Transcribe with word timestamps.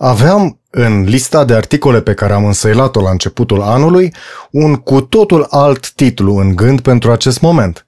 Aveam 0.00 0.60
în 0.70 1.02
lista 1.02 1.44
de 1.44 1.54
articole 1.54 2.00
pe 2.00 2.14
care 2.14 2.32
am 2.32 2.44
însăilat-o 2.44 3.00
la 3.00 3.10
începutul 3.10 3.62
anului 3.62 4.14
un 4.50 4.74
cu 4.74 5.00
totul 5.00 5.46
alt 5.50 5.90
titlu 5.90 6.36
în 6.36 6.56
gând 6.56 6.80
pentru 6.80 7.10
acest 7.10 7.40
moment. 7.40 7.86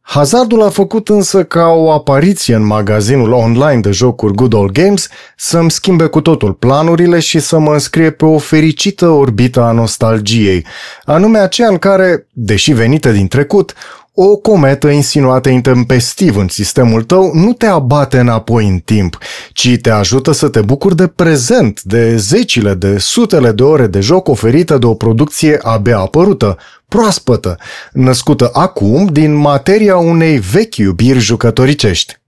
Hazardul 0.00 0.62
a 0.62 0.68
făcut 0.68 1.08
însă 1.08 1.44
ca 1.44 1.66
o 1.66 1.90
apariție 1.90 2.54
în 2.54 2.66
magazinul 2.66 3.32
online 3.32 3.80
de 3.80 3.90
jocuri 3.90 4.34
Good 4.34 4.52
Old 4.52 4.70
Games 4.70 5.08
să-mi 5.36 5.70
schimbe 5.70 6.06
cu 6.06 6.20
totul 6.20 6.52
planurile 6.52 7.18
și 7.18 7.38
să 7.38 7.58
mă 7.58 7.72
înscrie 7.72 8.10
pe 8.10 8.24
o 8.24 8.38
fericită 8.38 9.08
orbită 9.08 9.62
a 9.62 9.72
nostalgiei, 9.72 10.66
anume 11.04 11.38
aceea 11.38 11.68
în 11.68 11.78
care, 11.78 12.26
deși 12.32 12.72
venită 12.72 13.10
din 13.10 13.28
trecut, 13.28 13.74
o 14.22 14.36
cometă 14.36 14.88
insinuată 14.88 15.48
intempestiv 15.48 16.36
în 16.36 16.48
sistemul 16.48 17.02
tău 17.02 17.34
nu 17.34 17.52
te 17.52 17.66
abate 17.66 18.18
înapoi 18.18 18.66
în 18.66 18.78
timp, 18.78 19.18
ci 19.52 19.78
te 19.82 19.90
ajută 19.90 20.32
să 20.32 20.48
te 20.48 20.60
bucuri 20.60 20.96
de 20.96 21.06
prezent, 21.06 21.82
de 21.82 22.16
zecile, 22.16 22.74
de 22.74 22.98
sutele 22.98 23.52
de 23.52 23.62
ore 23.62 23.86
de 23.86 24.00
joc 24.00 24.28
oferite 24.28 24.78
de 24.78 24.86
o 24.86 24.94
producție 24.94 25.58
abia 25.62 25.98
apărută, 25.98 26.56
proaspătă, 26.88 27.56
născută 27.92 28.50
acum 28.52 29.06
din 29.06 29.34
materia 29.34 29.96
unei 29.96 30.38
vechi 30.38 30.76
iubiri 30.76 31.18
jucătoricești. 31.18 32.18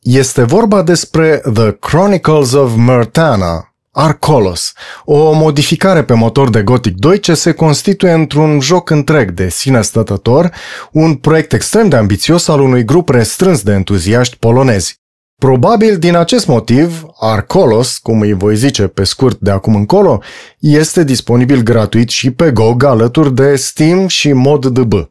Este 0.00 0.42
vorba 0.42 0.82
despre 0.82 1.42
The 1.54 1.70
Chronicles 1.70 2.52
of 2.52 2.72
Myrtana, 2.76 3.75
Arcolos, 3.98 4.72
o 5.04 5.32
modificare 5.32 6.04
pe 6.04 6.14
motor 6.14 6.50
de 6.50 6.62
Gothic 6.62 6.96
2 6.96 7.20
ce 7.20 7.34
se 7.34 7.52
constituie 7.52 8.12
într-un 8.12 8.60
joc 8.60 8.90
întreg 8.90 9.30
de 9.30 9.48
sine 9.48 9.82
stătător, 9.82 10.50
un 10.92 11.14
proiect 11.14 11.52
extrem 11.52 11.88
de 11.88 11.96
ambițios 11.96 12.48
al 12.48 12.60
unui 12.60 12.84
grup 12.84 13.08
restrâns 13.08 13.62
de 13.62 13.72
entuziaști 13.72 14.36
polonezi. 14.36 15.00
Probabil 15.38 15.98
din 15.98 16.16
acest 16.16 16.46
motiv, 16.46 17.06
Arcolos, 17.20 17.98
cum 17.98 18.20
îi 18.20 18.32
voi 18.32 18.56
zice 18.56 18.86
pe 18.86 19.04
scurt 19.04 19.38
de 19.40 19.50
acum 19.50 19.74
încolo, 19.74 20.22
este 20.58 21.04
disponibil 21.04 21.62
gratuit 21.62 22.08
și 22.08 22.30
pe 22.30 22.50
GOG 22.50 22.84
alături 22.84 23.34
de 23.34 23.56
Steam 23.56 24.06
și 24.06 24.32
ModDB. 24.32 25.10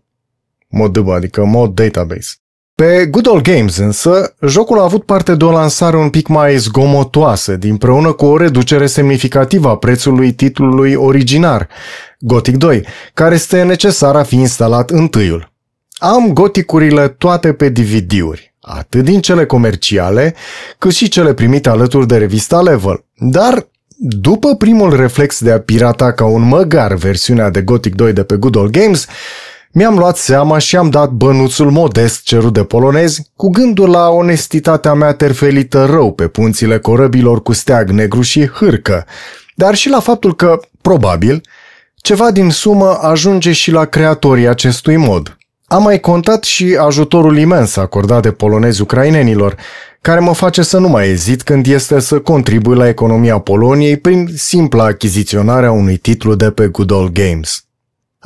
ModDB, 0.67 1.09
adică 1.09 1.45
Mod 1.45 1.73
Database. 1.73 2.33
Pe 2.81 3.05
Good 3.05 3.27
Old 3.27 3.41
Games 3.41 3.77
însă, 3.77 4.35
jocul 4.47 4.79
a 4.79 4.83
avut 4.83 5.03
parte 5.03 5.35
de 5.35 5.43
o 5.43 5.51
lansare 5.51 5.97
un 5.97 6.09
pic 6.09 6.27
mai 6.27 6.57
zgomotoasă, 6.57 7.55
dinpreună 7.55 8.11
cu 8.11 8.25
o 8.25 8.37
reducere 8.37 8.85
semnificativă 8.85 9.69
a 9.69 9.77
prețului 9.77 10.33
titlului 10.33 10.93
originar, 10.93 11.67
Gothic 12.19 12.57
2, 12.57 12.85
care 13.13 13.35
este 13.35 13.63
necesar 13.63 14.15
a 14.15 14.23
fi 14.23 14.35
instalat 14.35 14.89
întâiul. 14.89 15.51
Am 15.93 16.33
goticurile 16.33 17.07
toate 17.07 17.53
pe 17.53 17.69
DVD-uri, 17.69 18.55
atât 18.59 19.03
din 19.03 19.21
cele 19.21 19.45
comerciale, 19.45 20.35
cât 20.77 20.93
și 20.93 21.07
cele 21.07 21.33
primite 21.33 21.69
alături 21.69 22.07
de 22.07 22.17
revista 22.17 22.61
Level. 22.61 23.05
Dar, 23.17 23.67
după 23.97 24.55
primul 24.55 24.95
reflex 24.95 25.43
de 25.43 25.51
a 25.51 25.59
pirata 25.59 26.11
ca 26.13 26.25
un 26.25 26.41
măgar 26.41 26.93
versiunea 26.93 27.49
de 27.49 27.61
Gothic 27.61 27.95
2 27.95 28.13
de 28.13 28.23
pe 28.23 28.35
Good 28.35 28.55
Old 28.55 28.71
Games, 28.71 29.07
mi-am 29.77 29.97
luat 29.97 30.17
seama 30.17 30.57
și 30.57 30.75
am 30.75 30.89
dat 30.89 31.09
bănuțul 31.09 31.71
modest 31.71 32.23
cerut 32.23 32.53
de 32.53 32.63
polonezi, 32.63 33.31
cu 33.35 33.49
gândul 33.49 33.89
la 33.89 34.09
onestitatea 34.09 34.93
mea 34.93 35.13
terfelită 35.13 35.85
rău 35.85 36.11
pe 36.13 36.27
punțile 36.27 36.79
corăbilor 36.79 37.41
cu 37.41 37.53
steag 37.53 37.89
negru 37.89 38.21
și 38.21 38.47
hârcă, 38.47 39.05
dar 39.55 39.75
și 39.75 39.89
la 39.89 39.99
faptul 39.99 40.35
că, 40.35 40.59
probabil, 40.81 41.41
ceva 41.95 42.31
din 42.31 42.49
sumă 42.49 42.99
ajunge 43.01 43.51
și 43.51 43.71
la 43.71 43.85
creatorii 43.85 44.47
acestui 44.47 44.95
mod. 44.95 45.37
Am 45.67 45.83
mai 45.83 45.99
contat 45.99 46.43
și 46.43 46.77
ajutorul 46.79 47.37
imens 47.37 47.75
acordat 47.75 48.21
de 48.21 48.31
polonezi 48.31 48.81
ucrainenilor, 48.81 49.55
care 50.01 50.19
mă 50.19 50.33
face 50.33 50.61
să 50.61 50.77
nu 50.77 50.87
mai 50.87 51.09
ezit 51.09 51.41
când 51.41 51.65
este 51.67 51.99
să 51.99 52.19
contribui 52.19 52.75
la 52.75 52.87
economia 52.87 53.39
Poloniei 53.39 53.97
prin 53.97 54.29
simpla 54.35 54.83
achiziționarea 54.83 55.71
unui 55.71 55.97
titlu 55.97 56.35
de 56.35 56.51
pe 56.51 56.67
Good 56.67 56.91
Old 56.91 57.11
Games. 57.11 57.64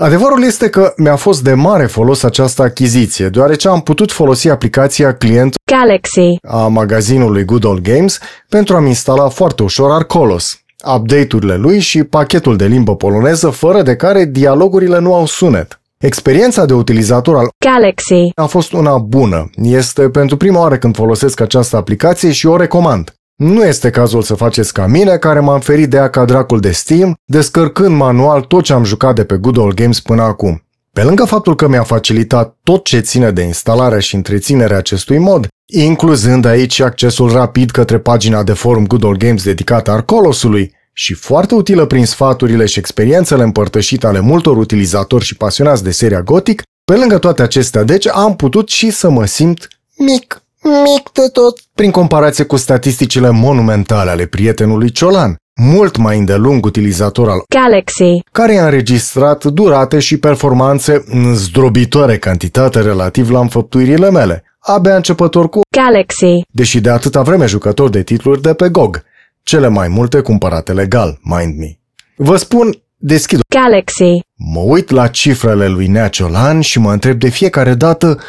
Adevărul 0.01 0.43
este 0.43 0.69
că 0.69 0.93
mi-a 0.97 1.15
fost 1.15 1.43
de 1.43 1.53
mare 1.53 1.85
folos 1.85 2.23
această 2.23 2.61
achiziție, 2.61 3.27
deoarece 3.27 3.67
am 3.67 3.81
putut 3.81 4.11
folosi 4.11 4.49
aplicația 4.49 5.13
client 5.13 5.55
Galaxy 5.71 6.37
a 6.47 6.67
magazinului 6.67 7.45
Good 7.45 7.63
Old 7.63 7.79
Games 7.79 8.19
pentru 8.49 8.75
a-mi 8.75 8.87
instala 8.87 9.27
foarte 9.27 9.63
ușor 9.63 9.91
Arcolos, 9.91 10.59
update-urile 10.95 11.55
lui 11.55 11.79
și 11.79 12.03
pachetul 12.03 12.55
de 12.55 12.65
limbă 12.65 12.95
poloneză, 12.95 13.49
fără 13.49 13.81
de 13.81 13.95
care 13.95 14.25
dialogurile 14.25 14.99
nu 14.99 15.13
au 15.13 15.25
sunet. 15.25 15.79
Experiența 15.97 16.65
de 16.65 16.73
utilizator 16.73 17.35
al 17.35 17.49
Galaxy 17.65 18.31
a 18.35 18.45
fost 18.45 18.71
una 18.71 18.97
bună. 18.97 19.49
Este 19.55 20.09
pentru 20.09 20.37
prima 20.37 20.59
oară 20.59 20.77
când 20.77 20.95
folosesc 20.95 21.39
această 21.39 21.77
aplicație 21.77 22.31
și 22.31 22.47
o 22.47 22.57
recomand. 22.57 23.13
Nu 23.39 23.63
este 23.63 23.89
cazul 23.89 24.21
să 24.21 24.33
faceți 24.35 24.73
ca 24.73 24.85
mine, 24.85 25.17
care 25.17 25.39
m-am 25.39 25.59
ferit 25.59 25.89
de 25.89 25.97
ea 25.97 26.09
ca 26.09 26.25
dracul 26.25 26.59
de 26.59 26.71
Steam, 26.71 27.15
descărcând 27.25 27.95
manual 27.95 28.41
tot 28.41 28.63
ce 28.63 28.73
am 28.73 28.83
jucat 28.83 29.15
de 29.15 29.23
pe 29.23 29.35
Good 29.35 29.57
Old 29.57 29.73
Games 29.73 29.99
până 29.99 30.21
acum. 30.21 30.63
Pe 30.93 31.03
lângă 31.03 31.23
faptul 31.23 31.55
că 31.55 31.67
mi-a 31.67 31.83
facilitat 31.83 32.57
tot 32.63 32.83
ce 32.83 32.99
ține 32.99 33.31
de 33.31 33.41
instalarea 33.41 33.99
și 33.99 34.15
întreținerea 34.15 34.77
acestui 34.77 35.17
mod, 35.17 35.47
incluzând 35.65 36.45
aici 36.45 36.79
accesul 36.79 37.31
rapid 37.31 37.71
către 37.71 37.99
pagina 37.99 38.43
de 38.43 38.53
forum 38.53 38.87
Good 38.87 39.03
Old 39.03 39.17
Games 39.17 39.43
dedicată 39.43 39.91
Arcolosului, 39.91 40.73
și 40.93 41.13
foarte 41.13 41.55
utilă 41.55 41.85
prin 41.85 42.05
sfaturile 42.05 42.65
și 42.65 42.79
experiențele 42.79 43.43
împărtășite 43.43 44.07
ale 44.07 44.19
multor 44.19 44.57
utilizatori 44.57 45.23
și 45.23 45.35
pasionați 45.35 45.83
de 45.83 45.91
seria 45.91 46.21
Gothic, 46.21 46.61
pe 46.85 46.95
lângă 46.95 47.17
toate 47.17 47.41
acestea, 47.41 47.83
deci, 47.83 48.07
am 48.07 48.35
putut 48.35 48.69
și 48.69 48.89
să 48.89 49.09
mă 49.09 49.25
simt 49.25 49.67
mic 49.97 50.43
mic 50.63 51.09
de 51.13 51.29
tot, 51.33 51.59
prin 51.73 51.91
comparație 51.91 52.43
cu 52.43 52.55
statisticile 52.55 53.29
monumentale 53.29 54.09
ale 54.09 54.25
prietenului 54.25 54.91
Ciolan, 54.91 55.35
mult 55.61 55.97
mai 55.97 56.17
îndelung 56.17 56.65
utilizator 56.65 57.29
al 57.29 57.43
Galaxy, 57.49 58.23
care 58.31 58.57
a 58.57 58.63
înregistrat 58.63 59.45
durate 59.45 59.99
și 59.99 60.17
performanțe 60.17 61.03
în 61.05 61.35
zdrobitoare 61.35 62.17
cantitate 62.17 62.81
relativ 62.81 63.29
la 63.29 63.39
înfăptuirile 63.39 64.11
mele, 64.11 64.43
abia 64.59 64.95
începător 64.95 65.49
cu 65.49 65.61
Galaxy, 65.77 66.41
deși 66.49 66.79
de 66.81 66.89
atâta 66.89 67.21
vreme 67.21 67.45
jucător 67.45 67.89
de 67.89 68.03
titluri 68.03 68.41
de 68.41 68.53
pe 68.53 68.69
GOG, 68.69 69.03
cele 69.43 69.67
mai 69.67 69.87
multe 69.87 70.19
cumpărate 70.19 70.73
legal, 70.73 71.19
mind 71.21 71.57
me. 71.57 71.77
Vă 72.15 72.35
spun, 72.35 72.81
deschid 72.97 73.39
Galaxy, 73.47 74.27
Mă 74.41 74.59
uit 74.59 74.89
la 74.89 75.07
cifrele 75.07 75.67
lui 75.67 75.87
Nea 75.87 76.07
Ciolan 76.07 76.61
și 76.61 76.79
mă 76.79 76.91
întreb 76.91 77.19
de 77.19 77.29
fiecare 77.29 77.73
dată 77.73 78.19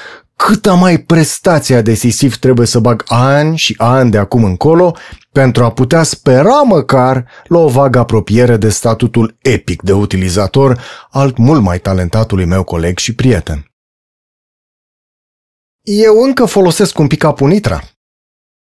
câtă 0.47 0.75
mai 0.75 0.99
prestația 0.99 1.83
decisiv 1.83 2.37
trebuie 2.37 2.67
să 2.67 2.79
bag 2.79 3.05
ani 3.07 3.57
și 3.57 3.75
ani 3.79 4.11
de 4.11 4.19
acum 4.19 4.45
încolo 4.45 4.97
pentru 5.33 5.65
a 5.65 5.71
putea 5.71 6.03
spera 6.03 6.63
măcar 6.63 7.27
la 7.45 7.59
o 7.59 7.69
vagă 7.69 7.99
apropiere 7.99 8.57
de 8.57 8.69
statutul 8.69 9.37
epic 9.43 9.83
de 9.83 9.93
utilizator 9.93 10.81
al 11.11 11.35
mult 11.37 11.63
mai 11.63 11.79
talentatului 11.79 12.45
meu 12.45 12.65
coleg 12.65 12.99
și 12.99 13.15
prieten. 13.15 13.71
Eu 15.83 16.23
încă 16.23 16.45
folosesc 16.45 16.99
un 16.99 17.07
pic 17.07 17.25
Apunitra. 17.25 17.83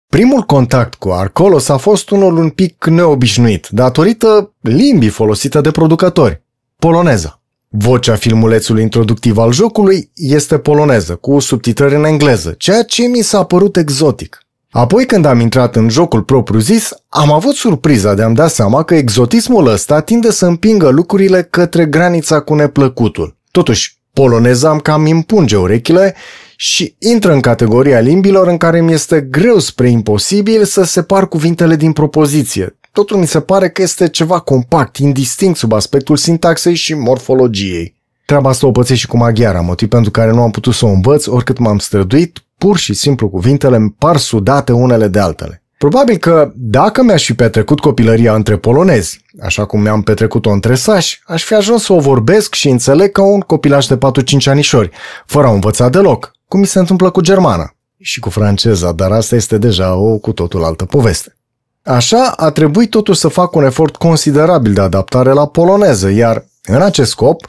Primul 0.08 0.42
contact 0.42 0.94
cu 0.94 1.10
Arcolos 1.10 1.70
a 1.70 1.78
fost 1.78 2.10
unul 2.10 2.38
un 2.38 2.50
pic 2.50 2.86
neobișnuit, 2.86 3.68
datorită 3.68 4.54
limbii 4.62 5.10
folosite 5.10 5.62
de 5.62 5.72
producători, 5.72 6.44
poloneza. 6.76 7.42
Vocea 7.70 8.16
filmulețului 8.16 8.82
introductiv 8.82 9.38
al 9.38 9.52
jocului 9.52 10.12
este 10.16 10.58
poloneză, 10.58 11.16
cu 11.16 11.40
subtitrări 11.40 11.96
în 11.96 12.04
engleză, 12.04 12.56
ceea 12.58 12.84
ce 12.84 13.04
mi 13.04 13.22
s-a 13.22 13.44
părut 13.44 13.78
exotic. 13.78 14.42
Apoi 14.70 15.06
când 15.06 15.26
am 15.26 15.40
intrat 15.40 15.76
în 15.76 15.90
jocul 15.90 16.24
propriu-zis, 16.24 16.90
am 17.10 17.32
avut 17.32 17.56
surpriza 17.56 18.14
de 18.14 18.22
a-mi 18.22 18.36
da 18.36 18.48
seama 18.48 18.84
că 18.84 18.96
exotismul 18.96 19.68
ăsta 19.68 20.02
tinde 20.02 20.32
să 20.32 20.46
împingă 20.46 20.90
lucrurile 20.90 21.44
către 21.44 21.86
granița 21.86 22.40
cu 22.40 22.54
neplăcutul. 22.56 23.38
Totuși, 23.52 23.98
poloneza 24.14 24.70
am 24.70 24.80
cam 24.80 25.06
impunge 25.06 25.56
urechile 25.56 26.16
și 26.56 26.96
intră 27.00 27.34
în 27.34 27.40
categoria 27.40 28.00
limbilor 28.00 28.48
în 28.48 28.58
care 28.58 28.82
mi 28.82 28.94
este 28.94 29.22
greu 29.22 29.60
spre 29.60 29.90
imposibil 29.90 30.64
să 30.64 30.84
separ 30.84 31.28
cuvintele 31.28 31.76
din 31.76 31.92
propoziție, 31.92 32.77
totul 32.98 33.18
mi 33.18 33.28
se 33.28 33.40
pare 33.40 33.70
că 33.70 33.82
este 33.82 34.10
ceva 34.10 34.40
compact, 34.40 34.98
indistinct 34.98 35.58
sub 35.58 35.74
aspectul 35.74 36.16
sintaxei 36.16 36.76
și 36.76 36.94
morfologiei. 36.94 37.96
Treaba 38.26 38.50
asta 38.50 38.68
o 38.68 38.72
pățesc 38.72 39.00
și 39.00 39.08
cu 39.08 39.18
maghiara, 39.18 39.62
motiv 39.62 39.90
pentru 39.90 40.12
care 40.12 40.32
nu 40.32 40.42
am 40.42 40.52
putut 40.52 40.74
să 40.74 40.86
o 40.86 40.90
învăț 40.90 41.26
oricât 41.26 41.58
m-am 41.58 41.78
străduit, 41.78 42.44
pur 42.58 42.78
și 42.78 42.94
simplu 42.94 43.30
cuvintele 43.30 43.76
îmi 43.76 43.92
par 43.92 44.18
sudate 44.18 44.72
unele 44.72 45.08
de 45.08 45.20
altele. 45.20 45.64
Probabil 45.78 46.18
că 46.18 46.52
dacă 46.56 47.04
mi-aș 47.04 47.26
fi 47.26 47.34
petrecut 47.34 47.80
copilăria 47.80 48.36
între 48.36 48.58
polonezi, 48.58 49.22
așa 49.42 49.66
cum 49.66 49.82
mi-am 49.82 50.02
petrecut-o 50.02 50.50
între 50.50 50.76
sași, 50.76 51.22
aș 51.26 51.44
fi 51.44 51.54
ajuns 51.54 51.84
să 51.84 51.94
o 51.94 52.00
vorbesc 52.00 52.54
și 52.54 52.70
înțeleg 52.70 53.12
ca 53.12 53.22
un 53.22 53.40
copilaș 53.40 53.86
de 53.86 53.98
4-5 53.98 54.00
anișori, 54.46 54.90
fără 55.26 55.48
a 55.48 55.52
învăța 55.52 55.90
deloc, 55.90 56.32
cum 56.48 56.60
mi 56.60 56.68
se 56.68 56.80
întâmplă 56.80 57.10
cu 57.10 57.22
germana 57.22 57.76
și 58.00 58.20
cu 58.20 58.30
franceza, 58.30 58.92
dar 58.92 59.12
asta 59.12 59.36
este 59.36 59.58
deja 59.58 59.96
o 59.96 60.18
cu 60.18 60.32
totul 60.32 60.64
altă 60.64 60.86
poveste. 60.86 61.37
Așa, 61.88 62.34
a 62.36 62.50
trebuit 62.50 62.90
totuși 62.90 63.20
să 63.20 63.28
fac 63.28 63.56
un 63.56 63.64
efort 63.64 63.96
considerabil 63.96 64.74
de 64.74 64.82
adaptare 64.82 65.32
la 65.32 65.48
poloneză, 65.48 66.10
iar, 66.10 66.46
în 66.64 66.82
acest 66.82 67.10
scop, 67.10 67.46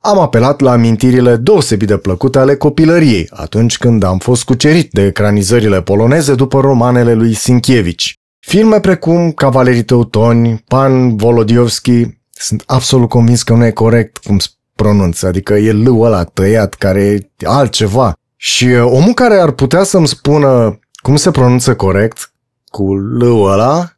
am 0.00 0.18
apelat 0.18 0.60
la 0.60 0.70
amintirile 0.70 1.36
deosebit 1.36 1.88
de 1.88 1.96
plăcute 1.96 2.38
ale 2.38 2.56
copilăriei, 2.56 3.28
atunci 3.30 3.78
când 3.78 4.02
am 4.02 4.18
fost 4.18 4.44
cucerit 4.44 4.90
de 4.92 5.04
ecranizările 5.04 5.82
poloneze 5.82 6.34
după 6.34 6.60
romanele 6.60 7.14
lui 7.14 7.34
Sienkiewicz. 7.34 8.04
Filme 8.38 8.80
precum 8.80 9.32
Cavalerii 9.32 9.84
Teutoni, 9.84 10.64
Pan 10.68 11.16
Volodiovski, 11.16 12.06
sunt 12.30 12.62
absolut 12.66 13.08
convins 13.08 13.42
că 13.42 13.52
nu 13.52 13.64
e 13.64 13.70
corect 13.70 14.16
cum 14.16 14.38
pronunță, 14.74 15.26
adică 15.26 15.54
e 15.54 15.72
lâul 15.72 16.04
ăla 16.04 16.24
tăiat 16.24 16.74
care 16.74 17.00
e 17.00 17.28
altceva. 17.44 18.12
Și 18.36 18.64
uh, 18.64 18.82
omul 18.84 19.14
care 19.14 19.34
ar 19.34 19.50
putea 19.50 19.82
să-mi 19.82 20.08
spună 20.08 20.78
cum 21.02 21.16
se 21.16 21.30
pronunță 21.30 21.74
corect 21.74 22.29
cu 22.70 22.94
lâul 22.94 23.52
ăla 23.52 23.92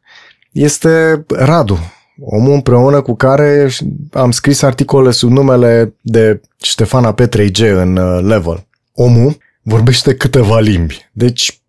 este 0.51 1.25
Radu, 1.27 1.77
omul 2.19 2.53
împreună 2.53 3.01
cu 3.01 3.15
care 3.15 3.69
am 4.11 4.31
scris 4.31 4.61
articole 4.61 5.11
sub 5.11 5.29
numele 5.29 5.93
de 6.01 6.41
Ștefana 6.61 7.15
P3G 7.21 7.59
în 7.59 7.97
uh, 7.97 8.23
Level. 8.23 8.67
Omul 8.93 9.37
vorbește 9.61 10.15
câteva 10.15 10.59
limbi, 10.59 11.09
deci 11.11 11.61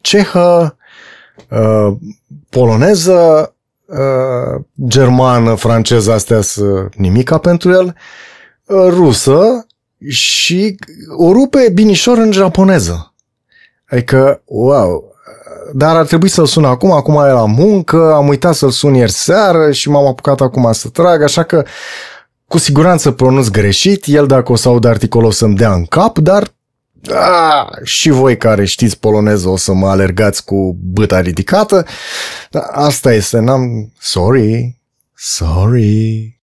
cehă, 0.00 0.76
uh, 1.50 1.96
poloneză, 2.48 3.54
uh, 3.86 4.64
germană, 4.86 5.54
franceză, 5.54 6.12
astea 6.12 6.40
sunt 6.40 6.94
nimica 6.94 7.38
pentru 7.38 7.70
el, 7.70 7.94
rusă 8.88 9.66
și 10.08 10.76
o 11.16 11.32
rupe 11.32 11.70
binișor 11.74 12.18
în 12.18 12.32
japoneză. 12.32 13.14
Adică, 13.88 14.42
wow, 14.44 15.14
dar 15.72 15.96
ar 15.96 16.06
trebui 16.06 16.28
să-l 16.28 16.46
sun 16.46 16.64
acum, 16.64 16.90
acum 16.90 17.14
e 17.14 17.30
la 17.30 17.46
muncă, 17.46 18.12
am 18.14 18.28
uitat 18.28 18.54
să-l 18.54 18.70
sun 18.70 18.94
ieri 18.94 19.10
seară 19.10 19.72
și 19.72 19.90
m-am 19.90 20.06
apucat 20.06 20.40
acum 20.40 20.72
să 20.72 20.88
trag, 20.88 21.22
așa 21.22 21.42
că 21.42 21.64
cu 22.46 22.58
siguranță 22.58 23.10
pronunț 23.10 23.48
greșit, 23.48 24.04
el 24.06 24.26
dacă 24.26 24.52
o 24.52 24.56
să 24.56 24.68
aud 24.68 24.84
articolul 24.84 25.28
o 25.28 25.30
să-mi 25.30 25.56
dea 25.56 25.72
în 25.72 25.84
cap, 25.84 26.18
dar 26.18 26.56
a, 27.10 27.68
și 27.82 28.10
voi 28.10 28.36
care 28.36 28.64
știți 28.64 28.98
poloneză 28.98 29.48
o 29.48 29.56
să 29.56 29.72
mă 29.72 29.88
alergați 29.88 30.44
cu 30.44 30.76
băta 30.80 31.20
ridicată. 31.20 31.86
Asta 32.72 33.12
este, 33.12 33.38
n-am... 33.38 33.92
Sorry. 33.98 34.76
Sorry. 35.14 36.40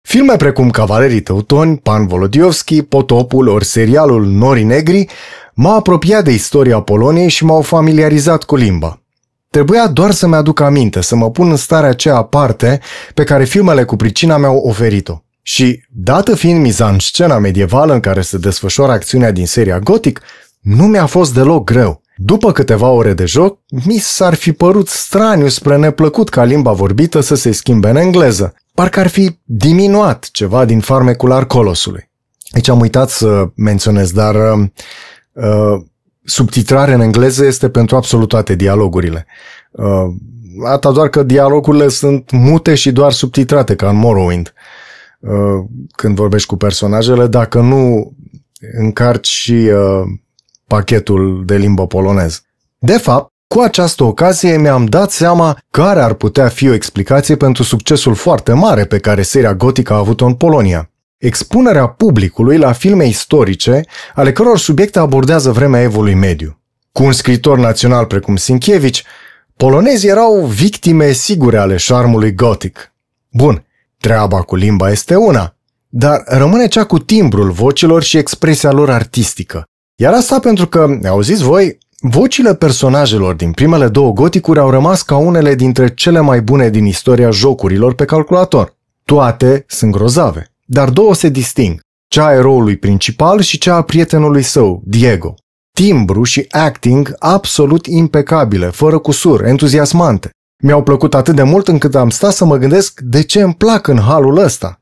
Filme 0.00 0.36
precum 0.36 0.70
Cavalerii 0.70 1.20
Teutoni, 1.20 1.78
Pan 1.78 2.06
Volodiovski, 2.06 2.82
Potopul 2.82 3.48
ori 3.48 3.64
serialul 3.64 4.26
Nori 4.26 4.62
Negri 4.62 5.06
m-au 5.56 5.76
apropiat 5.76 6.24
de 6.24 6.32
istoria 6.32 6.80
Poloniei 6.80 7.28
și 7.28 7.44
m-au 7.44 7.60
familiarizat 7.60 8.42
cu 8.42 8.56
limba. 8.56 9.00
Trebuia 9.50 9.86
doar 9.86 10.10
să-mi 10.10 10.34
aduc 10.34 10.60
aminte, 10.60 11.00
să 11.00 11.16
mă 11.16 11.30
pun 11.30 11.50
în 11.50 11.56
starea 11.56 11.88
aceea 11.88 12.16
aparte 12.16 12.80
pe 13.14 13.24
care 13.24 13.44
filmele 13.44 13.84
cu 13.84 13.96
pricina 13.96 14.36
mi-au 14.36 14.56
oferit-o. 14.56 15.22
Și, 15.42 15.82
dată 15.90 16.34
fiind 16.34 16.60
miza 16.60 16.96
scena 16.98 17.38
medievală 17.38 17.92
în 17.92 18.00
care 18.00 18.20
se 18.20 18.38
desfășoară 18.38 18.92
acțiunea 18.92 19.30
din 19.30 19.46
seria 19.46 19.78
Gothic, 19.78 20.20
nu 20.60 20.86
mi-a 20.86 21.06
fost 21.06 21.34
deloc 21.34 21.64
greu. 21.64 22.02
După 22.16 22.52
câteva 22.52 22.88
ore 22.88 23.12
de 23.12 23.24
joc, 23.24 23.58
mi 23.84 23.98
s-ar 23.98 24.34
fi 24.34 24.52
părut 24.52 24.88
straniu 24.88 25.48
spre 25.48 25.76
neplăcut 25.76 26.28
ca 26.28 26.44
limba 26.44 26.72
vorbită 26.72 27.20
să 27.20 27.34
se 27.34 27.52
schimbe 27.52 27.88
în 27.88 27.96
engleză. 27.96 28.54
Parcă 28.74 29.00
ar 29.00 29.06
fi 29.06 29.38
diminuat 29.44 30.28
ceva 30.32 30.64
din 30.64 30.80
farmecul 30.80 31.32
arcolosului. 31.32 32.10
Aici 32.50 32.68
am 32.68 32.80
uitat 32.80 33.10
să 33.10 33.44
menționez, 33.54 34.12
dar 34.12 34.34
uh, 34.34 34.58
uh, 34.58 34.68
subtitrare 36.24 36.92
în 36.92 37.00
engleză 37.00 37.44
este 37.44 37.68
pentru 37.68 37.96
absolut 37.96 38.28
toate 38.28 38.54
dialogurile. 38.54 39.26
Uh, 39.70 40.14
Atât 40.64 40.92
doar 40.92 41.08
că 41.08 41.22
dialogurile 41.22 41.88
sunt 41.88 42.30
mute 42.30 42.74
și 42.74 42.92
doar 42.92 43.12
subtitrate, 43.12 43.74
ca 43.74 43.88
în 43.88 43.96
Morrowind. 43.96 44.52
Uh, 45.20 45.64
când 45.96 46.16
vorbești 46.16 46.48
cu 46.48 46.56
personajele, 46.56 47.26
dacă 47.26 47.60
nu 47.60 48.12
încarci 48.78 49.28
și 49.28 49.52
uh, 49.52 50.02
pachetul 50.66 51.42
de 51.46 51.56
limbă 51.56 51.86
polonez. 51.86 52.42
De 52.78 52.98
fapt, 52.98 53.32
cu 53.46 53.60
această 53.60 54.04
ocazie 54.04 54.56
mi-am 54.56 54.84
dat 54.84 55.10
seama 55.10 55.58
care 55.70 56.00
ar 56.00 56.12
putea 56.12 56.48
fi 56.48 56.68
o 56.68 56.72
explicație 56.72 57.36
pentru 57.36 57.62
succesul 57.62 58.14
foarte 58.14 58.52
mare 58.52 58.84
pe 58.84 58.98
care 58.98 59.22
seria 59.22 59.54
gotică 59.54 59.92
a 59.92 59.96
avut-o 59.96 60.26
în 60.26 60.34
Polonia. 60.34 60.90
Expunerea 61.18 61.86
publicului 61.86 62.58
la 62.58 62.72
filme 62.72 63.06
istorice, 63.06 63.84
ale 64.14 64.32
căror 64.32 64.58
subiecte 64.58 64.98
abordează 64.98 65.50
vremea 65.50 65.82
evului 65.82 66.14
mediu. 66.14 66.58
Cu 66.92 67.02
un 67.02 67.12
scritor 67.12 67.58
național 67.58 68.06
precum 68.06 68.36
Sienkiewicz, 68.36 69.02
polonezii 69.56 70.08
erau 70.08 70.44
victime 70.44 71.12
sigure 71.12 71.58
ale 71.58 71.76
șarmului 71.76 72.34
gotic. 72.34 72.92
Bun, 73.32 73.64
treaba 73.98 74.42
cu 74.42 74.56
limba 74.56 74.90
este 74.90 75.14
una, 75.14 75.56
dar 75.88 76.22
rămâne 76.26 76.68
cea 76.68 76.84
cu 76.84 76.98
timbrul 76.98 77.50
vocilor 77.50 78.02
și 78.02 78.16
expresia 78.16 78.72
lor 78.72 78.90
artistică. 78.90 79.64
Iar 79.94 80.12
asta 80.12 80.38
pentru 80.38 80.66
că, 80.66 80.98
auziți 81.08 81.42
voi, 81.42 81.78
Vocile 82.00 82.54
personajelor 82.54 83.34
din 83.34 83.52
primele 83.52 83.88
două 83.88 84.12
goticuri 84.12 84.58
au 84.58 84.70
rămas 84.70 85.02
ca 85.02 85.16
unele 85.16 85.54
dintre 85.54 85.94
cele 85.94 86.20
mai 86.20 86.40
bune 86.40 86.70
din 86.70 86.84
istoria 86.84 87.30
jocurilor 87.30 87.94
pe 87.94 88.04
calculator. 88.04 88.76
Toate 89.04 89.64
sunt 89.68 89.92
grozave, 89.92 90.55
dar 90.66 90.90
două 90.90 91.14
se 91.14 91.28
disting, 91.28 91.80
cea 92.08 92.26
a 92.26 92.32
eroului 92.32 92.76
principal 92.76 93.40
și 93.40 93.58
cea 93.58 93.74
a 93.74 93.82
prietenului 93.82 94.42
său, 94.42 94.82
Diego. 94.84 95.34
Timbru 95.74 96.22
și 96.22 96.44
acting 96.50 97.14
absolut 97.18 97.86
impecabile, 97.86 98.70
fără 98.70 98.98
cusur, 98.98 99.44
entuziasmante. 99.44 100.30
Mi-au 100.62 100.82
plăcut 100.82 101.14
atât 101.14 101.34
de 101.34 101.42
mult 101.42 101.68
încât 101.68 101.94
am 101.94 102.10
stat 102.10 102.32
să 102.32 102.44
mă 102.44 102.56
gândesc 102.56 103.00
de 103.00 103.22
ce 103.22 103.40
îmi 103.40 103.54
plac 103.54 103.86
în 103.86 104.00
halul 104.00 104.38
ăsta. 104.38 104.80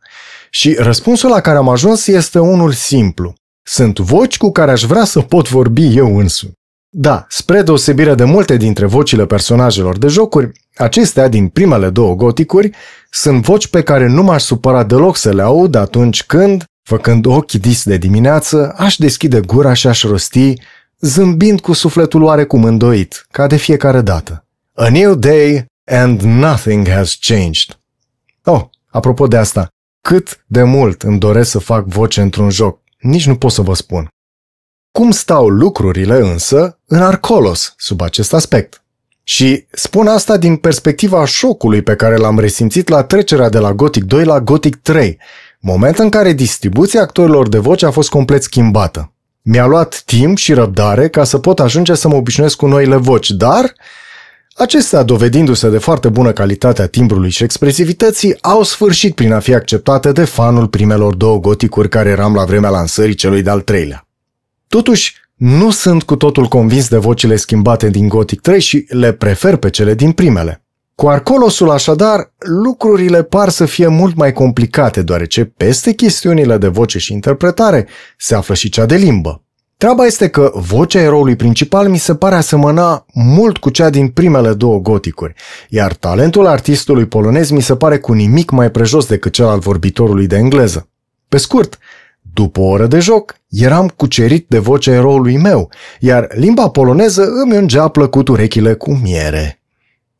Și 0.50 0.74
răspunsul 0.78 1.30
la 1.30 1.40
care 1.40 1.56
am 1.56 1.68
ajuns 1.68 2.06
este 2.06 2.38
unul 2.38 2.72
simplu. 2.72 3.34
Sunt 3.66 3.98
voci 3.98 4.36
cu 4.36 4.50
care 4.50 4.70
aș 4.70 4.82
vrea 4.82 5.04
să 5.04 5.20
pot 5.20 5.48
vorbi 5.48 5.96
eu 5.96 6.18
însumi. 6.18 6.52
Da, 6.96 7.26
spre 7.28 7.62
deosebire 7.62 8.14
de 8.14 8.24
multe 8.24 8.56
dintre 8.56 8.86
vocile 8.86 9.26
personajelor 9.26 9.98
de 9.98 10.06
jocuri, 10.06 10.52
acestea 10.74 11.28
din 11.28 11.48
primele 11.48 11.90
două 11.90 12.14
goticuri 12.14 12.70
sunt 13.10 13.42
voci 13.42 13.66
pe 13.66 13.82
care 13.82 14.06
nu 14.06 14.22
m-aș 14.22 14.42
supăra 14.42 14.84
deloc 14.84 15.16
să 15.16 15.32
le 15.32 15.42
aud 15.42 15.74
atunci 15.74 16.24
când, 16.24 16.64
făcând 16.82 17.26
ochii 17.26 17.58
dis 17.58 17.84
de 17.84 17.96
dimineață, 17.96 18.74
aș 18.76 18.96
deschide 18.96 19.40
gura 19.40 19.72
și 19.72 19.86
aș 19.86 20.02
rosti, 20.02 20.54
zâmbind 21.00 21.60
cu 21.60 21.72
sufletul 21.72 22.22
oarecum 22.22 22.64
îndoit, 22.64 23.26
ca 23.30 23.46
de 23.46 23.56
fiecare 23.56 24.00
dată. 24.00 24.44
A 24.74 24.88
new 24.88 25.14
day 25.14 25.64
and 25.84 26.20
nothing 26.20 26.88
has 26.88 27.18
changed. 27.20 27.78
Oh, 28.44 28.62
apropo 28.86 29.26
de 29.26 29.36
asta, 29.36 29.68
cât 30.00 30.44
de 30.46 30.62
mult 30.62 31.02
îmi 31.02 31.18
doresc 31.18 31.50
să 31.50 31.58
fac 31.58 31.86
voce 31.86 32.20
într-un 32.20 32.50
joc, 32.50 32.80
nici 33.00 33.26
nu 33.26 33.36
pot 33.36 33.50
să 33.50 33.62
vă 33.62 33.74
spun. 33.74 34.08
Cum 34.98 35.10
stau 35.10 35.48
lucrurile 35.48 36.14
însă 36.14 36.78
în 36.86 37.02
Arcolos 37.02 37.74
sub 37.76 38.00
acest 38.00 38.34
aspect? 38.34 38.82
Și 39.24 39.66
spun 39.72 40.06
asta 40.06 40.36
din 40.36 40.56
perspectiva 40.56 41.24
șocului 41.24 41.82
pe 41.82 41.94
care 41.94 42.16
l-am 42.16 42.38
resimțit 42.38 42.88
la 42.88 43.02
trecerea 43.02 43.48
de 43.48 43.58
la 43.58 43.72
Gothic 43.72 44.04
2 44.04 44.24
la 44.24 44.40
Gothic 44.40 44.76
3, 44.76 45.18
moment 45.60 45.98
în 45.98 46.08
care 46.08 46.32
distribuția 46.32 47.00
actorilor 47.00 47.48
de 47.48 47.58
voce 47.58 47.86
a 47.86 47.90
fost 47.90 48.08
complet 48.08 48.42
schimbată. 48.42 49.12
Mi-a 49.42 49.66
luat 49.66 50.02
timp 50.04 50.36
și 50.36 50.52
răbdare 50.52 51.08
ca 51.08 51.24
să 51.24 51.38
pot 51.38 51.60
ajunge 51.60 51.94
să 51.94 52.08
mă 52.08 52.14
obișnuiesc 52.14 52.56
cu 52.56 52.66
noile 52.66 52.96
voci, 52.96 53.30
dar 53.30 53.72
acestea, 54.54 55.02
dovedindu-se 55.02 55.68
de 55.68 55.78
foarte 55.78 56.08
bună 56.08 56.32
calitate 56.32 56.82
a 56.82 56.88
timbrului 56.88 57.30
și 57.30 57.42
expresivității, 57.42 58.42
au 58.42 58.62
sfârșit 58.62 59.14
prin 59.14 59.32
a 59.32 59.40
fi 59.40 59.54
acceptate 59.54 60.12
de 60.12 60.24
fanul 60.24 60.68
primelor 60.68 61.14
două 61.14 61.38
goticuri 61.38 61.88
care 61.88 62.08
eram 62.08 62.34
la 62.34 62.44
vremea 62.44 62.70
lansării 62.70 63.14
celui 63.14 63.42
de-al 63.42 63.60
treilea. 63.60 64.03
Totuși, 64.74 65.14
nu 65.34 65.70
sunt 65.70 66.02
cu 66.02 66.16
totul 66.16 66.46
convins 66.46 66.88
de 66.88 66.96
vocile 66.96 67.36
schimbate 67.36 67.88
din 67.88 68.08
Gothic 68.08 68.40
3 68.40 68.60
și 68.60 68.86
le 68.88 69.12
prefer 69.12 69.56
pe 69.56 69.70
cele 69.70 69.94
din 69.94 70.12
primele. 70.12 70.64
Cu 70.94 71.08
Arcolosul 71.08 71.70
așadar, 71.70 72.32
lucrurile 72.38 73.22
par 73.22 73.48
să 73.48 73.64
fie 73.64 73.86
mult 73.86 74.16
mai 74.16 74.32
complicate, 74.32 75.02
deoarece 75.02 75.44
peste 75.44 75.92
chestiunile 75.92 76.56
de 76.56 76.68
voce 76.68 76.98
și 76.98 77.12
interpretare 77.12 77.88
se 78.18 78.34
află 78.34 78.54
și 78.54 78.68
cea 78.68 78.86
de 78.86 78.94
limbă. 78.96 79.42
Treaba 79.76 80.04
este 80.04 80.28
că 80.28 80.52
vocea 80.54 81.00
eroului 81.00 81.36
principal 81.36 81.88
mi 81.88 81.98
se 81.98 82.14
pare 82.14 82.34
asemăna 82.34 83.06
mult 83.12 83.56
cu 83.56 83.70
cea 83.70 83.90
din 83.90 84.08
primele 84.08 84.52
două 84.52 84.78
goticuri, 84.78 85.34
iar 85.68 85.92
talentul 85.92 86.46
artistului 86.46 87.06
polonez 87.06 87.50
mi 87.50 87.62
se 87.62 87.76
pare 87.76 87.98
cu 87.98 88.12
nimic 88.12 88.50
mai 88.50 88.70
prejos 88.70 89.06
decât 89.06 89.32
cel 89.32 89.46
al 89.46 89.58
vorbitorului 89.58 90.26
de 90.26 90.36
engleză. 90.36 90.88
Pe 91.28 91.36
scurt, 91.36 91.78
după 92.34 92.60
o 92.60 92.64
oră 92.64 92.86
de 92.86 92.98
joc, 92.98 93.36
eram 93.48 93.92
cucerit 93.96 94.46
de 94.48 94.58
vocea 94.58 94.92
eroului 94.92 95.36
meu, 95.36 95.70
iar 96.00 96.28
limba 96.34 96.68
poloneză 96.68 97.28
îmi 97.42 97.56
ungea 97.56 97.88
plăcut 97.88 98.28
urechile 98.28 98.74
cu 98.74 98.94
miere. 99.02 99.60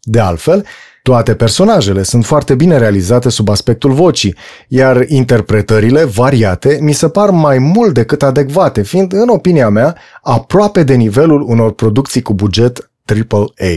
De 0.01 0.21
altfel, 0.21 0.65
toate 1.03 1.35
personajele 1.35 2.03
sunt 2.03 2.25
foarte 2.25 2.55
bine 2.55 2.79
realizate 2.79 3.29
sub 3.29 3.49
aspectul 3.49 3.93
vocii, 3.93 4.35
iar 4.69 5.05
interpretările 5.09 6.05
variate 6.05 6.79
mi 6.81 6.93
se 6.93 7.09
par 7.09 7.31
mai 7.31 7.59
mult 7.59 7.95
decât 7.95 8.23
adecvate, 8.23 8.83
fiind, 8.83 9.13
în 9.13 9.29
opinia 9.29 9.69
mea, 9.69 9.97
aproape 10.23 10.83
de 10.83 10.95
nivelul 10.95 11.43
unor 11.43 11.73
producții 11.73 12.23
cu 12.23 12.35
buget 12.35 12.91
AAA. 13.29 13.75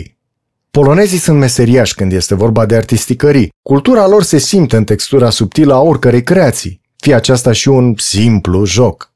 Polonezii 0.72 1.18
sunt 1.18 1.38
meseriași 1.38 1.96
când 1.96 2.12
este 2.12 2.36
vorba 2.36 2.66
de 2.66 2.76
artisticării. 2.76 3.54
Cultura 3.62 4.08
lor 4.08 4.24
se 4.24 4.38
simte 4.38 4.76
în 4.78 4.84
textura 4.84 5.30
subtilă 5.30 5.74
a 5.74 5.82
oricărei 5.82 6.24
creații 6.24 6.86
fie 7.00 7.14
aceasta 7.14 7.52
și 7.52 7.70
un 7.70 7.94
simplu 7.98 8.66
joc. 8.66 9.12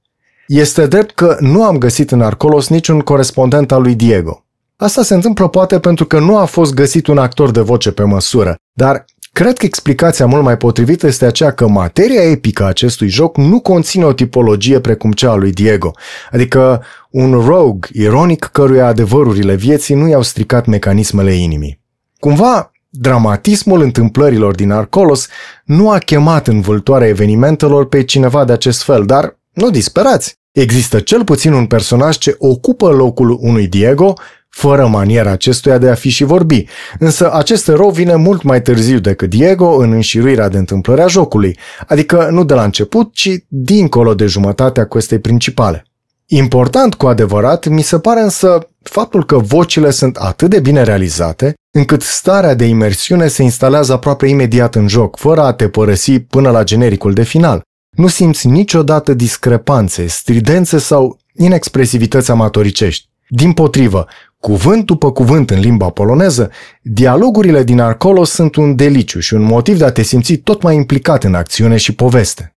Este 0.48 0.88
drept 0.88 1.16
că 1.16 1.38
nu 1.40 1.64
am 1.64 1.78
găsit 1.78 2.12
în 2.12 2.22
Arcolos 2.22 2.68
niciun 2.68 3.00
corespondent 3.00 3.72
al 3.72 3.82
lui 3.82 3.96
Diego. 3.96 4.46
Asta 4.76 5.04
se 5.04 5.14
întâmplă 5.14 5.48
poate 5.48 5.80
pentru 5.80 6.06
că 6.06 6.20
nu 6.20 6.38
a 6.38 6.46
fost 6.46 6.74
găsit 6.74 7.08
un 7.08 7.18
actor 7.18 7.52
de 7.52 7.62
voce 7.62 7.92
pe 7.92 8.04
măsură, 8.04 8.56
dar 8.74 9.06
Cred 9.34 9.58
că 9.58 9.66
explicația 9.66 10.26
mult 10.26 10.44
mai 10.44 10.58
potrivită 10.58 11.08
este 11.08 11.26
aceea 11.26 11.52
că 11.52 11.68
materia 11.68 12.22
epică 12.22 12.64
a 12.64 12.68
acestui 12.68 13.08
joc 13.08 13.38
nu 13.38 13.60
conține 13.60 14.06
o 14.06 14.14
tipologie 14.14 14.80
precum 14.80 15.12
cea 15.12 15.32
a 15.32 15.36
lui 15.36 15.52
Diego, 15.52 15.92
adică 16.32 16.84
un 17.10 17.34
rogue 17.34 17.90
ironic 17.94 18.50
căruia 18.52 18.88
adevărurile 18.88 19.56
vieții 19.56 19.96
nu 19.96 20.08
i-au 20.08 20.22
stricat 20.22 20.66
mecanismele 20.66 21.34
inimii. 21.34 21.80
Cumva, 22.20 22.71
dramatismul 22.92 23.82
întâmplărilor 23.82 24.56
din 24.56 24.72
Arcolos 24.72 25.28
nu 25.66 25.90
a 25.90 25.98
chemat 25.98 26.48
în 26.48 26.62
vâltoarea 26.62 27.08
evenimentelor 27.08 27.88
pe 27.88 28.04
cineva 28.04 28.46
de 28.46 28.54
acest 28.54 28.84
fel, 28.84 29.06
dar 29.06 29.40
nu 29.54 29.70
disperați! 29.70 30.40
Există 30.52 31.00
cel 31.00 31.24
puțin 31.24 31.54
un 31.54 31.66
personaj 31.66 32.18
ce 32.18 32.36
ocupă 32.38 32.90
locul 32.90 33.38
unui 33.40 33.68
Diego 33.68 34.14
fără 34.50 34.88
maniera 34.88 35.32
acestuia 35.32 35.78
de 35.78 35.90
a 35.90 35.94
fi 35.94 36.10
și 36.10 36.24
vorbi, 36.24 36.66
însă 37.00 37.34
acest 37.34 37.68
erou 37.68 37.90
vine 37.90 38.16
mult 38.16 38.44
mai 38.44 38.62
târziu 38.62 39.00
decât 39.00 39.30
Diego 39.30 39.76
în 39.76 39.92
înșiruirea 39.92 40.50
de 40.50 40.58
întâmplări 40.58 41.02
a 41.02 41.08
jocului, 41.08 41.58
adică 41.88 42.28
nu 42.32 42.44
de 42.44 42.54
la 42.54 42.64
început, 42.64 43.14
ci 43.14 43.30
dincolo 43.48 44.14
de 44.14 44.26
jumătatea 44.26 44.86
questei 44.86 45.20
principale. 45.20 45.91
Important 46.34 46.94
cu 46.94 47.08
adevărat 47.08 47.68
mi 47.68 47.82
se 47.82 48.00
pare 48.00 48.20
însă 48.20 48.68
faptul 48.82 49.26
că 49.26 49.38
vocile 49.38 49.90
sunt 49.90 50.16
atât 50.16 50.50
de 50.50 50.60
bine 50.60 50.84
realizate, 50.84 51.54
încât 51.72 52.02
starea 52.02 52.54
de 52.54 52.66
imersiune 52.66 53.28
se 53.28 53.44
instalează 53.44 53.94
aproape 53.94 54.28
imediat 54.28 54.76
în 54.76 54.88
joc, 54.88 55.18
fără 55.18 55.42
a 55.42 55.54
te 55.54 55.68
părăsi 55.70 56.20
până 56.20 56.50
la 56.50 56.64
genericul 56.64 57.14
de 57.14 57.24
final. 57.24 57.62
Nu 57.98 58.08
simți 58.08 58.48
niciodată 58.48 59.14
discrepanțe, 59.14 60.08
stridențe 60.08 60.78
sau 60.78 61.20
inexpresivități 61.34 62.32
amatoricești. 62.32 63.10
Din 63.28 63.54
potrivă, 63.54 64.08
Cuvânt 64.40 64.86
după 64.86 65.12
cuvânt 65.12 65.50
în 65.50 65.60
limba 65.60 65.90
poloneză, 65.90 66.52
dialogurile 66.82 67.64
din 67.64 67.80
Arcolo 67.80 68.24
sunt 68.24 68.56
un 68.56 68.76
deliciu 68.76 69.20
și 69.20 69.34
un 69.34 69.42
motiv 69.42 69.78
de 69.78 69.86
a 69.86 69.92
te 69.92 70.02
simți 70.02 70.36
tot 70.36 70.62
mai 70.62 70.76
implicat 70.76 71.24
în 71.24 71.34
acțiune 71.34 71.78
și 71.78 71.96
poveste. 71.96 72.56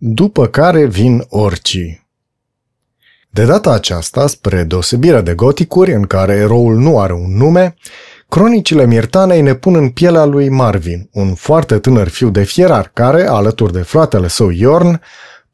După 0.00 0.46
care 0.46 0.86
vin 0.86 1.24
orcii. 1.28 2.06
De 3.30 3.44
data 3.44 3.72
aceasta, 3.72 4.26
spre 4.26 4.62
deosebire 4.62 5.20
de 5.20 5.34
goticuri, 5.34 5.92
în 5.92 6.02
care 6.02 6.32
eroul 6.32 6.76
nu 6.76 7.00
are 7.00 7.12
un 7.12 7.36
nume, 7.36 7.74
cronicile 8.28 8.86
Mirtanei 8.86 9.40
ne 9.40 9.54
pun 9.54 9.74
în 9.74 9.88
pielea 9.88 10.24
lui 10.24 10.48
Marvin, 10.48 11.08
un 11.12 11.34
foarte 11.34 11.78
tânăr 11.78 12.08
fiu 12.08 12.30
de 12.30 12.42
fierar 12.42 12.90
care, 12.94 13.26
alături 13.26 13.72
de 13.72 13.82
fratele 13.82 14.28
său 14.28 14.50
Iorn, 14.50 15.00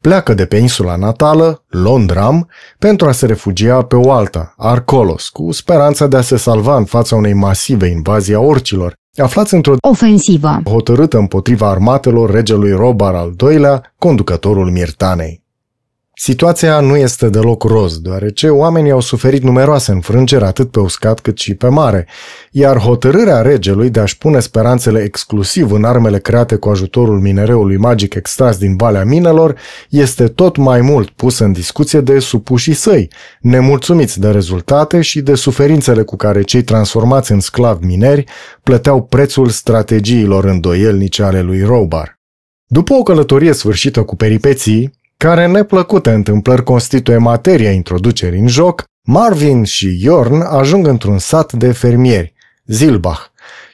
pleacă 0.01 0.33
de 0.33 0.45
pe 0.45 0.57
insula 0.57 0.95
natală, 0.95 1.63
Londram, 1.67 2.49
pentru 2.79 3.07
a 3.07 3.11
se 3.11 3.25
refugia 3.25 3.83
pe 3.83 3.95
o 3.95 4.11
alta, 4.11 4.53
Arcolos, 4.57 5.29
cu 5.29 5.51
speranța 5.51 6.07
de 6.07 6.17
a 6.17 6.21
se 6.21 6.37
salva 6.37 6.77
în 6.77 6.85
fața 6.85 7.15
unei 7.15 7.33
masive 7.33 7.87
invazii 7.87 8.33
a 8.33 8.39
orcilor, 8.39 8.93
aflați 9.15 9.53
într-o 9.53 9.75
ofensivă 9.89 10.61
hotărâtă 10.65 11.17
împotriva 11.17 11.69
armatelor 11.69 12.31
regelui 12.31 12.71
Robar 12.71 13.13
al 13.13 13.33
II-lea, 13.41 13.93
conducătorul 13.97 14.71
Mirtanei. 14.71 15.44
Situația 16.17 16.79
nu 16.79 16.95
este 16.95 17.29
deloc 17.29 17.63
roz, 17.63 17.99
deoarece 17.99 18.49
oamenii 18.49 18.91
au 18.91 18.99
suferit 18.99 19.43
numeroase 19.43 19.91
înfrângeri 19.91 20.43
atât 20.43 20.71
pe 20.71 20.79
uscat 20.79 21.19
cât 21.19 21.37
și 21.37 21.53
pe 21.53 21.67
mare, 21.67 22.07
iar 22.51 22.77
hotărârea 22.77 23.41
regelui 23.41 23.89
de 23.89 23.99
a-și 23.99 24.17
pune 24.17 24.39
speranțele 24.39 25.03
exclusiv 25.03 25.71
în 25.71 25.83
armele 25.83 26.19
create 26.19 26.55
cu 26.55 26.69
ajutorul 26.69 27.19
minereului 27.19 27.77
magic 27.77 28.13
extras 28.13 28.57
din 28.57 28.75
Valea 28.75 29.03
Minelor 29.03 29.55
este 29.89 30.27
tot 30.27 30.57
mai 30.57 30.81
mult 30.81 31.09
pusă 31.09 31.43
în 31.43 31.51
discuție 31.51 32.01
de 32.01 32.19
supușii 32.19 32.73
săi, 32.73 33.11
nemulțumiți 33.41 34.19
de 34.19 34.29
rezultate 34.31 35.01
și 35.01 35.21
de 35.21 35.35
suferințele 35.35 36.03
cu 36.03 36.15
care 36.15 36.41
cei 36.41 36.63
transformați 36.63 37.31
în 37.31 37.39
sclavi 37.39 37.85
mineri 37.85 38.23
plăteau 38.63 39.03
prețul 39.03 39.49
strategiilor 39.49 40.45
îndoielnice 40.45 41.23
ale 41.23 41.41
lui 41.41 41.63
Robar. 41.63 42.19
După 42.67 42.93
o 42.93 43.03
călătorie 43.03 43.53
sfârșită 43.53 44.03
cu 44.03 44.15
peripeții, 44.15 45.03
care 45.25 45.47
neplăcute 45.47 46.11
întâmplări 46.11 46.63
constituie 46.63 47.17
materia 47.17 47.71
introducerii 47.71 48.39
în 48.39 48.47
joc, 48.47 48.83
Marvin 49.07 49.63
și 49.63 49.97
Jorn 49.97 50.41
ajung 50.41 50.87
într-un 50.87 51.17
sat 51.17 51.53
de 51.53 51.71
fermieri, 51.71 52.33
Zilbach, 52.65 53.21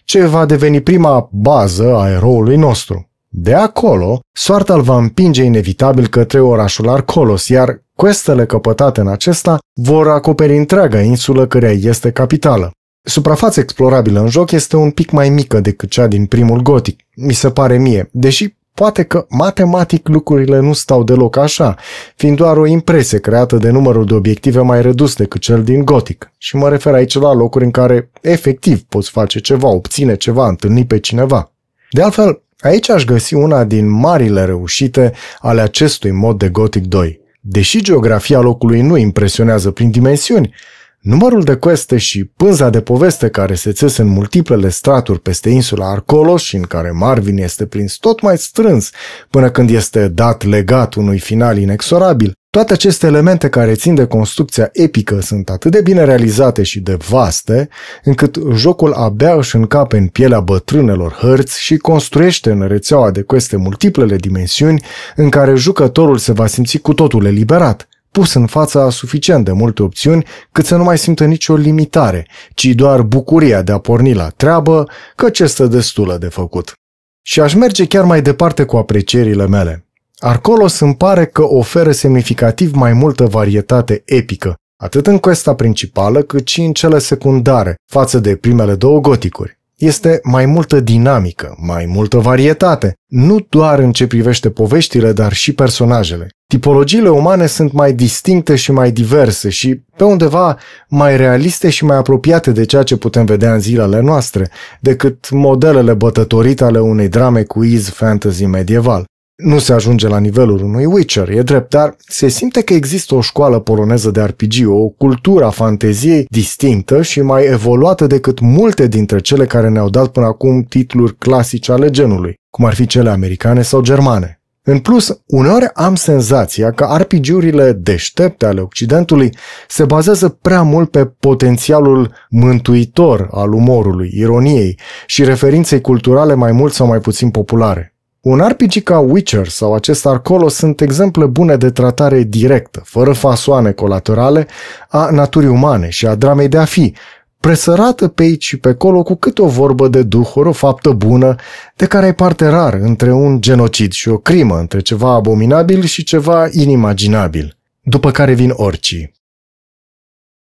ce 0.04 0.26
va 0.26 0.46
deveni 0.46 0.82
prima 0.82 1.30
bază 1.32 1.96
a 1.96 2.10
eroului 2.10 2.56
nostru. 2.56 3.10
De 3.28 3.54
acolo, 3.54 4.20
soarta 4.32 4.74
îl 4.74 4.82
va 4.82 4.98
împinge 4.98 5.44
inevitabil 5.44 6.08
către 6.08 6.40
orașul 6.40 6.90
Arcolos, 6.90 7.48
iar 7.48 7.84
questele 7.96 8.46
căpătate 8.46 9.02
în 9.02 9.08
acesta 9.08 9.58
vor 9.74 10.08
acoperi 10.08 10.58
întreaga 10.58 11.02
insulă 11.02 11.48
căreia 11.48 11.90
este 11.90 12.12
capitală. 12.12 12.72
Suprafața 13.04 13.62
explorabilă 13.62 14.20
în 14.20 14.28
joc 14.28 14.52
este 14.52 14.76
un 14.76 14.92
pic 14.92 15.12
mai 15.12 15.30
mică 15.30 15.60
decât 15.60 15.90
cea 15.90 16.08
din 16.08 16.26
primul 16.26 16.62
gotic, 16.62 17.00
mi 17.16 17.34
se 17.34 17.50
pare 17.50 17.78
mie, 17.78 18.10
deși 18.12 18.60
Poate 18.82 19.04
că 19.04 19.26
matematic 19.30 20.08
lucrurile 20.08 20.60
nu 20.60 20.74
stau 20.74 21.04
deloc 21.04 21.38
așa, 21.38 21.76
fiind 22.16 22.38
doar 22.38 22.58
o 22.58 22.66
impresie 22.66 23.20
creată 23.20 23.56
de 23.56 23.70
numărul 23.70 24.06
de 24.06 24.14
obiective 24.14 24.60
mai 24.60 24.82
redus 24.82 25.16
decât 25.16 25.42
cel 25.42 25.64
din 25.64 25.86
Gothic. 25.86 26.32
Și 26.38 26.56
mă 26.56 26.70
refer 26.70 26.94
aici 26.94 27.14
la 27.14 27.34
locuri 27.34 27.64
în 27.64 27.72
care 27.72 28.10
efectiv 28.22 28.82
poți 28.82 29.10
face 29.10 29.40
ceva, 29.40 29.68
obține 29.68 30.16
ceva, 30.16 30.48
întâlni 30.48 30.86
pe 30.86 31.00
cineva. 31.00 31.52
De 31.92 32.02
altfel, 32.02 32.42
aici 32.60 32.90
aș 32.90 33.04
găsi 33.04 33.34
una 33.34 33.64
din 33.64 33.90
marile 33.90 34.46
reușite 34.46 35.14
ale 35.40 35.62
acestui 35.62 36.12
mod 36.12 36.38
de 36.38 36.50
Gothic 36.50 36.86
2. 36.86 37.20
Deși 37.40 37.82
geografia 37.82 38.40
locului 38.40 38.82
nu 38.82 38.98
impresionează 38.98 39.72
prin 39.72 39.92
dimensiuni, 39.92 40.54
Numărul 41.02 41.44
de 41.44 41.56
queste 41.56 41.98
și 41.98 42.24
pânza 42.24 42.70
de 42.70 42.82
poveste 42.82 43.30
care 43.30 43.56
se 43.56 43.72
țese 43.72 44.02
în 44.02 44.08
multiplele 44.08 44.70
straturi 44.70 45.20
peste 45.20 45.50
insula 45.50 45.90
Arcolos 45.90 46.42
și 46.42 46.56
în 46.56 46.62
care 46.62 46.92
Marvin 46.92 47.38
este 47.38 47.66
prins 47.66 47.96
tot 47.96 48.22
mai 48.22 48.38
strâns 48.38 48.90
până 49.30 49.50
când 49.50 49.70
este 49.70 50.08
dat 50.08 50.44
legat 50.44 50.94
unui 50.94 51.20
final 51.20 51.58
inexorabil, 51.58 52.34
toate 52.50 52.74
aceste 52.74 53.08
elemente 53.08 53.50
care 53.50 53.74
țin 53.74 53.96
de 53.96 54.06
construcția 54.06 54.70
epică 54.72 55.20
sunt 55.22 55.50
atât 55.50 55.72
de 55.72 55.82
bine 55.82 56.04
realizate 56.04 56.64
și 56.64 56.80
de 56.80 56.98
vaste, 57.10 57.70
încât 58.04 58.38
jocul 58.54 58.94
abia 58.94 59.34
își 59.34 59.56
încape 59.56 59.98
în 59.98 60.08
pielea 60.08 60.40
bătrânelor 60.40 61.12
hărți 61.12 61.62
și 61.62 61.78
construiește 61.78 62.52
în 62.52 62.68
rețeaua 62.68 63.12
de 63.12 63.22
queste 63.22 63.56
multiplele 63.56 64.16
dimensiuni 64.16 64.84
în 65.16 65.30
care 65.30 65.56
jucătorul 65.56 66.18
se 66.18 66.32
va 66.32 66.48
simți 66.48 66.78
cu 66.78 66.94
totul 66.94 67.26
eliberat, 67.26 67.88
pus 68.12 68.34
în 68.34 68.46
fața 68.46 68.90
suficient 68.90 69.46
de 69.46 69.52
multe 69.52 69.84
opțiuni 69.84 70.26
cât 70.52 70.66
să 70.66 70.76
nu 70.76 70.84
mai 70.84 70.98
simtă 70.98 71.26
nicio 71.26 71.56
limitare, 71.56 72.28
ci 72.54 72.66
doar 72.66 73.02
bucuria 73.02 73.62
de 73.62 73.72
a 73.72 73.78
porni 73.78 74.14
la 74.14 74.30
treabă, 74.30 74.88
căci 75.16 75.40
este 75.40 75.68
destulă 75.68 76.18
de 76.18 76.28
făcut. 76.28 76.74
Și 77.22 77.40
aș 77.40 77.54
merge 77.54 77.86
chiar 77.88 78.04
mai 78.04 78.22
departe 78.22 78.64
cu 78.66 78.78
aprecierile 78.78 79.48
mele. 79.48 79.86
Arcolos 80.18 80.80
îmi 80.80 80.96
pare 80.96 81.26
că 81.26 81.44
oferă 81.44 81.92
semnificativ 81.92 82.74
mai 82.74 82.94
multă 82.94 83.26
varietate 83.26 84.02
epică, 84.06 84.56
atât 84.78 85.08
în 85.08 85.18
questa 85.18 85.56
principală 85.56 86.22
cât 86.22 86.48
și 86.48 86.62
în 86.62 86.74
cele 86.74 87.00
secundare, 87.00 87.76
față 87.92 88.20
de 88.20 88.36
primele 88.36 88.76
două 88.76 89.00
goticuri 89.00 89.61
este 89.82 90.20
mai 90.24 90.46
multă 90.46 90.80
dinamică, 90.80 91.56
mai 91.58 91.86
multă 91.86 92.18
varietate, 92.18 92.94
nu 93.08 93.46
doar 93.50 93.80
în 93.80 93.92
ce 93.92 94.08
privește 94.08 94.50
poveștile, 94.50 95.12
dar 95.12 95.34
și 95.34 95.54
personajele. 95.54 96.28
Tipologiile 96.48 97.10
umane 97.10 97.46
sunt 97.46 97.72
mai 97.72 97.94
distincte 97.94 98.56
și 98.56 98.72
mai 98.72 98.92
diverse 98.92 99.50
și, 99.50 99.82
pe 99.96 100.04
undeva, 100.04 100.58
mai 100.88 101.18
realiste 101.18 101.70
și 101.70 101.86
mai 101.86 101.98
apropiate 101.98 102.52
de 102.52 102.66
ceea 102.66 102.84
ce 102.84 102.98
putem 102.98 103.26
vedea 103.26 103.54
în 103.54 103.60
zilele 103.60 104.00
noastre, 104.00 104.50
decât 104.80 105.30
modelele 105.30 105.94
bătătorite 105.94 106.64
ale 106.64 106.80
unei 106.80 107.08
drame 107.08 107.44
cu 107.44 107.64
iz 107.64 107.90
fantasy 107.90 108.46
medieval. 108.46 109.06
Nu 109.44 109.60
se 109.60 109.74
ajunge 109.74 110.08
la 110.08 110.20
nivelul 110.20 110.64
unui 110.64 110.86
Witcher, 110.86 111.30
e 111.30 111.42
drept, 111.42 111.70
dar 111.70 111.96
se 112.08 112.28
simte 112.28 112.62
că 112.62 112.74
există 112.74 113.16
o 113.16 113.22
școală 113.22 113.60
poloneză 113.60 114.12
de 114.12 114.22
RPG, 114.22 114.68
o 114.68 114.88
cultură 114.88 115.46
a 115.46 115.50
fanteziei 115.50 116.26
distinctă 116.30 117.02
și 117.02 117.22
mai 117.22 117.46
evoluată 117.46 118.08
decât 118.08 118.40
multe 118.40 118.88
dintre 118.88 119.20
cele 119.20 119.46
care 119.46 119.70
ne-au 119.70 119.90
dat 119.90 120.08
până 120.08 120.26
acum 120.26 120.62
titluri 120.62 121.16
clasice 121.18 121.72
ale 121.72 121.90
genului, 121.90 122.34
cum 122.50 122.66
ar 122.66 122.74
fi 122.74 122.86
cele 122.86 123.10
americane 123.10 123.62
sau 123.62 123.82
germane. 123.82 124.42
În 124.64 124.80
plus, 124.80 125.22
uneori 125.26 125.70
am 125.74 125.96
senzația 125.96 126.72
că 126.72 126.98
RPG-urile 126.98 127.72
deștepte 127.72 128.46
ale 128.46 128.62
Occidentului 128.62 129.36
se 129.68 129.86
bazează 129.86 130.30
prea 130.30 130.62
mult 130.62 130.92
pe 130.92 131.06
potențialul 131.06 132.14
mântuitor 132.30 133.28
al 133.32 133.54
umorului, 133.54 134.10
ironiei 134.14 134.80
și 135.06 135.24
referinței 135.24 135.82
culturale 135.82 136.34
mai 136.34 136.52
mult 136.52 136.74
sau 136.74 136.88
mai 136.88 137.00
puțin 137.00 137.30
populare. 137.30 137.96
Un 138.22 138.48
RPG 138.48 138.84
ca 138.84 139.00
Witcher 139.00 139.48
sau 139.48 139.74
acest 139.74 140.06
Arcolo 140.06 140.48
sunt 140.48 140.82
exemple 140.82 141.26
bune 141.26 141.56
de 141.58 141.70
tratare 141.70 142.24
directă, 142.24 142.82
fără 142.86 143.14
fasoane 143.14 143.72
colaterale, 143.72 144.48
a 144.90 145.10
naturii 145.10 145.50
umane 145.50 145.90
și 145.90 146.08
a 146.08 146.16
dramei 146.16 146.48
de 146.48 146.58
a 146.58 146.66
fi, 146.66 146.94
presărată 147.40 148.08
pe 148.08 148.24
aici 148.24 148.46
și 148.46 148.58
pe 148.58 148.70
acolo 148.70 149.04
cu 149.04 149.16
câte 149.16 149.42
o 149.42 149.48
vorbă 149.48 149.88
de 149.88 150.04
duhuri, 150.04 150.48
o 150.48 150.52
faptă 150.52 150.92
bună, 150.92 151.36
de 151.76 151.88
care 151.88 152.06
ai 152.06 152.16
parte 152.16 152.48
rar 152.48 152.74
între 152.74 153.12
un 153.12 153.42
genocid 153.42 153.92
și 153.92 154.10
o 154.10 154.18
crimă, 154.18 154.60
între 154.60 154.80
ceva 154.80 155.14
abominabil 155.14 155.84
și 155.84 156.04
ceva 156.04 156.48
inimaginabil, 156.52 157.58
după 157.82 158.12
care 158.12 158.34
vin 158.34 158.52
orcii. 158.56 159.14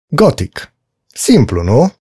Gothic. 0.06 0.72
Simplu, 1.06 1.62
nu? 1.62 1.92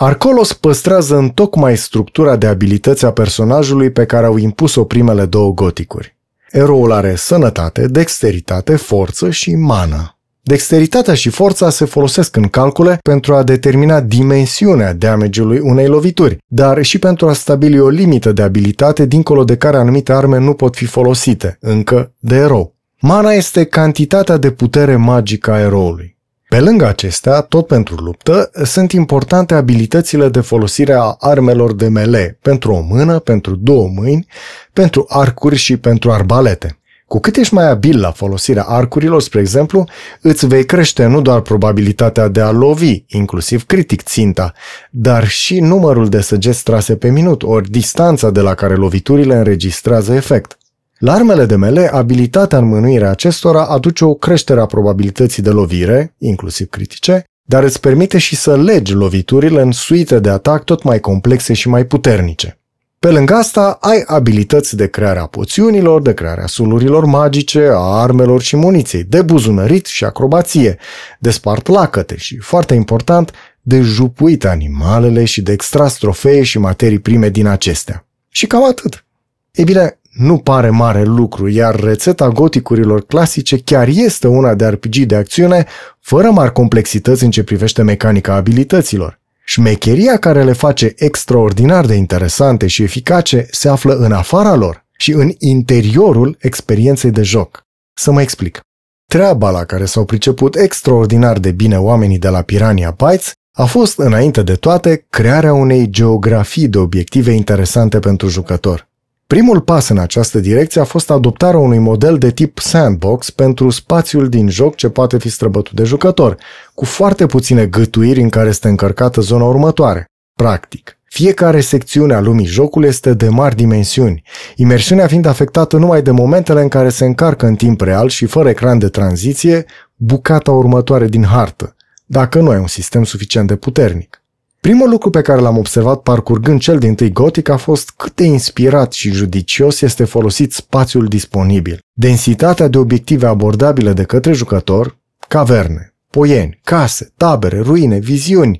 Arcolos 0.00 0.52
păstrează 0.52 1.16
în 1.16 1.28
tocmai 1.28 1.76
structura 1.76 2.36
de 2.36 2.46
abilități 2.46 3.04
a 3.04 3.10
personajului 3.10 3.90
pe 3.90 4.04
care 4.04 4.26
au 4.26 4.36
impus-o 4.36 4.84
primele 4.84 5.24
două 5.24 5.52
goticuri. 5.52 6.16
Eroul 6.50 6.92
are 6.92 7.14
sănătate, 7.14 7.86
dexteritate, 7.86 8.76
forță 8.76 9.30
și 9.30 9.54
mană. 9.54 10.18
Dexteritatea 10.42 11.14
și 11.14 11.28
forța 11.28 11.70
se 11.70 11.84
folosesc 11.84 12.36
în 12.36 12.48
calcule 12.48 12.98
pentru 13.02 13.34
a 13.34 13.42
determina 13.42 14.00
dimensiunea 14.00 14.94
damage-ului 14.94 15.58
unei 15.58 15.86
lovituri, 15.86 16.38
dar 16.46 16.82
și 16.82 16.98
pentru 16.98 17.28
a 17.28 17.32
stabili 17.32 17.80
o 17.80 17.88
limită 17.88 18.32
de 18.32 18.42
abilitate 18.42 19.06
dincolo 19.06 19.44
de 19.44 19.56
care 19.56 19.76
anumite 19.76 20.12
arme 20.12 20.38
nu 20.38 20.52
pot 20.52 20.76
fi 20.76 20.84
folosite, 20.84 21.56
încă 21.60 22.12
de 22.18 22.36
erou. 22.36 22.74
Mana 23.00 23.32
este 23.32 23.64
cantitatea 23.64 24.36
de 24.36 24.50
putere 24.50 24.96
magică 24.96 25.52
a 25.52 25.60
eroului. 25.60 26.17
Pe 26.48 26.60
lângă 26.60 26.86
acestea, 26.86 27.40
tot 27.40 27.66
pentru 27.66 27.94
luptă, 27.94 28.50
sunt 28.64 28.92
importante 28.92 29.54
abilitățile 29.54 30.28
de 30.28 30.40
folosire 30.40 30.92
a 30.92 31.16
armelor 31.18 31.74
de 31.74 31.88
melee, 31.88 32.38
pentru 32.42 32.72
o 32.72 32.80
mână, 32.80 33.18
pentru 33.18 33.54
două 33.54 33.88
mâini, 33.94 34.26
pentru 34.72 35.04
arcuri 35.08 35.56
și 35.56 35.76
pentru 35.76 36.10
arbalete. 36.10 36.78
Cu 37.06 37.18
cât 37.18 37.36
ești 37.36 37.54
mai 37.54 37.68
abil 37.68 38.00
la 38.00 38.10
folosirea 38.10 38.62
arcurilor, 38.62 39.22
spre 39.22 39.40
exemplu, 39.40 39.84
îți 40.20 40.46
vei 40.46 40.64
crește 40.64 41.06
nu 41.06 41.20
doar 41.20 41.40
probabilitatea 41.40 42.28
de 42.28 42.40
a 42.40 42.50
lovi, 42.50 43.04
inclusiv 43.06 43.64
critic 43.66 44.02
ținta, 44.02 44.52
dar 44.90 45.28
și 45.28 45.60
numărul 45.60 46.08
de 46.08 46.20
săgeți 46.20 46.62
trase 46.62 46.96
pe 46.96 47.10
minut, 47.10 47.42
ori 47.42 47.70
distanța 47.70 48.30
de 48.30 48.40
la 48.40 48.54
care 48.54 48.74
loviturile 48.74 49.34
înregistrează 49.36 50.14
efect. 50.14 50.58
La 50.98 51.12
armele 51.12 51.44
de 51.46 51.56
mele, 51.56 51.88
abilitatea 51.92 52.58
în 52.58 52.66
mânuirea 52.66 53.10
acestora 53.10 53.64
aduce 53.64 54.04
o 54.04 54.14
creștere 54.14 54.60
a 54.60 54.66
probabilității 54.66 55.42
de 55.42 55.50
lovire, 55.50 56.14
inclusiv 56.18 56.68
critice, 56.68 57.24
dar 57.42 57.62
îți 57.62 57.80
permite 57.80 58.18
și 58.18 58.36
să 58.36 58.56
legi 58.56 58.92
loviturile 58.92 59.60
în 59.60 59.72
suite 59.72 60.18
de 60.18 60.28
atac 60.28 60.64
tot 60.64 60.82
mai 60.82 61.00
complexe 61.00 61.52
și 61.52 61.68
mai 61.68 61.84
puternice. 61.84 62.58
Pe 62.98 63.10
lângă 63.10 63.34
asta, 63.34 63.78
ai 63.80 64.02
abilități 64.06 64.76
de 64.76 64.88
creare 64.88 65.18
a 65.18 65.26
poțiunilor, 65.26 66.02
de 66.02 66.14
crearea 66.14 66.46
sulurilor 66.46 67.04
magice, 67.04 67.68
a 67.72 68.00
armelor 68.00 68.42
și 68.42 68.56
muniției, 68.56 69.04
de 69.04 69.22
buzunărit 69.22 69.86
și 69.86 70.04
acrobație, 70.04 70.78
de 71.18 71.30
spart 71.30 71.66
lacăte 71.66 72.16
și, 72.16 72.38
foarte 72.38 72.74
important, 72.74 73.32
de 73.62 73.80
jupuit 73.80 74.44
animalele 74.44 75.24
și 75.24 75.42
de 75.42 75.52
extras 75.52 75.96
trofee 75.96 76.42
și 76.42 76.58
materii 76.58 76.98
prime 76.98 77.28
din 77.28 77.46
acestea. 77.46 78.06
Și 78.28 78.46
cam 78.46 78.64
atât. 78.64 79.04
Ei 79.52 79.64
bine, 79.64 79.98
nu 80.18 80.38
pare 80.38 80.70
mare 80.70 81.04
lucru, 81.04 81.48
iar 81.48 81.80
rețeta 81.80 82.28
goticurilor 82.28 83.06
clasice 83.06 83.58
chiar 83.58 83.88
este 83.88 84.26
una 84.26 84.54
de 84.54 84.66
RPG 84.66 84.96
de 84.96 85.14
acțiune, 85.14 85.66
fără 86.00 86.30
mari 86.30 86.52
complexități 86.52 87.24
în 87.24 87.30
ce 87.30 87.42
privește 87.42 87.82
mecanica 87.82 88.34
abilităților. 88.34 89.20
Șmecheria 89.44 90.16
care 90.16 90.44
le 90.44 90.52
face 90.52 90.94
extraordinar 90.96 91.86
de 91.86 91.94
interesante 91.94 92.66
și 92.66 92.82
eficace 92.82 93.46
se 93.50 93.68
află 93.68 93.94
în 93.94 94.12
afara 94.12 94.54
lor 94.54 94.84
și 94.96 95.12
în 95.12 95.30
interiorul 95.38 96.36
experienței 96.40 97.10
de 97.10 97.22
joc. 97.22 97.66
Să 97.94 98.10
mă 98.10 98.20
explic. 98.20 98.60
Treaba 99.06 99.50
la 99.50 99.64
care 99.64 99.84
s-au 99.84 100.04
priceput 100.04 100.56
extraordinar 100.56 101.38
de 101.38 101.50
bine 101.50 101.78
oamenii 101.78 102.18
de 102.18 102.28
la 102.28 102.42
Piranha 102.42 102.90
Bytes 102.90 103.32
a 103.52 103.64
fost, 103.64 103.98
înainte 103.98 104.42
de 104.42 104.54
toate, 104.54 105.06
crearea 105.10 105.52
unei 105.52 105.90
geografii 105.90 106.68
de 106.68 106.78
obiective 106.78 107.30
interesante 107.30 107.98
pentru 107.98 108.28
jucător. 108.28 108.87
Primul 109.34 109.60
pas 109.60 109.88
în 109.88 109.98
această 109.98 110.38
direcție 110.38 110.80
a 110.80 110.84
fost 110.84 111.10
adoptarea 111.10 111.58
unui 111.58 111.78
model 111.78 112.18
de 112.18 112.30
tip 112.30 112.58
sandbox 112.58 113.30
pentru 113.30 113.70
spațiul 113.70 114.28
din 114.28 114.48
joc 114.48 114.74
ce 114.74 114.88
poate 114.88 115.18
fi 115.18 115.28
străbătut 115.28 115.72
de 115.72 115.84
jucător, 115.84 116.36
cu 116.74 116.84
foarte 116.84 117.26
puține 117.26 117.66
gătuiri 117.66 118.20
în 118.20 118.28
care 118.28 118.48
este 118.48 118.68
încărcată 118.68 119.20
zona 119.20 119.44
următoare. 119.44 120.04
Practic, 120.34 120.98
fiecare 121.04 121.60
secțiune 121.60 122.14
a 122.14 122.20
lumii 122.20 122.46
jocului 122.46 122.88
este 122.88 123.14
de 123.14 123.28
mari 123.28 123.56
dimensiuni, 123.56 124.22
imersiunea 124.56 125.06
fiind 125.06 125.26
afectată 125.26 125.76
numai 125.76 126.02
de 126.02 126.10
momentele 126.10 126.60
în 126.60 126.68
care 126.68 126.88
se 126.88 127.04
încarcă 127.04 127.46
în 127.46 127.54
timp 127.54 127.80
real 127.80 128.08
și 128.08 128.26
fără 128.26 128.48
ecran 128.48 128.78
de 128.78 128.88
tranziție 128.88 129.64
bucata 129.94 130.50
următoare 130.50 131.06
din 131.06 131.24
hartă, 131.24 131.76
dacă 132.06 132.40
nu 132.40 132.50
ai 132.50 132.58
un 132.58 132.66
sistem 132.66 133.04
suficient 133.04 133.48
de 133.48 133.56
puternic. 133.56 134.22
Primul 134.68 134.88
lucru 134.88 135.10
pe 135.10 135.22
care 135.22 135.40
l-am 135.40 135.56
observat 135.56 136.00
parcurgând 136.02 136.60
cel 136.60 136.78
din 136.78 136.94
tâi 136.94 137.12
gotic 137.12 137.48
a 137.48 137.56
fost 137.56 137.90
cât 137.90 138.14
de 138.14 138.24
inspirat 138.24 138.92
și 138.92 139.10
judicios 139.10 139.80
este 139.80 140.04
folosit 140.04 140.52
spațiul 140.52 141.06
disponibil. 141.06 141.78
Densitatea 141.92 142.68
de 142.68 142.78
obiective 142.78 143.26
abordabile 143.26 143.92
de 143.92 144.04
către 144.04 144.32
jucător, 144.32 144.98
caverne, 145.28 145.94
poieni, 146.10 146.60
case, 146.64 147.12
tabere, 147.16 147.60
ruine, 147.60 147.98
viziuni, 147.98 148.58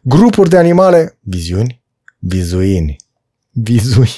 grupuri 0.00 0.48
de 0.48 0.56
animale, 0.56 1.18
viziuni, 1.20 1.82
vizuini, 2.18 2.96
vizui. 3.50 4.10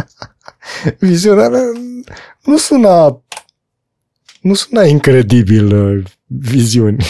Viziunea 0.98 1.50
nu 2.42 2.56
sună 2.56 3.22
nu 4.40 4.54
sună 4.54 4.84
incredibil 4.84 5.96
uh, 5.96 6.04
viziuni. 6.26 7.04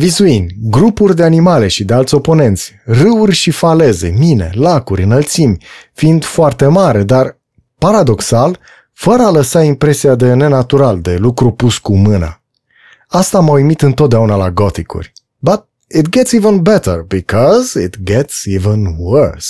Vizuini, 0.00 0.56
grupuri 0.60 1.16
de 1.16 1.22
animale 1.22 1.68
și 1.68 1.84
de 1.84 1.94
alți 1.94 2.14
oponenți, 2.14 2.72
râuri 2.84 3.32
și 3.32 3.50
faleze, 3.50 4.14
mine, 4.18 4.50
lacuri, 4.54 5.02
înălțimi, 5.02 5.58
fiind 5.92 6.24
foarte 6.24 6.66
mare, 6.66 7.02
dar, 7.02 7.38
paradoxal, 7.78 8.58
fără 8.92 9.22
a 9.22 9.30
lăsa 9.30 9.62
impresia 9.62 10.14
de 10.14 10.34
nenatural, 10.34 11.00
de 11.00 11.16
lucru 11.16 11.50
pus 11.50 11.78
cu 11.78 11.96
mâna. 11.96 12.42
Asta 13.08 13.40
m-a 13.40 13.52
uimit 13.52 13.82
întotdeauna 13.82 14.36
la 14.36 14.50
goticuri. 14.50 15.12
But 15.38 15.64
it 15.88 16.08
gets 16.08 16.32
even 16.32 16.62
better, 16.62 17.04
because 17.08 17.82
it 17.82 17.96
gets 18.02 18.44
even 18.44 18.94
worse. 18.98 19.48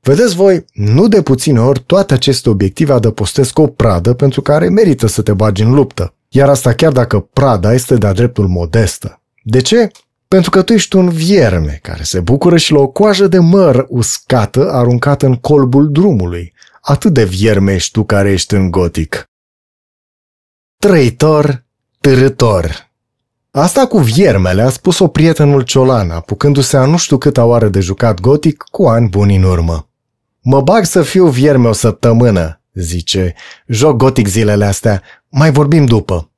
Vedeți 0.00 0.34
voi, 0.34 0.64
nu 0.72 1.08
de 1.08 1.22
puține 1.22 1.60
ori 1.60 1.82
toate 1.86 2.14
aceste 2.14 2.48
obiective 2.48 2.92
adăpostesc 2.92 3.58
o 3.58 3.66
pradă 3.66 4.14
pentru 4.14 4.42
care 4.42 4.68
merită 4.68 5.06
să 5.06 5.22
te 5.22 5.32
bagi 5.32 5.62
în 5.62 5.74
luptă. 5.74 6.14
Iar 6.28 6.48
asta 6.48 6.72
chiar 6.72 6.92
dacă 6.92 7.18
prada 7.18 7.74
este 7.74 7.94
de-a 7.94 8.12
dreptul 8.12 8.48
modestă. 8.48 9.18
De 9.46 9.60
ce? 9.60 9.90
Pentru 10.28 10.50
că 10.50 10.62
tu 10.62 10.72
ești 10.72 10.96
un 10.96 11.08
vierme 11.08 11.78
care 11.82 12.02
se 12.02 12.20
bucură 12.20 12.56
și 12.56 12.72
la 12.72 12.78
o 12.78 12.86
coajă 12.86 13.26
de 13.26 13.38
măr 13.38 13.86
uscată 13.88 14.72
aruncată 14.72 15.26
în 15.26 15.34
colbul 15.34 15.92
drumului. 15.92 16.52
Atât 16.80 17.12
de 17.12 17.24
vierme 17.24 17.74
ești 17.74 17.90
tu 17.90 18.04
care 18.04 18.30
ești 18.30 18.54
în 18.54 18.70
gotic. 18.70 19.30
Trăitor, 20.78 21.64
târător. 22.00 22.90
Asta 23.50 23.86
cu 23.86 23.98
viermele 23.98 24.62
a 24.62 24.68
spus-o 24.68 25.08
prietenul 25.08 25.62
Ciolan, 25.62 26.10
apucându-se 26.10 26.76
a 26.76 26.84
nu 26.84 26.96
știu 26.96 27.18
câta 27.18 27.44
oară 27.44 27.68
de 27.68 27.80
jucat 27.80 28.20
gotic 28.20 28.64
cu 28.70 28.86
ani 28.86 29.08
buni 29.08 29.36
în 29.36 29.42
urmă. 29.42 29.88
Mă 30.40 30.60
bag 30.60 30.84
să 30.84 31.02
fiu 31.02 31.26
vierme 31.26 31.68
o 31.68 31.72
săptămână, 31.72 32.60
zice. 32.72 33.34
Joc 33.66 33.96
gotic 33.96 34.26
zilele 34.26 34.64
astea, 34.64 35.02
mai 35.28 35.50
vorbim 35.50 35.86
după. 35.86 36.33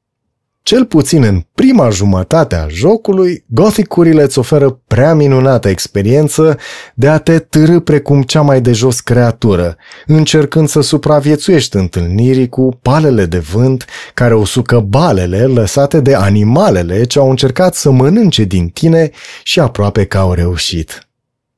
Cel 0.66 0.85
puțin 0.85 1.22
în 1.22 1.42
prima 1.55 1.90
jumătate 1.90 2.55
a 2.55 2.68
jocului, 2.68 3.44
gothicurile 3.48 4.22
îți 4.22 4.38
oferă 4.38 4.81
prea 4.87 5.14
minunată 5.14 5.68
experiență 5.68 6.59
de 6.94 7.09
a 7.09 7.18
te 7.18 7.38
târâ 7.38 7.81
precum 7.81 8.22
cea 8.22 8.40
mai 8.40 8.61
de 8.61 8.72
jos 8.72 9.00
creatură, 9.00 9.76
încercând 10.07 10.68
să 10.68 10.81
supraviețuiești 10.81 11.76
întâlnirii 11.76 12.48
cu 12.48 12.79
palele 12.83 13.26
de 13.26 13.38
vânt 13.38 13.85
care 14.14 14.35
usucă 14.35 14.81
balele 14.81 15.44
lăsate 15.44 16.00
de 16.00 16.14
animalele 16.14 17.05
ce 17.05 17.18
au 17.18 17.31
încercat 17.31 17.74
să 17.74 17.90
mănânce 17.90 18.44
din 18.44 18.68
tine 18.68 19.11
și 19.42 19.61
aproape 19.61 20.05
că 20.05 20.18
au 20.18 20.33
reușit. 20.33 21.09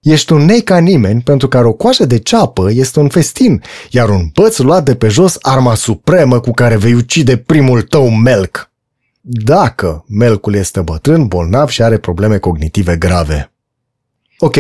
Ești 0.01 0.33
un 0.33 0.45
nei 0.45 0.61
ca 0.61 0.79
nimeni 0.79 1.21
pentru 1.21 1.49
care 1.49 1.67
o 1.67 1.73
coajă 1.73 2.05
de 2.05 2.19
ceapă 2.19 2.71
este 2.73 3.01
un 3.01 3.09
festin, 3.09 3.63
iar 3.91 4.09
un 4.09 4.31
băț 4.33 4.59
luat 4.59 4.85
de 4.85 4.95
pe 4.95 5.09
jos 5.09 5.37
arma 5.41 5.75
supremă 5.75 6.41
cu 6.41 6.51
care 6.51 6.77
vei 6.77 6.95
ucide 6.95 7.37
primul 7.37 7.83
tău 7.83 8.09
melc 8.11 8.68
dacă 9.31 10.05
melcul 10.09 10.55
este 10.55 10.81
bătrân, 10.81 11.27
bolnav 11.27 11.69
și 11.69 11.83
are 11.83 11.99
probleme 11.99 12.39
cognitive 12.39 12.97
grave. 12.97 13.53
Ok, 14.39 14.57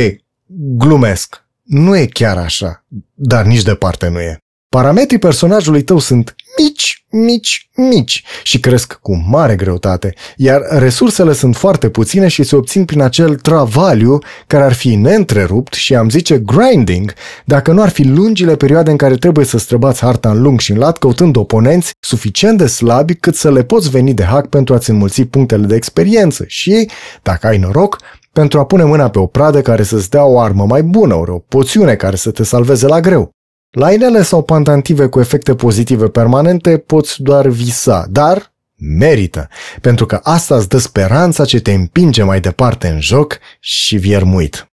glumesc. 0.76 1.46
Nu 1.62 1.96
e 1.96 2.06
chiar 2.06 2.38
așa, 2.38 2.84
dar 3.14 3.44
nici 3.44 3.62
departe 3.62 4.08
nu 4.08 4.20
e. 4.20 4.38
Parametrii 4.70 5.18
personajului 5.18 5.82
tău 5.82 5.98
sunt 5.98 6.34
mici, 6.58 7.04
mici, 7.10 7.70
mici 7.74 8.24
și 8.42 8.60
cresc 8.60 8.98
cu 9.02 9.24
mare 9.28 9.56
greutate, 9.56 10.14
iar 10.36 10.60
resursele 10.68 11.32
sunt 11.32 11.56
foarte 11.56 11.88
puține 11.88 12.28
și 12.28 12.42
se 12.42 12.56
obțin 12.56 12.84
prin 12.84 13.00
acel 13.00 13.34
travaliu 13.36 14.18
care 14.46 14.64
ar 14.64 14.72
fi 14.72 14.94
neîntrerupt 14.94 15.72
și 15.72 15.94
am 15.94 16.10
zice 16.10 16.38
grinding 16.38 17.12
dacă 17.44 17.72
nu 17.72 17.82
ar 17.82 17.88
fi 17.88 18.02
lungile 18.02 18.56
perioade 18.56 18.90
în 18.90 18.96
care 18.96 19.14
trebuie 19.14 19.44
să 19.44 19.58
străbați 19.58 20.00
harta 20.00 20.30
în 20.30 20.42
lung 20.42 20.60
și 20.60 20.70
în 20.70 20.78
lat 20.78 20.98
căutând 20.98 21.36
oponenți 21.36 21.92
suficient 22.00 22.58
de 22.58 22.66
slabi 22.66 23.14
cât 23.14 23.34
să 23.34 23.50
le 23.50 23.64
poți 23.64 23.90
veni 23.90 24.14
de 24.14 24.24
hack 24.24 24.48
pentru 24.48 24.74
a-ți 24.74 24.90
înmulți 24.90 25.22
punctele 25.22 25.66
de 25.66 25.74
experiență 25.74 26.44
și, 26.46 26.90
dacă 27.22 27.46
ai 27.46 27.58
noroc, 27.58 27.98
pentru 28.32 28.58
a 28.58 28.64
pune 28.64 28.84
mâna 28.84 29.10
pe 29.10 29.18
o 29.18 29.26
pradă 29.26 29.60
care 29.60 29.82
să-ți 29.82 30.10
dea 30.10 30.24
o 30.24 30.40
armă 30.40 30.64
mai 30.64 30.82
bună, 30.82 31.14
ori 31.14 31.30
o 31.30 31.38
poțiune 31.38 31.94
care 31.94 32.16
să 32.16 32.30
te 32.30 32.42
salveze 32.42 32.86
la 32.86 33.00
greu. 33.00 33.36
La 33.70 33.92
inele 33.92 34.22
sau 34.22 34.42
pandantive 34.42 35.06
cu 35.06 35.20
efecte 35.20 35.54
pozitive 35.54 36.08
permanente 36.08 36.78
poți 36.78 37.22
doar 37.22 37.46
visa, 37.46 38.06
dar 38.10 38.52
Merită, 38.80 39.48
pentru 39.80 40.06
că 40.06 40.20
asta 40.22 40.56
îți 40.56 40.68
dă 40.68 40.78
speranța 40.78 41.44
ce 41.44 41.60
te 41.60 41.72
împinge 41.72 42.22
mai 42.22 42.40
departe 42.40 42.88
în 42.88 43.00
joc 43.00 43.38
și 43.60 43.96
viermuit. 43.96 44.68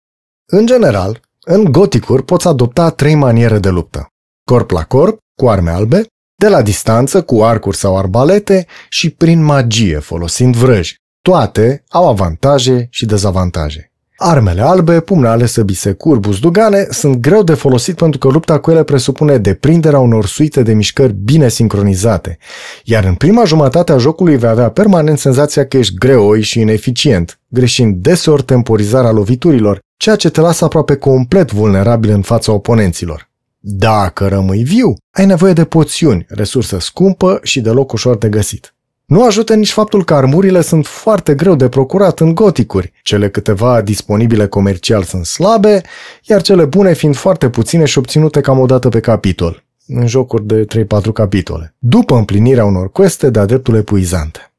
În 0.45 0.65
general, 0.65 1.19
în 1.39 1.63
goticuri 1.63 2.23
poți 2.23 2.47
adopta 2.47 2.89
trei 2.89 3.15
maniere 3.15 3.60
de 3.60 3.69
luptă. 3.69 4.08
Corp 4.43 4.71
la 4.71 4.84
corp, 4.84 5.17
cu 5.36 5.49
arme 5.49 5.71
albe, 5.71 6.05
de 6.36 6.47
la 6.47 6.62
distanță, 6.62 7.23
cu 7.23 7.43
arcuri 7.43 7.77
sau 7.77 7.97
arbalete 7.97 8.65
și 8.89 9.10
prin 9.10 9.43
magie, 9.43 9.99
folosind 9.99 10.55
vrăji. 10.55 10.95
Toate 11.21 11.84
au 11.89 12.08
avantaje 12.08 12.88
și 12.89 13.05
dezavantaje. 13.05 13.94
Armele 14.17 14.62
albe, 14.62 14.99
pumnale, 14.99 15.45
săbisecuri, 15.45 16.19
buzdugane 16.19 16.88
sunt 16.89 17.15
greu 17.15 17.43
de 17.43 17.54
folosit 17.54 17.95
pentru 17.95 18.19
că 18.19 18.28
lupta 18.28 18.60
cu 18.60 18.71
ele 18.71 18.84
presupune 18.84 19.38
deprinderea 19.38 19.99
unor 19.99 20.25
suite 20.25 20.63
de 20.63 20.73
mișcări 20.73 21.13
bine 21.13 21.49
sincronizate, 21.49 22.38
iar 22.84 23.04
în 23.04 23.13
prima 23.13 23.43
jumătate 23.43 23.91
a 23.91 23.97
jocului 23.97 24.38
vei 24.38 24.49
avea 24.49 24.69
permanent 24.69 25.19
senzația 25.19 25.65
că 25.65 25.78
ești 25.78 25.95
greoi 25.95 26.41
și 26.41 26.60
ineficient, 26.60 27.39
greșind 27.47 27.95
deseori 27.95 28.43
temporizarea 28.43 29.12
loviturilor, 29.12 29.80
ceea 29.97 30.15
ce 30.15 30.30
te 30.30 30.41
lasă 30.41 30.65
aproape 30.65 30.95
complet 30.95 31.51
vulnerabil 31.51 32.10
în 32.10 32.21
fața 32.21 32.51
oponenților. 32.51 33.30
Dacă 33.60 34.28
rămâi 34.28 34.63
viu, 34.63 34.93
ai 35.12 35.25
nevoie 35.25 35.54
de 35.54 35.65
poțiuni, 35.65 36.25
resursă 36.30 36.80
scumpă 36.80 37.39
și 37.43 37.62
deloc 37.62 37.91
ușor 37.91 38.17
de 38.17 38.30
găsit. 38.30 38.74
Nu 39.06 39.24
ajută 39.24 39.54
nici 39.54 39.72
faptul 39.72 40.04
că 40.04 40.13
armurile 40.13 40.62
sunt 40.62 40.86
foarte 40.86 41.36
greu 41.36 41.56
de 41.56 41.70
procurat 41.70 42.20
în 42.20 42.36
goticuri. 42.36 42.91
Cele 43.04 43.30
câteva 43.30 43.82
disponibile 43.82 44.48
comercial 44.48 45.04
sunt 45.04 45.26
slabe, 45.26 45.82
iar 46.24 46.41
cele 46.41 46.65
bune 46.65 46.94
fiind 46.94 47.15
foarte 47.15 47.50
puține 47.50 47.86
și 47.86 47.98
obținute 47.98 48.41
cam 48.41 48.60
o 48.60 48.65
dată 48.65 48.89
pe 48.89 49.00
capitol, 49.00 49.63
în 49.88 50.08
jocuri 50.08 50.46
de 50.46 50.65
3-4 50.86 50.86
capitole, 51.13 51.76
după 51.80 52.15
împlinirea 52.15 52.65
unor 52.65 52.91
queste 52.91 53.30
de-a 53.30 53.46
dreptul 53.46 53.76
epuizante. 53.76 54.50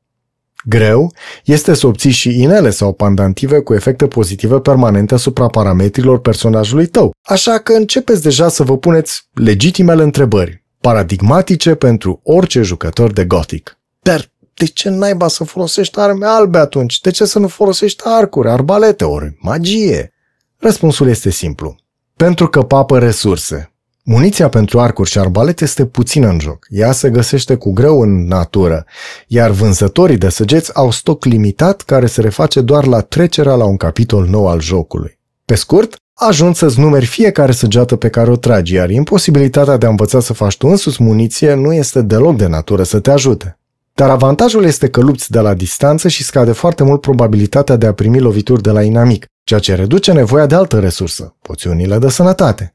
Greu 0.69 1.13
este 1.45 1.75
să 1.75 1.87
obții 1.87 2.11
și 2.11 2.43
inele 2.43 2.71
sau 2.71 2.93
pandantive 2.93 3.61
cu 3.61 3.75
efecte 3.75 4.07
pozitive 4.07 4.61
permanente 4.61 5.15
asupra 5.15 5.47
parametrilor 5.47 6.21
personajului 6.21 6.87
tău, 6.87 7.13
așa 7.23 7.59
că 7.59 7.73
începeți 7.73 8.23
deja 8.23 8.49
să 8.49 8.63
vă 8.63 8.79
puneți 8.79 9.29
legitimele 9.33 10.03
întrebări, 10.03 10.65
paradigmatice 10.81 11.75
pentru 11.75 12.21
orice 12.23 12.63
jucător 12.63 13.13
de 13.13 13.25
Gothic. 13.25 13.79
Dar 14.03 14.31
de 14.59 14.67
ce 14.67 14.89
naiba 14.89 15.29
să 15.29 15.45
folosești 15.45 15.99
arme 15.99 16.27
albe 16.27 16.59
atunci? 16.59 17.01
De 17.01 17.11
ce 17.11 17.25
să 17.25 17.39
nu 17.39 17.49
folosești 17.49 18.03
arcuri, 18.05 18.49
arbalete 18.49 19.05
ori 19.05 19.37
magie? 19.41 20.13
Răspunsul 20.57 21.09
este 21.09 21.31
simplu. 21.31 21.77
Pentru 22.17 22.49
că 22.49 22.63
papă 22.63 22.99
resurse. 22.99 23.71
Muniția 24.05 24.49
pentru 24.49 24.81
arcuri 24.81 25.11
și 25.11 25.19
arbalete 25.19 25.65
este 25.65 25.87
puțină 25.87 26.29
în 26.29 26.39
joc. 26.41 26.67
Ea 26.69 26.93
se 26.93 27.11
găsește 27.11 27.55
cu 27.55 27.73
greu 27.73 28.01
în 28.01 28.27
natură, 28.27 28.85
iar 29.27 29.51
vânzătorii 29.51 30.19
de 30.19 30.29
săgeți 30.29 30.75
au 30.75 30.91
stoc 30.91 31.25
limitat 31.25 31.81
care 31.81 32.07
se 32.07 32.21
reface 32.21 32.61
doar 32.61 32.87
la 32.87 33.01
trecerea 33.01 33.55
la 33.55 33.65
un 33.65 33.77
capitol 33.77 34.27
nou 34.27 34.49
al 34.49 34.61
jocului. 34.61 35.19
Pe 35.45 35.55
scurt, 35.55 35.97
ajungi 36.15 36.59
să-ți 36.59 36.81
numeri 36.81 37.07
fiecare 37.07 37.53
săgeată 37.53 37.97
pe 37.97 38.09
care 38.09 38.31
o 38.31 38.37
tragi, 38.37 38.75
iar 38.75 38.91
imposibilitatea 38.91 39.77
de 39.77 39.87
a 39.87 39.89
învăța 39.89 40.21
să 40.21 40.33
faci 40.33 40.57
tu 40.57 40.67
însuți 40.67 41.03
muniție 41.03 41.55
nu 41.55 41.73
este 41.73 42.03
deloc 42.03 42.37
de 42.37 42.47
natură 42.47 42.83
să 42.83 43.01
te 43.01 43.11
ajute. 43.11 43.59
Dar 43.99 44.11
avantajul 44.11 44.65
este 44.65 44.89
că 44.89 45.01
lupți 45.01 45.31
de 45.31 45.41
la 45.41 45.55
distanță 45.55 46.09
și 46.09 46.25
scade 46.25 46.53
foarte 46.53 46.85
mult 46.85 47.01
probabilitatea 47.01 47.77
de 47.77 47.87
a 47.87 47.93
primi 47.93 48.21
lovituri 48.21 48.63
de 48.63 48.71
la 48.71 48.83
inamic, 48.83 49.27
ceea 49.45 49.61
ce 49.61 49.75
reduce 49.75 50.13
nevoia 50.13 50.47
de 50.47 50.55
altă 50.55 50.79
resursă, 50.79 51.37
poțiunile 51.43 51.99
de 51.99 52.09
sănătate. 52.09 52.75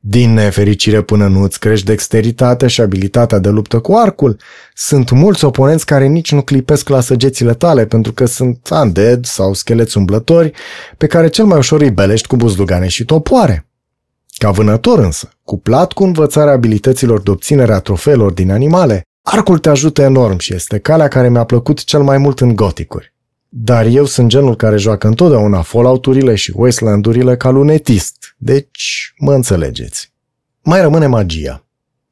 Din 0.00 0.32
nefericire 0.32 1.02
până 1.02 1.26
nu 1.26 1.42
îți 1.42 1.58
crești 1.58 1.86
dexteritatea 1.86 2.68
și 2.68 2.80
abilitatea 2.80 3.38
de 3.38 3.48
luptă 3.48 3.78
cu 3.78 3.92
arcul, 3.94 4.40
sunt 4.74 5.10
mulți 5.10 5.44
oponenți 5.44 5.86
care 5.86 6.06
nici 6.06 6.32
nu 6.32 6.42
clipesc 6.42 6.88
la 6.88 7.00
săgețile 7.00 7.54
tale 7.54 7.86
pentru 7.86 8.12
că 8.12 8.26
sunt 8.26 8.68
undead 8.70 9.24
sau 9.24 9.54
scheleți 9.54 9.96
umblători 9.96 10.52
pe 10.96 11.06
care 11.06 11.28
cel 11.28 11.44
mai 11.44 11.58
ușor 11.58 11.80
îi 11.80 11.90
belești 11.90 12.26
cu 12.26 12.36
buzdugane 12.36 12.88
și 12.88 13.04
topoare. 13.04 13.66
Ca 14.36 14.50
vânător 14.50 14.98
însă, 14.98 15.30
cuplat 15.44 15.92
cu 15.92 16.04
învățarea 16.04 16.52
abilităților 16.52 17.22
de 17.22 17.30
obținere 17.30 17.72
a 17.72 17.78
trofeelor 17.78 18.32
din 18.32 18.50
animale, 18.50 19.02
Arcul 19.22 19.58
te 19.58 19.68
ajută 19.68 20.02
enorm 20.02 20.38
și 20.38 20.54
este 20.54 20.78
calea 20.78 21.08
care 21.08 21.28
mi-a 21.28 21.44
plăcut 21.44 21.84
cel 21.84 22.02
mai 22.02 22.18
mult 22.18 22.40
în 22.40 22.56
goticuri. 22.56 23.14
Dar 23.48 23.86
eu 23.86 24.04
sunt 24.04 24.28
genul 24.28 24.56
care 24.56 24.76
joacă 24.76 25.06
întotdeauna 25.06 25.62
Fallout-urile 25.62 26.34
și 26.34 26.52
Wasteland-urile 26.56 27.36
ca 27.36 27.50
lunetist, 27.50 28.34
deci 28.36 29.14
mă 29.18 29.34
înțelegeți. 29.34 30.12
Mai 30.62 30.80
rămâne 30.80 31.06
magia. 31.06 31.64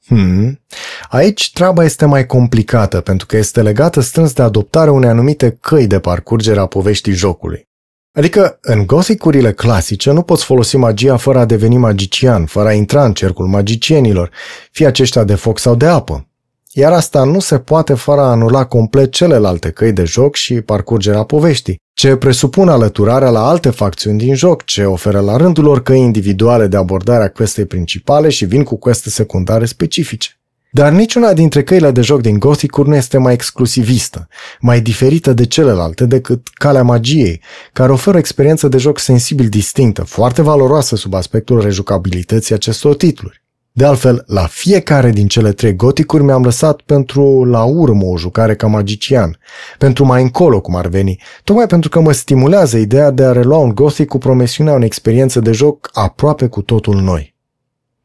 Hmm. 0.06 0.60
Aici 1.08 1.52
treaba 1.52 1.84
este 1.84 2.04
mai 2.04 2.26
complicată 2.26 3.00
pentru 3.00 3.26
că 3.26 3.36
este 3.36 3.62
legată 3.62 4.00
strâns 4.00 4.32
de 4.32 4.42
adoptarea 4.42 4.92
unei 4.92 5.08
anumite 5.08 5.58
căi 5.60 5.86
de 5.86 5.98
parcurgere 5.98 6.60
a 6.60 6.66
poveștii 6.66 7.12
jocului. 7.12 7.68
Adică, 8.12 8.58
în 8.60 8.86
gothicurile 8.86 9.52
clasice 9.52 10.10
nu 10.10 10.22
poți 10.22 10.44
folosi 10.44 10.76
magia 10.76 11.16
fără 11.16 11.38
a 11.38 11.44
deveni 11.44 11.76
magician, 11.76 12.46
fără 12.46 12.68
a 12.68 12.72
intra 12.72 13.04
în 13.04 13.12
cercul 13.12 13.46
magicienilor, 13.46 14.30
fie 14.70 14.86
aceștia 14.86 15.24
de 15.24 15.34
foc 15.34 15.58
sau 15.58 15.74
de 15.74 15.86
apă 15.86 16.29
iar 16.72 16.92
asta 16.92 17.24
nu 17.24 17.40
se 17.40 17.58
poate 17.58 17.94
fără 17.94 18.20
a 18.20 18.30
anula 18.30 18.64
complet 18.64 19.12
celelalte 19.12 19.70
căi 19.70 19.92
de 19.92 20.04
joc 20.04 20.34
și 20.34 20.60
parcurgerea 20.60 21.22
poveștii, 21.22 21.80
ce 21.94 22.16
presupune 22.16 22.70
alăturarea 22.70 23.30
la 23.30 23.48
alte 23.48 23.70
facțiuni 23.70 24.18
din 24.18 24.34
joc, 24.34 24.64
ce 24.64 24.84
oferă 24.84 25.20
la 25.20 25.36
rândul 25.36 25.64
lor 25.64 25.82
căi 25.82 26.00
individuale 26.00 26.66
de 26.66 26.76
abordare 26.76 27.24
a 27.24 27.30
questei 27.30 27.64
principale 27.64 28.28
și 28.28 28.44
vin 28.44 28.62
cu 28.62 28.76
queste 28.76 29.10
secundare 29.10 29.64
specifice. 29.64 30.34
Dar 30.72 30.92
niciuna 30.92 31.32
dintre 31.32 31.62
căile 31.62 31.90
de 31.90 32.00
joc 32.00 32.20
din 32.20 32.38
gothic 32.38 32.76
nu 32.76 32.94
este 32.94 33.18
mai 33.18 33.32
exclusivistă, 33.32 34.28
mai 34.60 34.80
diferită 34.80 35.32
de 35.32 35.46
celelalte 35.46 36.06
decât 36.06 36.48
calea 36.52 36.82
magiei, 36.82 37.40
care 37.72 37.92
oferă 37.92 38.16
o 38.16 38.18
experiență 38.18 38.68
de 38.68 38.78
joc 38.78 38.98
sensibil 38.98 39.48
distinctă, 39.48 40.02
foarte 40.02 40.42
valoroasă 40.42 40.96
sub 40.96 41.14
aspectul 41.14 41.60
rejucabilității 41.60 42.54
acestor 42.54 42.96
titluri. 42.96 43.42
De 43.72 43.84
altfel, 43.84 44.24
la 44.26 44.46
fiecare 44.46 45.10
din 45.10 45.28
cele 45.28 45.52
trei 45.52 45.76
goticuri 45.76 46.22
mi-am 46.22 46.42
lăsat 46.42 46.80
pentru 46.80 47.44
la 47.44 47.64
urmă 47.64 48.04
o 48.04 48.18
jucare 48.18 48.56
ca 48.56 48.66
magician, 48.66 49.38
pentru 49.78 50.04
mai 50.04 50.22
încolo 50.22 50.60
cum 50.60 50.76
ar 50.76 50.86
veni, 50.86 51.22
tocmai 51.44 51.66
pentru 51.66 51.88
că 51.88 52.00
mă 52.00 52.12
stimulează 52.12 52.76
ideea 52.76 53.10
de 53.10 53.24
a 53.24 53.32
relua 53.32 53.58
un 53.58 53.74
gothic 53.74 54.08
cu 54.08 54.18
promisiunea 54.18 54.72
unei 54.72 54.86
experiențe 54.86 55.40
de 55.40 55.52
joc 55.52 55.90
aproape 55.92 56.46
cu 56.46 56.62
totul 56.62 57.00
noi. 57.00 57.34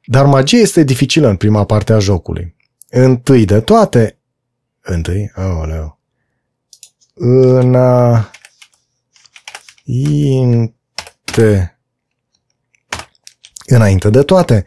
Dar 0.06 0.25
magia 0.25 0.58
este 0.58 0.84
dificilă 0.84 1.28
în 1.28 1.36
prima 1.36 1.65
parte 1.65 1.93
a 1.93 1.99
jocului. 1.99 2.56
Întâi 2.89 3.45
de 3.45 3.60
toate... 3.60 4.19
Întâi? 4.82 5.32
Aoleu. 5.36 5.99
În 7.13 7.75
a... 7.75 8.30
Inte... 9.84 11.80
Înainte 13.65 14.10
de 14.10 14.21
toate, 14.21 14.65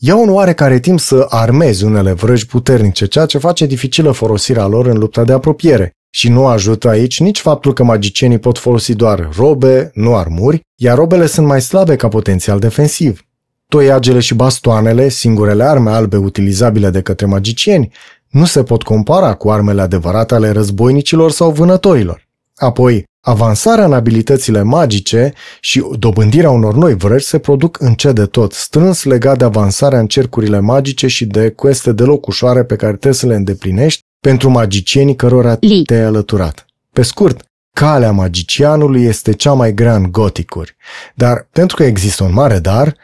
Ia 0.00 0.16
un 0.16 0.28
oarecare 0.28 0.78
timp 0.78 1.00
să 1.00 1.26
armezi 1.28 1.84
unele 1.84 2.12
vrăji 2.12 2.46
puternice, 2.46 3.06
ceea 3.06 3.26
ce 3.26 3.38
face 3.38 3.66
dificilă 3.66 4.10
folosirea 4.10 4.66
lor 4.66 4.86
în 4.86 4.98
lupta 4.98 5.24
de 5.24 5.32
apropiere. 5.32 5.92
Și 6.10 6.28
nu 6.28 6.46
ajută 6.46 6.88
aici 6.88 7.20
nici 7.20 7.40
faptul 7.40 7.72
că 7.72 7.84
magicienii 7.84 8.38
pot 8.38 8.58
folosi 8.58 8.94
doar 8.94 9.28
robe, 9.36 9.90
nu 9.94 10.16
armuri, 10.16 10.60
iar 10.74 10.96
robele 10.96 11.26
sunt 11.26 11.46
mai 11.46 11.60
slabe 11.60 11.96
ca 11.96 12.08
potențial 12.08 12.58
defensiv. 12.58 13.26
Toiagele 13.68 14.20
și 14.20 14.34
bastoanele, 14.34 15.08
singurele 15.08 15.64
arme 15.64 15.90
albe 15.90 16.16
utilizabile 16.16 16.90
de 16.90 17.02
către 17.02 17.26
magicieni, 17.26 17.92
nu 18.28 18.44
se 18.44 18.62
pot 18.62 18.82
compara 18.82 19.34
cu 19.34 19.50
armele 19.50 19.80
adevărate 19.80 20.34
ale 20.34 20.50
războinicilor 20.50 21.30
sau 21.30 21.50
vânătorilor. 21.50 22.28
Apoi, 22.54 23.04
Avansarea 23.28 23.84
în 23.84 23.92
abilitățile 23.92 24.62
magice 24.62 25.32
și 25.60 25.84
dobândirea 25.98 26.50
unor 26.50 26.74
noi 26.74 26.94
vrăji 26.94 27.24
se 27.24 27.38
produc 27.38 27.80
încet 27.80 28.14
de 28.14 28.24
tot, 28.26 28.52
strâns 28.52 29.04
legat 29.04 29.38
de 29.38 29.44
avansarea 29.44 29.98
în 29.98 30.06
cercurile 30.06 30.60
magice 30.60 31.06
și 31.06 31.26
de 31.26 31.50
queste 31.50 31.92
deloc 31.92 32.26
ușoare 32.26 32.64
pe 32.64 32.76
care 32.76 32.92
trebuie 32.92 33.12
să 33.12 33.26
le 33.26 33.34
îndeplinești 33.34 34.00
pentru 34.20 34.50
magicienii 34.50 35.16
cărora 35.16 35.58
te-ai 35.84 36.02
alăturat. 36.02 36.66
Pe 36.92 37.02
scurt, 37.02 37.44
calea 37.72 38.12
magicianului 38.12 39.02
este 39.02 39.32
cea 39.32 39.52
mai 39.52 39.74
grea 39.74 39.94
în 39.96 40.08
goticuri, 40.10 40.76
dar 41.14 41.48
pentru 41.52 41.76
că 41.76 41.84
există 41.84 42.24
un 42.24 42.32
mare 42.32 42.58
dar, 42.58 42.96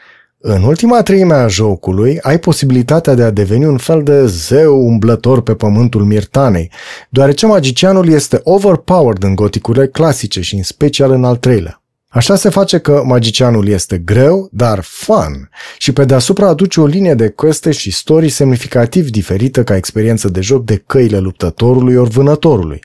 în 0.47 0.63
ultima 0.63 1.01
treime 1.01 1.33
a 1.33 1.47
jocului 1.47 2.19
ai 2.21 2.39
posibilitatea 2.39 3.13
de 3.13 3.23
a 3.23 3.29
deveni 3.29 3.65
un 3.65 3.77
fel 3.77 4.03
de 4.03 4.25
zeu 4.25 4.85
umblător 4.85 5.41
pe 5.41 5.53
pământul 5.53 6.03
Mirtanei, 6.03 6.71
deoarece 7.09 7.45
magicianul 7.45 8.09
este 8.09 8.39
overpowered 8.43 9.23
în 9.23 9.35
goticurile 9.35 9.87
clasice 9.87 10.41
și 10.41 10.55
în 10.55 10.63
special 10.63 11.11
în 11.11 11.23
al 11.23 11.35
treilea. 11.35 11.81
Așa 12.07 12.35
se 12.35 12.49
face 12.49 12.77
că 12.77 13.01
magicianul 13.05 13.67
este 13.67 13.97
greu, 13.97 14.49
dar 14.51 14.79
fun 14.81 15.49
și 15.77 15.91
pe 15.91 16.05
deasupra 16.05 16.47
aduce 16.47 16.81
o 16.81 16.85
linie 16.85 17.13
de 17.13 17.29
queste 17.29 17.71
și 17.71 17.91
story 17.91 18.29
semnificativ 18.29 19.09
diferită 19.09 19.63
ca 19.63 19.75
experiență 19.75 20.29
de 20.29 20.41
joc 20.41 20.65
de 20.65 20.83
căile 20.87 21.19
luptătorului 21.19 21.95
ori 21.95 22.09
vânătorului. 22.09 22.79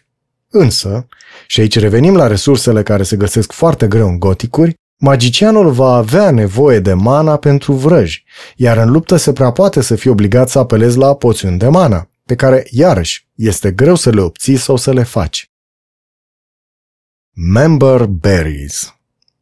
Însă, 0.51 1.07
și 1.47 1.61
aici 1.61 1.79
revenim 1.79 2.17
la 2.17 2.27
resursele 2.27 2.83
care 2.83 3.03
se 3.03 3.17
găsesc 3.17 3.53
foarte 3.53 3.87
greu 3.87 4.09
în 4.09 4.19
goticuri, 4.19 4.80
Magicianul 5.03 5.71
va 5.71 5.95
avea 5.95 6.31
nevoie 6.31 6.79
de 6.79 6.93
mana 6.93 7.37
pentru 7.37 7.73
vrăji, 7.73 8.25
iar 8.57 8.77
în 8.77 8.91
luptă 8.91 9.17
se 9.17 9.33
prea 9.33 9.51
poate 9.51 9.81
să 9.81 9.95
fie 9.95 10.11
obligat 10.11 10.49
să 10.49 10.59
apelezi 10.59 10.99
la 10.99 11.15
poțiuni 11.15 11.59
de 11.59 11.69
mana, 11.69 12.09
pe 12.25 12.35
care, 12.35 12.67
iarăși, 12.71 13.29
este 13.35 13.71
greu 13.71 13.95
să 13.95 14.11
le 14.11 14.21
obții 14.21 14.57
sau 14.57 14.77
să 14.77 14.93
le 14.93 15.03
faci. 15.03 15.51
Member 17.33 18.05
Berries 18.05 18.95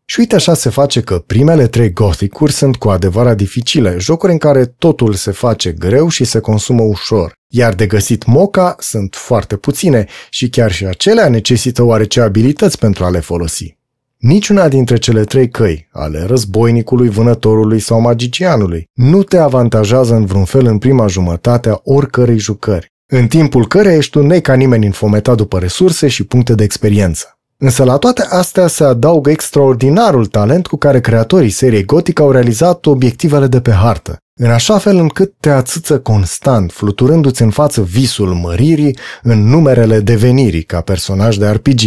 și 0.05 0.21
uite 0.21 0.35
așa 0.35 0.55
se 0.55 0.71
face 0.71 1.01
că 1.01 1.19
primele 1.19 1.67
trei 1.67 1.93
gothicuri 1.93 2.53
sunt 2.53 2.77
cu 2.77 2.89
adevărat 2.89 3.37
dificile, 3.37 3.97
jocuri 3.99 4.33
în 4.33 4.39
care 4.39 4.67
totul 4.67 5.15
se 5.15 5.31
face 5.31 5.73
greu 5.73 6.09
și 6.09 6.25
se 6.25 6.41
consumă 6.41 6.83
ușor, 6.83 7.33
iar 7.49 7.75
de 7.75 7.87
găsit 7.87 8.25
moca 8.25 8.77
sunt 8.79 9.15
foarte 9.15 9.57
puține 9.57 10.07
și 10.31 10.49
chiar 10.49 10.73
și 10.73 10.87
acelea 10.87 11.29
necesită 11.29 11.83
oarece 11.83 12.21
abilități 12.21 12.79
pentru 12.79 13.05
a 13.05 13.11
le 13.11 13.21
folosi. 13.21 13.78
Niciuna 14.19 14.69
dintre 14.69 14.97
cele 14.97 15.25
trei 15.25 15.49
căi, 15.49 15.89
ale 15.93 16.25
războinicului, 16.27 17.09
vânătorului 17.09 17.81
sau 17.81 18.01
magicianului, 18.01 18.89
nu 18.93 19.23
te 19.23 19.39
avantajează 19.39 20.15
în 20.15 20.25
vreun 20.25 20.45
fel 20.45 20.67
în 20.67 20.79
prima 20.79 21.07
jumătate 21.07 21.69
a 21.69 21.81
oricărei 21.85 22.39
jucări, 22.39 22.93
în 23.07 23.27
timpul 23.27 23.67
căreia 23.67 23.97
ești 23.97 24.17
un 24.17 24.27
nei 24.27 24.41
ca 24.41 24.55
nimeni 24.55 24.85
infometat 24.85 25.37
după 25.37 25.59
resurse 25.59 26.09
și 26.09 26.25
puncte 26.25 26.55
de 26.55 26.65
experiență. 26.65 27.39
Însă 27.57 27.85
la 27.85 27.97
toate 27.97 28.27
astea 28.31 28.67
se 28.67 28.85
adaugă 28.85 29.31
extraordinarul 29.31 30.27
talent 30.27 30.67
cu 30.67 30.77
care 30.77 31.01
creatorii 31.01 31.51
seriei 31.51 31.85
Gothic 31.85 32.21
au 32.21 32.31
realizat 32.31 32.87
obiectivele 32.87 33.47
de 33.47 33.61
pe 33.61 33.71
hartă, 33.71 34.17
în 34.41 34.51
așa 34.51 34.79
fel 34.79 34.97
încât 34.97 35.35
te 35.41 35.51
ațâță 35.51 35.99
constant, 35.99 36.73
fluturându-ți 36.73 37.43
în 37.43 37.51
față 37.51 37.83
visul 37.83 38.35
măririi 38.35 38.99
în 39.23 39.49
numerele 39.49 40.01
devenirii 40.01 40.63
ca 40.63 40.81
personaj 40.81 41.37
de 41.37 41.49
RPG. 41.49 41.81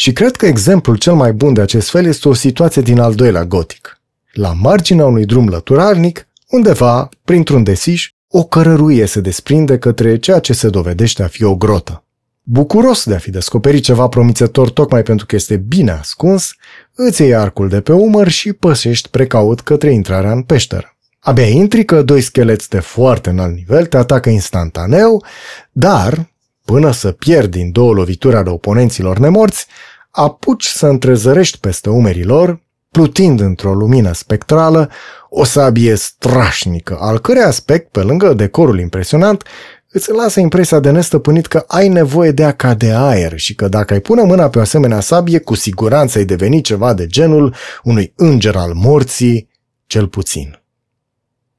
Și 0.00 0.12
cred 0.12 0.36
că 0.36 0.46
exemplul 0.46 0.96
cel 0.96 1.14
mai 1.14 1.32
bun 1.32 1.52
de 1.52 1.60
acest 1.60 1.90
fel 1.90 2.06
este 2.06 2.28
o 2.28 2.32
situație 2.32 2.82
din 2.82 2.98
al 2.98 3.14
doilea 3.14 3.44
Gothic. 3.44 4.00
La 4.32 4.52
marginea 4.52 5.06
unui 5.06 5.24
drum 5.24 5.48
lăturalnic, 5.48 6.28
undeva, 6.48 7.08
printr-un 7.24 7.62
desiș, 7.62 8.10
o 8.28 8.44
cărăruie 8.44 9.06
se 9.06 9.20
desprinde 9.20 9.78
către 9.78 10.18
ceea 10.18 10.38
ce 10.38 10.52
se 10.52 10.68
dovedește 10.68 11.22
a 11.22 11.26
fi 11.26 11.44
o 11.44 11.56
grotă. 11.56 12.04
Bucuros 12.42 13.04
de 13.04 13.14
a 13.14 13.18
fi 13.18 13.30
descoperit 13.30 13.82
ceva 13.82 14.08
promițător 14.08 14.70
tocmai 14.70 15.02
pentru 15.02 15.26
că 15.26 15.36
este 15.36 15.56
bine 15.56 15.90
ascuns, 15.90 16.54
îți 16.94 17.22
iei 17.22 17.34
arcul 17.34 17.68
de 17.68 17.80
pe 17.80 17.92
umăr 17.92 18.28
și 18.28 18.52
păsești 18.52 19.08
precaut 19.08 19.60
către 19.60 19.92
intrarea 19.92 20.32
în 20.32 20.42
peșteră. 20.42 20.96
Abia 21.18 21.46
intri 21.46 21.84
că 21.84 22.02
doi 22.02 22.20
scheleți 22.20 22.68
de 22.68 22.80
foarte 22.80 23.30
înalt 23.30 23.54
nivel 23.54 23.86
te 23.86 23.96
atacă 23.96 24.28
instantaneu, 24.28 25.24
dar, 25.72 26.28
până 26.72 26.92
să 26.92 27.12
pierdi 27.12 27.58
din 27.58 27.72
două 27.72 27.92
lovituri 27.92 28.36
ale 28.36 28.50
oponenților 28.50 29.18
nemorți, 29.18 29.66
apuci 30.10 30.66
să 30.66 30.86
întrezărești 30.86 31.58
peste 31.58 31.90
umerii 31.90 32.24
lor, 32.24 32.62
plutind 32.90 33.40
într-o 33.40 33.74
lumină 33.74 34.12
spectrală, 34.12 34.90
o 35.28 35.44
sabie 35.44 35.94
strașnică, 35.94 36.96
al 37.00 37.18
cărei 37.18 37.42
aspect, 37.42 37.90
pe 37.90 38.00
lângă 38.00 38.34
decorul 38.34 38.78
impresionant, 38.78 39.42
îți 39.88 40.10
lasă 40.10 40.40
impresia 40.40 40.80
de 40.80 40.90
nestăpânit 40.90 41.46
că 41.46 41.64
ai 41.66 41.88
nevoie 41.88 42.30
de 42.30 42.44
a 42.44 42.52
ca 42.52 42.74
de 42.74 42.92
aer 42.92 43.38
și 43.38 43.54
că 43.54 43.68
dacă 43.68 43.92
ai 43.92 44.00
pune 44.00 44.22
mâna 44.22 44.48
pe 44.48 44.58
o 44.58 44.60
asemenea 44.60 45.00
sabie, 45.00 45.38
cu 45.38 45.54
siguranță 45.54 46.18
ai 46.18 46.24
deveni 46.24 46.60
ceva 46.60 46.94
de 46.94 47.06
genul 47.06 47.54
unui 47.82 48.12
înger 48.16 48.56
al 48.56 48.72
morții, 48.74 49.48
cel 49.86 50.08
puțin. 50.08 50.62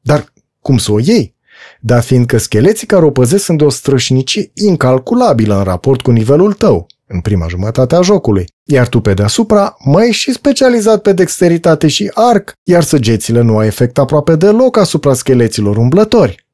Dar 0.02 0.34
cum 0.60 0.78
să 0.78 0.92
o 0.92 1.00
iei? 1.00 1.38
Dar 1.80 2.02
fiindcă 2.02 2.38
scheleții 2.38 2.88
care 2.88 3.06
o 3.06 3.12
păzesc 3.12 3.44
sunt 3.44 3.58
de 3.58 3.64
o 3.64 3.70
strășnicie 3.70 4.52
incalculabilă 4.54 5.58
în 5.58 5.64
raport 5.64 6.02
cu 6.02 6.12
nivelul 6.12 6.54
tău, 6.54 6.88
în 7.08 7.20
prima 7.20 7.48
jumătate 7.48 7.96
a 7.96 8.02
jocului, 8.02 8.48
iar 8.64 8.88
tu 8.88 9.00
pe 9.00 9.14
deasupra 9.14 9.78
mai 9.84 10.08
ești 10.08 10.22
și 10.22 10.32
specializat 10.32 11.02
pe 11.02 11.14
dexteritate 11.14 11.88
și 11.88 12.12
arc, 12.14 12.54
iar 12.64 12.84
săgețile 12.84 13.42
nu 13.42 13.58
au 13.58 13.64
efect 13.64 13.98
aproape 13.98 14.36
deloc 14.36 14.78
asupra 14.78 15.14
scheleților 15.14 15.78
umblători. 15.78 16.46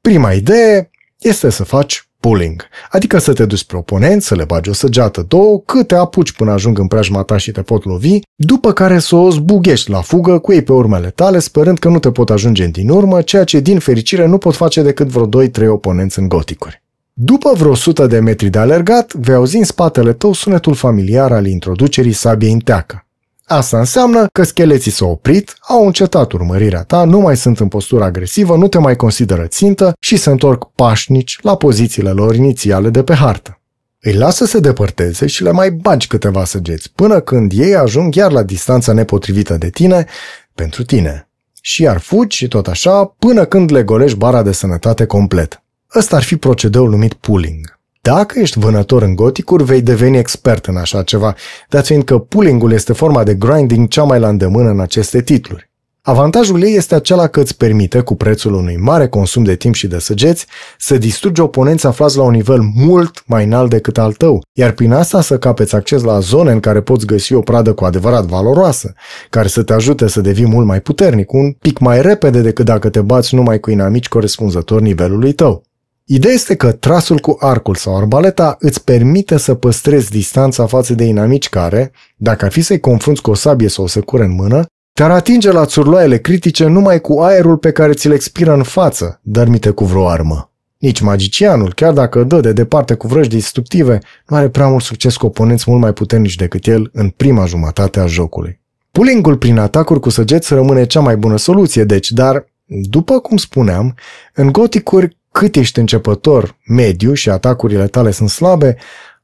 Prima 0.00 0.32
idee 0.32 0.90
este 1.18 1.50
să 1.50 1.64
faci 1.64 2.03
pulling, 2.24 2.68
adică 2.90 3.18
să 3.18 3.32
te 3.32 3.44
duci 3.44 3.58
spre 3.58 3.76
oponent, 3.76 4.22
să 4.22 4.34
le 4.34 4.44
bagi 4.44 4.68
o 4.68 4.72
săgeată, 4.72 5.24
două, 5.28 5.62
câte 5.66 5.94
apuci 5.94 6.32
până 6.32 6.50
ajung 6.50 6.78
în 6.78 6.86
preajma 6.86 7.22
ta 7.22 7.36
și 7.36 7.50
te 7.50 7.62
pot 7.62 7.84
lovi, 7.84 8.18
după 8.34 8.72
care 8.72 8.98
să 8.98 9.16
o 9.16 9.30
zbughești 9.30 9.90
la 9.90 10.00
fugă 10.00 10.38
cu 10.38 10.52
ei 10.52 10.62
pe 10.62 10.72
urmele 10.72 11.10
tale, 11.10 11.38
sperând 11.38 11.78
că 11.78 11.88
nu 11.88 11.98
te 11.98 12.10
pot 12.10 12.30
ajunge 12.30 12.66
din 12.66 12.88
urmă, 12.88 13.22
ceea 13.22 13.44
ce 13.44 13.60
din 13.60 13.78
fericire 13.78 14.26
nu 14.26 14.38
pot 14.38 14.54
face 14.54 14.82
decât 14.82 15.06
vreo 15.06 15.44
2-3 15.46 15.68
oponenți 15.68 16.18
în 16.18 16.28
goticuri. 16.28 16.82
După 17.12 17.52
vreo 17.56 17.70
100 17.70 18.06
de 18.06 18.18
metri 18.18 18.48
de 18.48 18.58
alergat, 18.58 19.12
vei 19.12 19.34
auzi 19.34 19.56
în 19.56 19.64
spatele 19.64 20.12
tău 20.12 20.32
sunetul 20.32 20.74
familiar 20.74 21.32
al 21.32 21.46
introducerii 21.46 22.12
sabiei 22.12 22.52
în 22.52 22.58
teacă. 22.58 23.03
Asta 23.46 23.78
înseamnă 23.78 24.26
că 24.32 24.42
scheleții 24.42 24.90
s-au 24.90 25.10
oprit, 25.10 25.56
au 25.60 25.86
încetat 25.86 26.32
urmărirea 26.32 26.82
ta, 26.82 27.04
nu 27.04 27.20
mai 27.20 27.36
sunt 27.36 27.60
în 27.60 27.68
postură 27.68 28.04
agresivă, 28.04 28.56
nu 28.56 28.68
te 28.68 28.78
mai 28.78 28.96
consideră 28.96 29.46
țintă 29.46 29.92
și 30.00 30.16
se 30.16 30.30
întorc 30.30 30.70
pașnici 30.74 31.38
la 31.42 31.56
pozițiile 31.56 32.10
lor 32.10 32.34
inițiale 32.34 32.90
de 32.90 33.02
pe 33.02 33.14
hartă. 33.14 33.58
Îi 34.00 34.12
lasă 34.12 34.44
să 34.44 34.50
se 34.50 34.60
depărteze 34.60 35.26
și 35.26 35.42
le 35.42 35.50
mai 35.50 35.70
bagi 35.70 36.06
câteva 36.06 36.44
săgeți, 36.44 36.92
până 36.94 37.20
când 37.20 37.52
ei 37.54 37.74
ajung 37.74 38.14
chiar 38.14 38.32
la 38.32 38.42
distanța 38.42 38.92
nepotrivită 38.92 39.56
de 39.56 39.70
tine, 39.70 40.06
pentru 40.54 40.84
tine. 40.84 41.28
Și 41.60 41.82
iar 41.82 41.98
fugi 41.98 42.36
și 42.36 42.48
tot 42.48 42.66
așa, 42.66 43.04
până 43.04 43.44
când 43.44 43.72
le 43.72 43.82
golești 43.82 44.18
bara 44.18 44.42
de 44.42 44.52
sănătate 44.52 45.06
complet. 45.06 45.62
Ăsta 45.94 46.16
ar 46.16 46.22
fi 46.22 46.36
procedeul 46.36 46.90
numit 46.90 47.12
pooling. 47.14 47.78
Dacă 48.12 48.38
ești 48.38 48.58
vânător 48.58 49.02
în 49.02 49.14
goticuri, 49.14 49.64
vei 49.64 49.82
deveni 49.82 50.18
expert 50.18 50.66
în 50.66 50.76
așa 50.76 51.02
ceva, 51.02 51.34
dat 51.68 51.84
fiindcă 51.86 52.18
pulling-ul 52.18 52.72
este 52.72 52.92
forma 52.92 53.24
de 53.24 53.34
grinding 53.34 53.88
cea 53.88 54.02
mai 54.02 54.18
la 54.18 54.28
îndemână 54.28 54.68
în 54.68 54.80
aceste 54.80 55.22
titluri. 55.22 55.70
Avantajul 56.02 56.62
ei 56.62 56.76
este 56.76 56.94
acela 56.94 57.26
că 57.26 57.40
îți 57.40 57.56
permite, 57.56 58.00
cu 58.00 58.14
prețul 58.14 58.54
unui 58.54 58.76
mare 58.76 59.08
consum 59.08 59.44
de 59.44 59.54
timp 59.56 59.74
și 59.74 59.86
de 59.86 59.98
săgeți, 59.98 60.46
să 60.78 60.98
distrugi 60.98 61.40
oponenți 61.40 61.86
aflați 61.86 62.16
la 62.16 62.22
un 62.22 62.30
nivel 62.30 62.60
mult 62.74 63.22
mai 63.26 63.44
înalt 63.44 63.70
decât 63.70 63.98
al 63.98 64.12
tău, 64.12 64.42
iar 64.52 64.72
prin 64.72 64.92
asta 64.92 65.20
să 65.20 65.38
capeți 65.38 65.74
acces 65.74 66.02
la 66.02 66.18
zone 66.18 66.52
în 66.52 66.60
care 66.60 66.80
poți 66.80 67.06
găsi 67.06 67.34
o 67.34 67.40
pradă 67.40 67.72
cu 67.72 67.84
adevărat 67.84 68.24
valoroasă, 68.24 68.94
care 69.30 69.48
să 69.48 69.62
te 69.62 69.72
ajute 69.72 70.06
să 70.08 70.20
devii 70.20 70.46
mult 70.46 70.66
mai 70.66 70.80
puternic, 70.80 71.32
un 71.32 71.52
pic 71.52 71.78
mai 71.78 72.02
repede 72.02 72.40
decât 72.40 72.64
dacă 72.64 72.88
te 72.88 73.00
bați 73.00 73.34
numai 73.34 73.60
cu 73.60 73.70
inamici 73.70 74.08
corespunzător 74.08 74.80
nivelului 74.80 75.32
tău. 75.32 75.62
Ideea 76.06 76.34
este 76.34 76.54
că 76.54 76.72
trasul 76.72 77.18
cu 77.18 77.36
arcul 77.40 77.74
sau 77.74 77.96
arbaleta 77.96 78.56
îți 78.58 78.84
permite 78.84 79.36
să 79.36 79.54
păstrezi 79.54 80.10
distanța 80.10 80.66
față 80.66 80.94
de 80.94 81.04
inamici 81.04 81.48
care, 81.48 81.92
dacă 82.16 82.44
ar 82.44 82.50
fi 82.50 82.62
să-i 82.62 82.80
confrunți 82.80 83.22
cu 83.22 83.30
o 83.30 83.34
sabie 83.34 83.68
sau 83.68 83.84
o 83.84 83.86
secură 83.86 84.22
în 84.22 84.34
mână, 84.34 84.66
te-ar 84.92 85.10
atinge 85.10 85.52
la 85.52 85.64
țurloaiele 85.64 86.18
critice 86.18 86.66
numai 86.66 87.00
cu 87.00 87.20
aerul 87.20 87.56
pe 87.56 87.72
care 87.72 87.92
ți-l 87.92 88.12
expiră 88.12 88.54
în 88.54 88.62
față, 88.62 89.20
dărmite 89.22 89.70
cu 89.70 89.84
vreo 89.84 90.08
armă. 90.08 90.50
Nici 90.78 91.00
magicianul, 91.00 91.74
chiar 91.74 91.92
dacă 91.92 92.22
dă 92.22 92.40
de 92.40 92.52
departe 92.52 92.94
cu 92.94 93.06
vrăji 93.06 93.28
destructive, 93.28 93.98
nu 94.26 94.36
are 94.36 94.48
prea 94.48 94.68
mult 94.68 94.82
succes 94.82 95.16
cu 95.16 95.26
oponenți 95.26 95.64
mult 95.66 95.80
mai 95.80 95.92
puternici 95.92 96.34
decât 96.36 96.66
el 96.66 96.90
în 96.92 97.08
prima 97.08 97.46
jumătate 97.46 98.00
a 98.00 98.06
jocului. 98.06 98.60
Pulling-ul 98.90 99.36
prin 99.36 99.58
atacuri 99.58 100.00
cu 100.00 100.08
săgeți 100.08 100.54
rămâne 100.54 100.86
cea 100.86 101.00
mai 101.00 101.16
bună 101.16 101.36
soluție, 101.36 101.84
deci, 101.84 102.10
dar, 102.10 102.44
după 102.82 103.20
cum 103.20 103.36
spuneam, 103.36 103.94
în 104.34 104.52
goticuri 104.52 105.18
cât 105.32 105.56
ești 105.56 105.78
începător 105.78 106.56
mediu 106.66 107.12
și 107.12 107.30
atacurile 107.30 107.86
tale 107.86 108.10
sunt 108.10 108.28
slabe, 108.28 108.76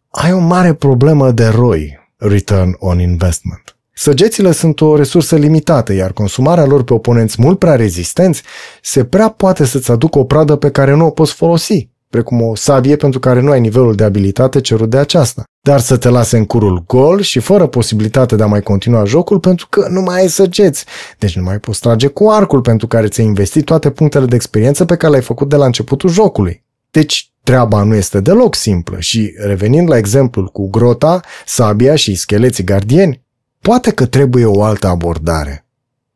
ai 0.08 0.32
o 0.32 0.38
mare 0.38 0.74
problemă 0.74 1.30
de 1.30 1.46
ROI, 1.46 1.98
Return 2.16 2.76
on 2.78 3.00
Investment. 3.00 3.74
Săgețile 3.92 4.52
sunt 4.52 4.80
o 4.80 4.96
resursă 4.96 5.36
limitată, 5.36 5.92
iar 5.92 6.12
consumarea 6.12 6.64
lor 6.64 6.84
pe 6.84 6.94
oponenți 6.94 7.42
mult 7.42 7.58
prea 7.58 7.74
rezistenți 7.74 8.42
se 8.82 9.04
prea 9.04 9.28
poate 9.28 9.64
să-ți 9.64 9.90
aducă 9.90 10.18
o 10.18 10.24
pradă 10.24 10.56
pe 10.56 10.70
care 10.70 10.94
nu 10.94 11.06
o 11.06 11.10
poți 11.10 11.32
folosi 11.32 11.89
precum 12.10 12.42
o 12.42 12.54
sabie 12.54 12.96
pentru 12.96 13.20
care 13.20 13.40
nu 13.40 13.50
ai 13.50 13.60
nivelul 13.60 13.94
de 13.94 14.04
abilitate 14.04 14.60
cerut 14.60 14.90
de 14.90 14.98
aceasta, 14.98 15.44
dar 15.60 15.80
să 15.80 15.96
te 15.96 16.08
lase 16.08 16.36
în 16.36 16.44
curul 16.44 16.84
gol 16.86 17.20
și 17.20 17.38
fără 17.38 17.66
posibilitate 17.66 18.36
de 18.36 18.42
a 18.42 18.46
mai 18.46 18.62
continua 18.62 19.04
jocul 19.04 19.40
pentru 19.40 19.66
că 19.70 19.86
nu 19.90 20.00
mai 20.00 20.20
ai 20.20 20.28
săgeți, 20.28 20.84
deci 21.18 21.36
nu 21.36 21.42
mai 21.42 21.58
poți 21.58 21.80
trage 21.80 22.06
cu 22.06 22.28
arcul 22.28 22.60
pentru 22.60 22.86
care 22.86 23.08
ți-ai 23.08 23.26
investit 23.26 23.64
toate 23.64 23.90
punctele 23.90 24.24
de 24.26 24.34
experiență 24.34 24.84
pe 24.84 24.96
care 24.96 25.10
le-ai 25.10 25.24
făcut 25.24 25.48
de 25.48 25.56
la 25.56 25.64
începutul 25.64 26.10
jocului. 26.10 26.64
Deci 26.90 27.32
treaba 27.42 27.82
nu 27.82 27.94
este 27.94 28.20
deloc 28.20 28.54
simplă 28.54 29.00
și, 29.00 29.34
revenind 29.46 29.88
la 29.88 29.96
exemplul 29.96 30.46
cu 30.46 30.70
grota, 30.70 31.20
sabia 31.46 31.94
și 31.94 32.14
scheleții 32.14 32.64
gardieni, 32.64 33.22
poate 33.60 33.90
că 33.90 34.06
trebuie 34.06 34.44
o 34.44 34.62
altă 34.62 34.86
abordare. 34.86 35.69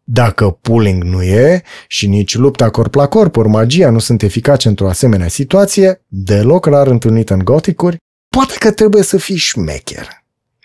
Dacă 0.04 0.58
pooling 0.60 1.02
nu 1.02 1.22
e 1.22 1.62
și 1.86 2.06
nici 2.06 2.34
lupta 2.34 2.70
corp 2.70 2.94
la 2.94 3.06
corp 3.06 3.36
ori 3.36 3.48
magia 3.48 3.90
nu 3.90 3.98
sunt 3.98 4.22
eficace 4.22 4.68
într-o 4.68 4.88
asemenea 4.88 5.28
situație, 5.28 6.02
deloc 6.08 6.66
rar 6.66 6.86
întâlnită 6.86 7.34
în 7.34 7.44
goticuri, 7.44 7.96
poate 8.28 8.54
că 8.58 8.70
trebuie 8.70 9.02
să 9.02 9.16
fii 9.16 9.36
șmecher. 9.36 10.08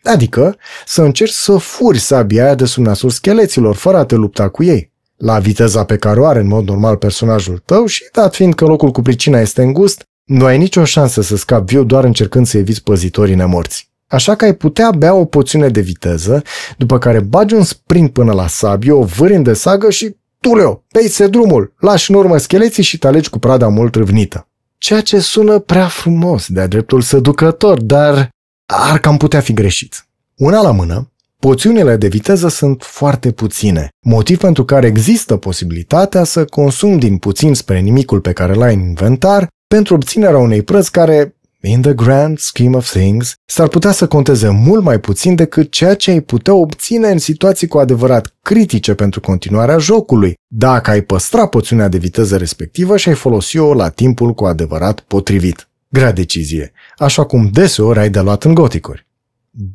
Adică 0.03 0.57
să 0.85 1.01
încerci 1.01 1.31
să 1.31 1.57
furi 1.57 1.99
sabia 1.99 2.43
aia 2.43 2.55
de 2.55 2.65
sub 2.65 2.85
nasul 2.85 3.09
scheleților 3.09 3.75
fără 3.75 3.97
a 3.97 4.05
te 4.05 4.15
lupta 4.15 4.49
cu 4.49 4.63
ei. 4.63 4.91
La 5.17 5.39
viteza 5.39 5.85
pe 5.85 5.97
care 5.97 6.19
o 6.19 6.25
are 6.25 6.39
în 6.39 6.47
mod 6.47 6.67
normal 6.67 6.97
personajul 6.97 7.61
tău 7.65 7.85
și 7.85 8.09
dat 8.13 8.35
fiind 8.35 8.53
că 8.53 8.65
locul 8.65 8.91
cu 8.91 9.01
pricina 9.01 9.39
este 9.39 9.61
îngust, 9.61 10.03
nu 10.23 10.45
ai 10.45 10.57
nicio 10.57 10.83
șansă 10.83 11.21
să 11.21 11.35
scapi 11.35 11.73
viu 11.73 11.83
doar 11.83 12.03
încercând 12.03 12.47
să 12.47 12.57
eviți 12.57 12.83
păzitorii 12.83 13.35
nemorți. 13.35 13.88
Așa 14.09 14.35
că 14.35 14.45
ai 14.45 14.53
putea 14.53 14.91
bea 14.91 15.13
o 15.13 15.25
poțiune 15.25 15.69
de 15.69 15.81
viteză, 15.81 16.43
după 16.77 16.97
care 16.97 17.19
bagi 17.19 17.53
un 17.53 17.63
sprint 17.63 18.13
până 18.13 18.33
la 18.33 18.47
sabie, 18.47 18.91
o 18.91 19.03
vâri 19.03 19.41
de 19.41 19.53
sagă 19.53 19.89
și 19.89 20.15
Tuleo, 20.39 20.83
peițe 20.91 21.27
drumul, 21.27 21.73
lași 21.77 22.11
în 22.11 22.17
urmă 22.17 22.37
scheleții 22.37 22.83
și 22.83 22.97
te 22.97 23.07
alegi 23.07 23.29
cu 23.29 23.39
prada 23.39 23.67
mult 23.67 23.95
râvnită. 23.95 24.47
ceea 24.77 25.01
ce 25.01 25.19
sună 25.19 25.59
prea 25.59 25.87
frumos, 25.87 26.47
de-a 26.47 26.67
dreptul 26.67 27.01
seducător, 27.01 27.81
dar 27.81 28.29
ar 28.65 28.99
cam 28.99 29.17
putea 29.17 29.39
fi 29.39 29.53
greșit. 29.53 30.05
Una 30.35 30.61
la 30.61 30.71
mână, 30.71 31.11
Poțiunile 31.39 31.95
de 31.95 32.07
viteză 32.07 32.47
sunt 32.47 32.83
foarte 32.83 33.31
puține, 33.31 33.87
motiv 34.05 34.37
pentru 34.37 34.65
care 34.65 34.87
există 34.87 35.37
posibilitatea 35.37 36.23
să 36.23 36.45
consumi 36.45 36.99
din 36.99 37.17
puțin 37.17 37.53
spre 37.53 37.79
nimicul 37.79 38.21
pe 38.21 38.33
care 38.33 38.53
l-ai 38.53 38.73
în 38.73 38.79
inventar 38.79 39.47
pentru 39.67 39.93
obținerea 39.93 40.37
unei 40.37 40.61
prăzi 40.61 40.91
care, 40.91 41.35
in 41.61 41.81
the 41.81 41.93
grand 41.93 42.37
scheme 42.37 42.77
of 42.77 42.89
things, 42.89 43.35
s-ar 43.45 43.67
putea 43.67 43.91
să 43.91 44.07
conteze 44.07 44.49
mult 44.49 44.83
mai 44.83 44.99
puțin 44.99 45.35
decât 45.35 45.71
ceea 45.71 45.95
ce 45.95 46.11
ai 46.11 46.21
putea 46.21 46.53
obține 46.53 47.07
în 47.09 47.17
situații 47.17 47.67
cu 47.67 47.77
adevărat 47.77 48.33
critice 48.41 48.93
pentru 48.93 49.19
continuarea 49.19 49.77
jocului, 49.77 50.33
dacă 50.47 50.89
ai 50.89 51.01
păstra 51.01 51.47
poțiunea 51.47 51.87
de 51.87 51.97
viteză 51.97 52.37
respectivă 52.37 52.97
și 52.97 53.09
ai 53.09 53.15
folosi-o 53.15 53.73
la 53.73 53.89
timpul 53.89 54.33
cu 54.33 54.45
adevărat 54.45 54.99
potrivit. 54.99 55.67
Grea 55.89 56.11
decizie, 56.11 56.71
așa 56.97 57.25
cum 57.25 57.49
deseori 57.51 57.99
ai 57.99 58.09
de 58.09 58.19
luat 58.19 58.43
în 58.43 58.53
goticuri. 58.53 59.07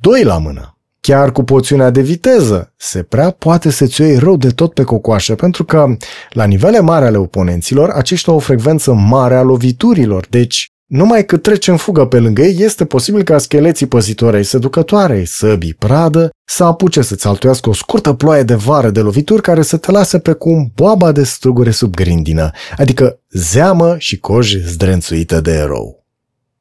Doi 0.00 0.22
la 0.22 0.38
mână. 0.38 0.78
Chiar 1.00 1.32
cu 1.32 1.42
poțiunea 1.42 1.90
de 1.90 2.00
viteză, 2.00 2.72
se 2.76 3.02
prea 3.02 3.30
poate 3.30 3.70
să-ți 3.70 4.00
iei 4.00 4.18
rău 4.18 4.36
de 4.36 4.48
tot 4.48 4.72
pe 4.72 4.82
cocoașă, 4.82 5.34
pentru 5.34 5.64
că, 5.64 5.96
la 6.30 6.44
nivele 6.44 6.80
mari 6.80 7.04
ale 7.04 7.16
oponenților, 7.16 7.90
aceștia 7.90 8.32
au 8.32 8.38
o 8.38 8.42
frecvență 8.42 8.92
mare 8.92 9.34
a 9.34 9.42
loviturilor, 9.42 10.26
deci 10.30 10.73
numai 10.94 11.24
cât 11.24 11.42
trece 11.42 11.70
în 11.70 11.76
fugă 11.76 12.06
pe 12.06 12.18
lângă 12.18 12.42
ei, 12.42 12.56
este 12.58 12.84
posibil 12.84 13.22
ca 13.22 13.38
scheleții 13.38 13.86
păzitori 13.86 14.36
ai 14.36 14.44
seducătoarei, 14.44 15.26
săbii 15.26 15.74
pradă, 15.74 16.30
să 16.44 16.64
apuce 16.64 17.02
să-ți 17.02 17.26
altuiască 17.26 17.68
o 17.68 17.72
scurtă 17.72 18.12
ploaie 18.12 18.42
de 18.42 18.54
vară 18.54 18.90
de 18.90 19.00
lovituri 19.00 19.42
care 19.42 19.62
să 19.62 19.76
te 19.76 19.90
lasă 19.90 20.18
pe 20.18 20.32
cum 20.32 20.72
boaba 20.74 21.12
de 21.12 21.24
strugure 21.24 21.70
sub 21.70 21.94
grindină, 21.94 22.50
adică 22.76 23.20
zeamă 23.30 23.94
și 23.98 24.18
coj 24.18 24.56
zdrențuită 24.56 25.40
de 25.40 25.52
erou. 25.52 26.04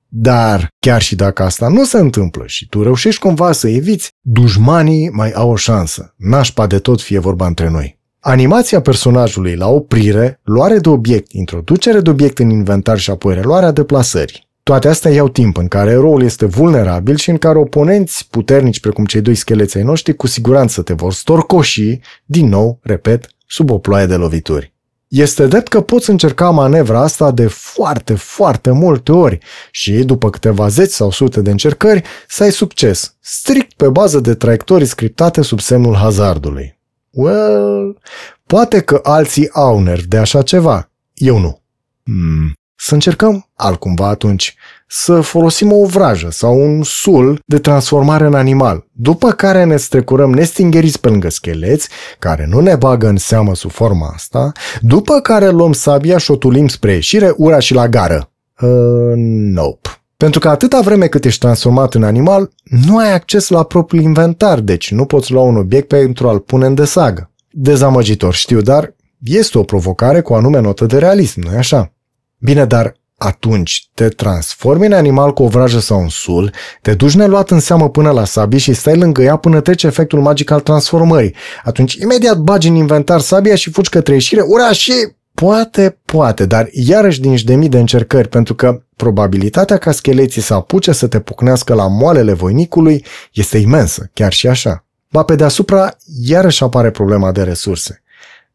Dar 0.08 0.68
chiar 0.80 1.02
și 1.02 1.16
dacă 1.16 1.44
asta 1.44 1.68
nu 1.68 1.84
se 1.84 1.98
întâmplă 1.98 2.44
și 2.46 2.68
tu 2.68 2.84
reușești 2.84 3.22
cumva 3.22 3.52
să 3.52 3.68
eviți, 3.68 4.10
dușmanii 4.22 5.10
mai 5.10 5.32
au 5.32 5.50
o 5.50 5.56
șansă. 5.56 6.14
Nașpa 6.18 6.68
de 6.68 6.80
tot 6.80 7.02
fie 7.02 7.20
vorba 7.20 7.48
între 7.48 7.70
noi. 7.70 8.02
Animația 8.26 8.82
personajului 8.82 9.56
la 9.56 9.68
oprire, 9.68 10.40
luare 10.44 10.78
de 10.78 10.90
obiect, 10.90 11.32
introducere 11.32 12.00
de 12.00 12.10
obiect 12.10 12.40
în 12.40 12.50
inventar 12.50 13.00
și 13.00 13.10
apoi 13.10 13.34
reluarea 13.34 13.72
deplasării. 13.72 14.48
Toate 14.64 14.88
astea 14.88 15.12
iau 15.12 15.30
timp 15.30 15.58
în 15.58 15.68
care 15.68 15.92
eroul 15.92 16.24
este 16.24 16.46
vulnerabil 16.46 17.16
și 17.16 17.30
în 17.30 17.38
care 17.38 17.58
oponenți 17.58 18.28
puternici 18.30 18.80
precum 18.80 19.06
cei 19.06 19.22
doi 19.22 19.36
scheleți 19.36 19.78
ai 19.78 19.84
noștri 19.84 20.16
cu 20.16 20.28
siguranță 20.28 20.82
te 20.82 20.94
vor 20.94 21.14
storcoși, 21.14 22.00
din 22.26 22.48
nou, 22.50 22.80
repet, 22.82 23.28
sub 23.48 23.70
o 23.70 23.78
ploaie 23.78 24.06
de 24.06 24.16
lovituri. 24.16 24.74
Este 25.08 25.48
drept 25.48 25.68
că 25.68 25.82
poți 25.82 26.10
încerca 26.10 26.50
manevra 26.50 27.02
asta 27.02 27.32
de 27.32 27.48
foarte, 27.48 28.14
foarte 28.14 28.72
multe 28.72 29.12
ori 29.12 29.38
și 29.72 29.92
după 29.92 30.30
câteva 30.30 30.68
zeci 30.68 30.92
sau 30.92 31.12
sute 31.12 31.42
de 31.42 31.52
încercări 31.52 32.02
să 32.28 32.44
ai 32.44 32.52
succes, 32.52 33.16
strict 33.20 33.74
pe 33.74 33.90
bază 33.90 34.20
de 34.20 34.34
traiectorii 34.34 34.88
scriptate 34.88 35.42
sub 35.42 35.60
semnul 35.60 35.96
hazardului. 35.96 36.82
Well, 37.14 37.98
poate 38.46 38.82
că 38.82 39.00
alții 39.04 39.50
au 39.52 39.80
nervi 39.80 40.08
de 40.08 40.18
așa 40.18 40.42
ceva, 40.42 40.90
eu 41.14 41.38
nu. 41.38 41.62
Hmm, 42.04 42.54
să 42.76 42.94
încercăm 42.94 43.50
altcumva 43.56 44.08
atunci, 44.08 44.56
să 44.88 45.22
folosim 45.22 45.72
o 45.72 45.86
vrajă 45.86 46.30
sau 46.30 46.60
un 46.60 46.84
sul 46.84 47.40
de 47.46 47.60
transformare 47.60 48.26
în 48.26 48.34
animal, 48.34 48.86
după 48.92 49.32
care 49.32 49.64
ne 49.64 49.78
strecurăm 49.78 50.34
nestingeriți 50.34 51.00
pe 51.00 51.10
lângă 51.10 51.30
scheleți, 51.30 51.90
care 52.20 52.46
nu 52.46 52.60
ne 52.60 52.76
bagă 52.76 53.08
în 53.08 53.18
seamă 53.18 53.56
sub 53.56 53.72
forma 53.72 54.12
asta, 54.14 54.52
după 54.82 55.20
care 55.20 55.50
luăm 55.50 55.74
sabia 55.74 56.18
și 56.18 56.32
o 56.32 56.36
tulim 56.36 56.68
spre 56.68 56.94
ieșire, 56.94 57.34
ura 57.38 57.60
și 57.60 57.74
la 57.74 57.88
gară. 57.88 58.32
Uh, 58.62 59.14
nope. 59.16 60.03
Pentru 60.24 60.42
că 60.42 60.50
atâta 60.50 60.82
vreme 60.82 61.08
cât 61.08 61.26
ești 61.26 61.40
transformat 61.40 61.94
în 61.94 62.04
animal, 62.04 62.50
nu 62.64 62.98
ai 62.98 63.14
acces 63.14 63.50
la 63.50 63.64
propriul 63.64 64.04
inventar, 64.04 64.60
deci 64.60 64.92
nu 64.92 65.06
poți 65.06 65.32
lua 65.32 65.42
un 65.42 65.58
obiect 65.58 65.88
pentru 65.88 66.28
a-l 66.28 66.40
pune 66.40 66.66
în 66.66 66.76
desagă. 66.76 67.32
Dezamăgitor, 67.50 68.34
știu, 68.34 68.62
dar 68.62 68.96
este 69.24 69.58
o 69.58 69.64
provocare 69.64 70.22
cu 70.22 70.34
anume 70.34 70.60
notă 70.60 70.86
de 70.86 70.98
realism, 70.98 71.42
nu-i 71.42 71.56
așa? 71.56 71.94
Bine, 72.38 72.66
dar 72.66 72.94
atunci 73.18 73.90
te 73.94 74.08
transformi 74.08 74.86
în 74.86 74.94
animal 74.94 75.34
cu 75.34 75.44
o 75.44 75.48
vrajă 75.48 75.80
sau 75.80 76.00
un 76.00 76.10
sul, 76.10 76.52
te 76.82 76.94
duci 76.94 77.16
neluat 77.16 77.52
în 77.52 77.60
seamă 77.60 77.90
până 77.90 78.12
la 78.12 78.26
sabie 78.26 78.60
și 78.60 78.74
stai 78.74 78.98
lângă 78.98 79.22
ea 79.22 79.36
până 79.36 79.62
trece 79.62 79.88
efectul 79.88 80.22
magic 80.22 80.52
al 80.52 80.60
transformării. 80.60 81.36
Atunci 81.64 81.94
imediat 81.94 82.38
bagi 82.38 82.68
în 82.68 82.76
inventar 82.76 83.20
sabia 83.20 83.56
și 83.56 83.72
fugi 83.72 83.90
către 83.90 84.14
ieșire, 84.14 84.42
ura 84.42 84.72
și... 84.72 84.94
Poate, 85.34 86.00
poate, 86.06 86.46
dar 86.46 86.68
iarăși 86.72 87.22
din 87.22 87.38
de 87.46 87.56
mii 87.56 87.70
de 87.70 87.80
încercări, 87.80 88.28
pentru 88.28 88.56
că 88.56 88.84
probabilitatea 89.04 89.78
ca 89.78 89.92
scheleții 89.92 90.42
să 90.42 90.54
apuce 90.54 90.92
să 90.92 91.08
te 91.08 91.20
pucnească 91.20 91.74
la 91.74 91.88
moalele 91.88 92.34
voinicului 92.34 93.06
este 93.34 93.58
imensă, 93.58 94.10
chiar 94.14 94.34
și 94.34 94.48
așa. 94.48 94.86
Ba 95.12 95.24
pe 95.24 95.36
deasupra, 95.36 95.98
iarăși 96.22 96.64
apare 96.64 96.92
problema 96.92 97.32
de 97.32 97.44
resurse. 97.44 98.04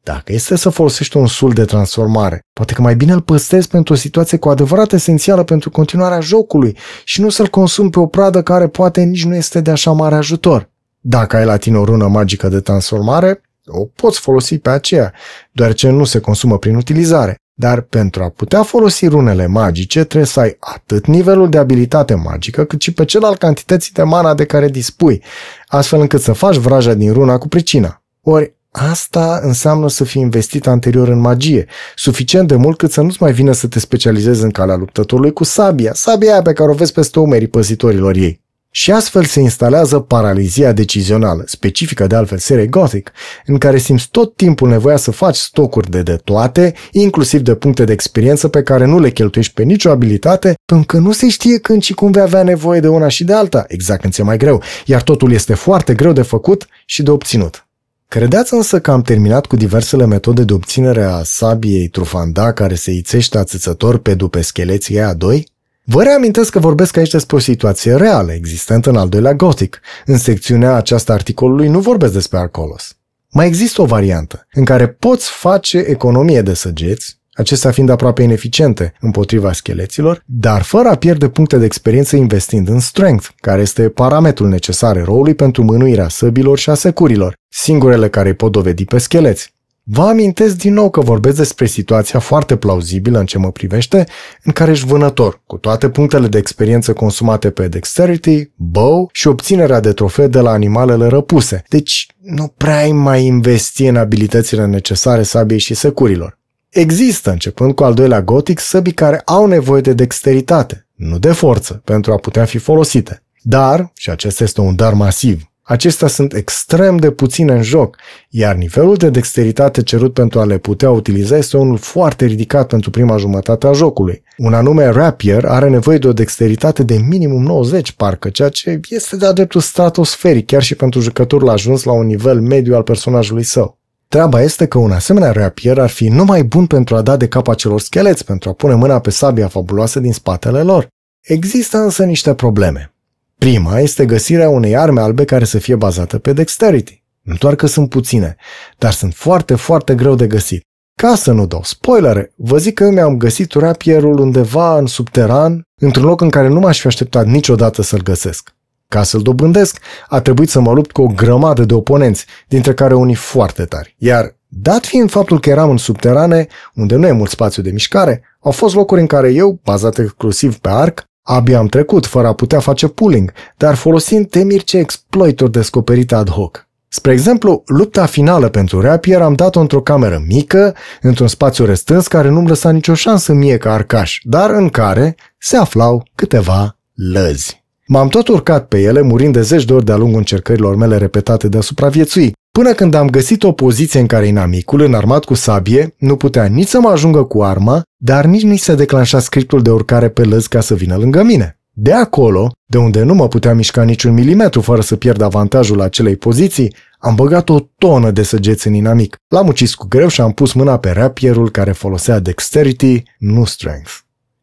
Dacă 0.02 0.32
este 0.32 0.56
să 0.56 0.68
folosești 0.68 1.16
un 1.16 1.26
sul 1.26 1.52
de 1.52 1.64
transformare, 1.64 2.44
poate 2.52 2.72
că 2.72 2.82
mai 2.82 2.96
bine 2.96 3.12
îl 3.12 3.20
păstrezi 3.20 3.68
pentru 3.68 3.92
o 3.92 3.96
situație 3.96 4.38
cu 4.38 4.48
adevărat 4.48 4.92
esențială 4.92 5.42
pentru 5.42 5.70
continuarea 5.70 6.20
jocului 6.20 6.76
și 7.04 7.20
nu 7.20 7.28
să-l 7.28 7.48
consumi 7.48 7.90
pe 7.90 7.98
o 7.98 8.06
pradă 8.06 8.42
care 8.42 8.68
poate 8.68 9.02
nici 9.02 9.24
nu 9.24 9.34
este 9.34 9.60
de 9.60 9.70
așa 9.70 9.90
mare 9.90 10.14
ajutor. 10.14 10.70
Dacă 11.00 11.36
ai 11.36 11.44
la 11.44 11.56
tine 11.56 11.78
o 11.78 11.84
rună 11.84 12.06
magică 12.06 12.48
de 12.48 12.60
transformare, 12.60 13.40
o 13.66 13.84
poți 13.84 14.20
folosi 14.20 14.58
pe 14.58 14.70
aceea, 14.70 15.12
deoarece 15.52 15.88
nu 15.88 16.04
se 16.04 16.18
consumă 16.18 16.58
prin 16.58 16.74
utilizare. 16.74 17.36
Dar 17.60 17.80
pentru 17.80 18.22
a 18.22 18.28
putea 18.28 18.62
folosi 18.62 19.06
runele 19.06 19.46
magice, 19.46 20.04
trebuie 20.04 20.28
să 20.28 20.40
ai 20.40 20.56
atât 20.60 21.06
nivelul 21.06 21.48
de 21.48 21.58
abilitate 21.58 22.14
magică, 22.14 22.64
cât 22.64 22.80
și 22.80 22.92
pe 22.92 23.04
cel 23.04 23.24
al 23.24 23.36
cantității 23.36 23.92
de 23.92 24.02
mana 24.02 24.34
de 24.34 24.44
care 24.44 24.68
dispui, 24.68 25.22
astfel 25.66 26.00
încât 26.00 26.20
să 26.20 26.32
faci 26.32 26.56
vraja 26.56 26.94
din 26.94 27.12
runa 27.12 27.38
cu 27.38 27.48
pricina. 27.48 28.02
Ori 28.22 28.56
Asta 28.70 29.40
înseamnă 29.42 29.88
să 29.88 30.04
fii 30.04 30.22
investit 30.22 30.66
anterior 30.66 31.08
în 31.08 31.18
magie, 31.18 31.66
suficient 31.96 32.48
de 32.48 32.56
mult 32.56 32.78
cât 32.78 32.90
să 32.90 33.00
nu-ți 33.00 33.22
mai 33.22 33.32
vină 33.32 33.52
să 33.52 33.66
te 33.66 33.78
specializezi 33.78 34.42
în 34.42 34.50
calea 34.50 34.76
luptătorului 34.76 35.32
cu 35.32 35.44
sabia, 35.44 35.92
sabia 35.94 36.32
aia 36.32 36.42
pe 36.42 36.52
care 36.52 36.70
o 36.70 36.74
vezi 36.74 36.92
peste 36.92 37.20
umerii 37.20 37.46
păzitorilor 37.46 38.16
ei. 38.16 38.40
Și 38.70 38.92
astfel 38.92 39.24
se 39.24 39.40
instalează 39.40 39.98
paralizia 39.98 40.72
decizională, 40.72 41.42
specifică 41.46 42.06
de 42.06 42.14
altfel 42.14 42.38
serie 42.38 42.66
Gothic, 42.66 43.12
în 43.46 43.58
care 43.58 43.78
simți 43.78 44.08
tot 44.10 44.36
timpul 44.36 44.68
nevoia 44.68 44.96
să 44.96 45.10
faci 45.10 45.36
stocuri 45.36 45.90
de 45.90 46.02
de 46.02 46.16
toate, 46.16 46.74
inclusiv 46.92 47.40
de 47.40 47.54
puncte 47.54 47.84
de 47.84 47.92
experiență 47.92 48.48
pe 48.48 48.62
care 48.62 48.84
nu 48.84 48.98
le 48.98 49.10
cheltuiești 49.10 49.54
pe 49.54 49.62
nicio 49.62 49.90
abilitate, 49.90 50.54
pentru 50.64 50.86
că 50.86 50.98
nu 50.98 51.12
se 51.12 51.28
știe 51.28 51.58
când 51.58 51.82
și 51.82 51.94
cum 51.94 52.10
vei 52.10 52.22
avea 52.22 52.42
nevoie 52.42 52.80
de 52.80 52.88
una 52.88 53.08
și 53.08 53.24
de 53.24 53.32
alta, 53.32 53.64
exact 53.68 54.00
când 54.00 54.12
ți-e 54.12 54.22
mai 54.22 54.36
greu, 54.36 54.62
iar 54.84 55.02
totul 55.02 55.32
este 55.32 55.54
foarte 55.54 55.94
greu 55.94 56.12
de 56.12 56.22
făcut 56.22 56.66
și 56.86 57.02
de 57.02 57.10
obținut. 57.10 57.62
Credeți 58.08 58.54
însă 58.54 58.80
că 58.80 58.90
am 58.90 59.02
terminat 59.02 59.46
cu 59.46 59.56
diversele 59.56 60.06
metode 60.06 60.44
de 60.44 60.52
obținere 60.52 61.02
a 61.02 61.22
sabiei 61.22 61.88
trufanda 61.88 62.52
care 62.52 62.74
se 62.74 62.90
ițește 62.90 63.38
ațățător 63.38 63.98
pe 63.98 64.14
după 64.14 64.40
scheleții 64.40 65.00
a 65.00 65.14
doi? 65.14 65.46
Vă 65.90 66.02
reamintesc 66.02 66.50
că 66.50 66.58
vorbesc 66.58 66.96
aici 66.96 67.10
despre 67.10 67.36
o 67.36 67.38
situație 67.38 67.96
reală, 67.96 68.32
existentă 68.32 68.90
în 68.90 68.96
al 68.96 69.08
doilea 69.08 69.34
Gothic. 69.34 69.80
În 70.04 70.18
secțiunea 70.18 70.74
aceasta 70.74 71.12
articolului 71.12 71.68
nu 71.68 71.80
vorbesc 71.80 72.12
despre 72.12 72.38
Arcolos. 72.38 72.96
Mai 73.30 73.46
există 73.46 73.82
o 73.82 73.84
variantă, 73.84 74.46
în 74.52 74.64
care 74.64 74.88
poți 74.88 75.30
face 75.30 75.78
economie 75.78 76.42
de 76.42 76.54
săgeți, 76.54 77.20
acestea 77.32 77.70
fiind 77.70 77.88
aproape 77.88 78.22
ineficiente 78.22 78.92
împotriva 79.00 79.52
scheleților, 79.52 80.22
dar 80.26 80.62
fără 80.62 80.88
a 80.88 80.94
pierde 80.94 81.28
puncte 81.28 81.56
de 81.56 81.64
experiență 81.64 82.16
investind 82.16 82.68
în 82.68 82.80
strength, 82.80 83.28
care 83.40 83.60
este 83.60 83.88
parametrul 83.88 84.48
necesar 84.48 84.96
eroului 84.96 85.34
pentru 85.34 85.62
mânuirea 85.62 86.08
săbilor 86.08 86.58
și 86.58 86.70
a 86.70 86.74
securilor, 86.74 87.34
singurele 87.48 88.08
care 88.08 88.28
îi 88.28 88.34
pot 88.34 88.52
dovedi 88.52 88.84
pe 88.84 88.98
scheleți. 88.98 89.56
Vă 89.90 90.02
amintesc 90.02 90.56
din 90.56 90.72
nou 90.72 90.90
că 90.90 91.00
vorbesc 91.00 91.36
despre 91.36 91.66
situația 91.66 92.18
foarte 92.18 92.56
plauzibilă 92.56 93.18
în 93.18 93.26
ce 93.26 93.38
mă 93.38 93.50
privește, 93.50 94.06
în 94.42 94.52
care 94.52 94.70
ești 94.70 94.86
vânător, 94.86 95.42
cu 95.46 95.56
toate 95.56 95.88
punctele 95.88 96.26
de 96.26 96.38
experiență 96.38 96.92
consumate 96.92 97.50
pe 97.50 97.68
dexterity, 97.68 98.50
bow 98.54 99.08
și 99.12 99.26
obținerea 99.26 99.80
de 99.80 99.92
trofee 99.92 100.26
de 100.26 100.40
la 100.40 100.50
animalele 100.50 101.06
răpuse. 101.06 101.62
Deci 101.68 102.06
nu 102.20 102.52
prea 102.56 102.78
ai 102.78 102.92
mai 102.92 103.24
investi 103.24 103.86
în 103.86 103.96
abilitățile 103.96 104.66
necesare 104.66 105.22
sabiei 105.22 105.58
și 105.58 105.74
securilor. 105.74 106.38
Există, 106.68 107.30
începând 107.30 107.74
cu 107.74 107.84
al 107.84 107.94
doilea 107.94 108.22
gotic, 108.22 108.58
săbii 108.58 108.92
care 108.92 109.22
au 109.24 109.46
nevoie 109.46 109.80
de 109.80 109.92
dexteritate, 109.92 110.86
nu 110.94 111.18
de 111.18 111.32
forță, 111.32 111.80
pentru 111.84 112.12
a 112.12 112.16
putea 112.16 112.44
fi 112.44 112.58
folosite. 112.58 113.22
Dar, 113.42 113.92
și 113.94 114.10
acesta 114.10 114.44
este 114.44 114.60
un 114.60 114.74
dar 114.76 114.92
masiv, 114.92 115.47
acestea 115.68 116.08
sunt 116.08 116.34
extrem 116.34 116.96
de 116.96 117.10
puține 117.10 117.52
în 117.52 117.62
joc, 117.62 117.96
iar 118.28 118.54
nivelul 118.54 118.96
de 118.96 119.10
dexteritate 119.10 119.82
cerut 119.82 120.12
pentru 120.12 120.40
a 120.40 120.44
le 120.44 120.58
putea 120.58 120.90
utiliza 120.90 121.36
este 121.36 121.56
unul 121.56 121.76
foarte 121.76 122.24
ridicat 122.24 122.66
pentru 122.66 122.90
prima 122.90 123.16
jumătate 123.16 123.66
a 123.66 123.72
jocului. 123.72 124.22
Un 124.36 124.54
anume 124.54 124.86
Rapier 124.86 125.44
are 125.44 125.68
nevoie 125.68 125.98
de 125.98 126.08
o 126.08 126.12
dexteritate 126.12 126.82
de 126.82 126.96
minimum 127.08 127.42
90, 127.42 127.92
parcă, 127.92 128.28
ceea 128.28 128.48
ce 128.48 128.80
este 128.88 129.16
de-a 129.16 129.32
dreptul 129.32 129.60
stratosferic, 129.60 130.46
chiar 130.46 130.62
și 130.62 130.74
pentru 130.74 131.00
jucătorul 131.00 131.48
ajuns 131.48 131.82
la 131.82 131.92
un 131.92 132.06
nivel 132.06 132.40
mediu 132.40 132.74
al 132.74 132.82
personajului 132.82 133.42
său. 133.42 133.78
Treaba 134.08 134.42
este 134.42 134.66
că 134.66 134.78
un 134.78 134.90
asemenea 134.90 135.30
rapier 135.30 135.78
ar 135.78 135.90
fi 135.90 136.08
numai 136.08 136.42
bun 136.42 136.66
pentru 136.66 136.96
a 136.96 137.02
da 137.02 137.16
de 137.16 137.28
cap 137.28 137.48
acelor 137.48 137.80
scheleți, 137.80 138.24
pentru 138.24 138.48
a 138.48 138.52
pune 138.52 138.74
mâna 138.74 138.98
pe 139.00 139.10
sabia 139.10 139.48
fabuloasă 139.48 140.00
din 140.00 140.12
spatele 140.12 140.62
lor. 140.62 140.86
Există 141.20 141.78
însă 141.78 142.04
niște 142.04 142.34
probleme. 142.34 142.92
Prima 143.38 143.78
este 143.78 144.06
găsirea 144.06 144.48
unei 144.48 144.76
arme 144.76 145.00
albe 145.00 145.24
care 145.24 145.44
să 145.44 145.58
fie 145.58 145.76
bazată 145.76 146.18
pe 146.18 146.32
dexterity. 146.32 147.04
Nu 147.22 147.34
doar 147.34 147.54
că 147.54 147.66
sunt 147.66 147.88
puține, 147.88 148.36
dar 148.78 148.92
sunt 148.92 149.14
foarte, 149.14 149.54
foarte 149.54 149.94
greu 149.94 150.14
de 150.14 150.26
găsit. 150.26 150.62
Ca 150.94 151.14
să 151.14 151.32
nu 151.32 151.46
dau 151.46 151.62
spoilere, 151.64 152.32
vă 152.36 152.58
zic 152.58 152.74
că 152.74 152.84
eu 152.84 152.90
mi-am 152.90 153.16
găsit 153.16 153.52
rapierul 153.52 154.18
undeva 154.18 154.78
în 154.78 154.86
subteran, 154.86 155.62
într-un 155.80 156.04
loc 156.04 156.20
în 156.20 156.30
care 156.30 156.48
nu 156.48 156.60
m-aș 156.60 156.80
fi 156.80 156.86
așteptat 156.86 157.26
niciodată 157.26 157.82
să-l 157.82 158.02
găsesc. 158.02 158.54
Ca 158.88 159.02
să-l 159.02 159.20
dobândesc, 159.20 159.78
a 160.08 160.20
trebuit 160.20 160.48
să 160.48 160.60
mă 160.60 160.72
lupt 160.72 160.92
cu 160.92 161.02
o 161.02 161.06
grămadă 161.06 161.64
de 161.64 161.74
oponenți, 161.74 162.26
dintre 162.48 162.74
care 162.74 162.94
unii 162.94 163.14
foarte 163.14 163.64
tari. 163.64 163.94
Iar, 163.98 164.36
dat 164.48 164.84
fiind 164.84 165.10
faptul 165.10 165.40
că 165.40 165.50
eram 165.50 165.70
în 165.70 165.76
subterane, 165.76 166.46
unde 166.74 166.96
nu 166.96 167.06
e 167.06 167.12
mult 167.12 167.30
spațiu 167.30 167.62
de 167.62 167.70
mișcare, 167.70 168.22
au 168.40 168.50
fost 168.50 168.74
locuri 168.74 169.00
în 169.00 169.06
care 169.06 169.32
eu, 169.32 169.60
bazat 169.64 169.98
exclusiv 169.98 170.58
pe 170.58 170.68
arc, 170.68 171.06
abia 171.30 171.58
am 171.58 171.66
trecut 171.66 172.06
fără 172.06 172.26
a 172.26 172.32
putea 172.32 172.60
face 172.60 172.88
pooling, 172.88 173.32
dar 173.56 173.74
folosind 173.74 174.28
temiri 174.28 174.64
ce 174.64 174.78
exploitor 174.78 175.48
descoperite 175.48 176.14
ad 176.14 176.30
hoc. 176.30 176.66
Spre 176.88 177.12
exemplu, 177.12 177.62
lupta 177.66 178.06
finală 178.06 178.48
pentru 178.48 178.80
Rapier 178.80 179.20
am 179.20 179.34
dat-o 179.34 179.60
într-o 179.60 179.80
cameră 179.80 180.22
mică, 180.26 180.74
într-un 181.00 181.26
spațiu 181.26 181.64
restrâns 181.64 182.06
care 182.06 182.28
nu-mi 182.28 182.48
lăsa 182.48 182.70
nicio 182.70 182.94
șansă 182.94 183.32
mie 183.32 183.56
ca 183.56 183.72
arcaș, 183.72 184.18
dar 184.22 184.50
în 184.50 184.68
care 184.68 185.16
se 185.38 185.56
aflau 185.56 186.06
câteva 186.14 186.76
lăzi. 186.94 187.64
M-am 187.86 188.08
tot 188.08 188.28
urcat 188.28 188.66
pe 188.66 188.80
ele, 188.80 189.00
murind 189.00 189.32
de 189.32 189.42
zeci 189.42 189.64
de 189.64 189.72
ori 189.72 189.84
de-a 189.84 189.96
lungul 189.96 190.18
încercărilor 190.18 190.76
mele 190.76 190.96
repetate 190.96 191.48
de 191.48 191.58
a 191.58 191.60
supraviețui, 191.60 192.32
până 192.58 192.72
când 192.72 192.94
am 192.94 193.08
găsit 193.08 193.42
o 193.42 193.52
poziție 193.52 194.00
în 194.00 194.06
care 194.06 194.26
inamicul, 194.26 194.80
înarmat 194.80 195.24
cu 195.24 195.34
sabie, 195.34 195.94
nu 195.98 196.16
putea 196.16 196.44
nici 196.44 196.68
să 196.68 196.80
mă 196.80 196.88
ajungă 196.88 197.24
cu 197.24 197.42
arma, 197.42 197.82
dar 197.96 198.24
nici 198.24 198.42
nu 198.42 198.56
se 198.56 198.74
declanșa 198.74 199.20
scriptul 199.20 199.62
de 199.62 199.70
urcare 199.70 200.08
pe 200.08 200.24
lăzi 200.24 200.48
ca 200.48 200.60
să 200.60 200.74
vină 200.74 200.96
lângă 200.96 201.22
mine. 201.22 201.60
De 201.72 201.92
acolo, 201.92 202.52
de 202.66 202.78
unde 202.78 203.02
nu 203.02 203.14
mă 203.14 203.28
putea 203.28 203.54
mișca 203.54 203.82
niciun 203.82 204.12
milimetru 204.12 204.60
fără 204.60 204.80
să 204.80 204.96
pierd 204.96 205.20
avantajul 205.20 205.80
acelei 205.80 206.16
poziții, 206.16 206.74
am 206.98 207.14
băgat 207.14 207.48
o 207.48 207.58
tonă 207.78 208.10
de 208.10 208.22
săgeți 208.22 208.66
în 208.66 208.74
inamic. 208.74 209.16
L-am 209.28 209.46
ucis 209.46 209.74
cu 209.74 209.86
greu 209.88 210.08
și 210.08 210.20
am 210.20 210.32
pus 210.32 210.52
mâna 210.52 210.78
pe 210.78 210.90
rapierul 210.90 211.50
care 211.50 211.72
folosea 211.72 212.18
dexterity, 212.18 213.02
nu 213.18 213.44
strength. 213.44 213.92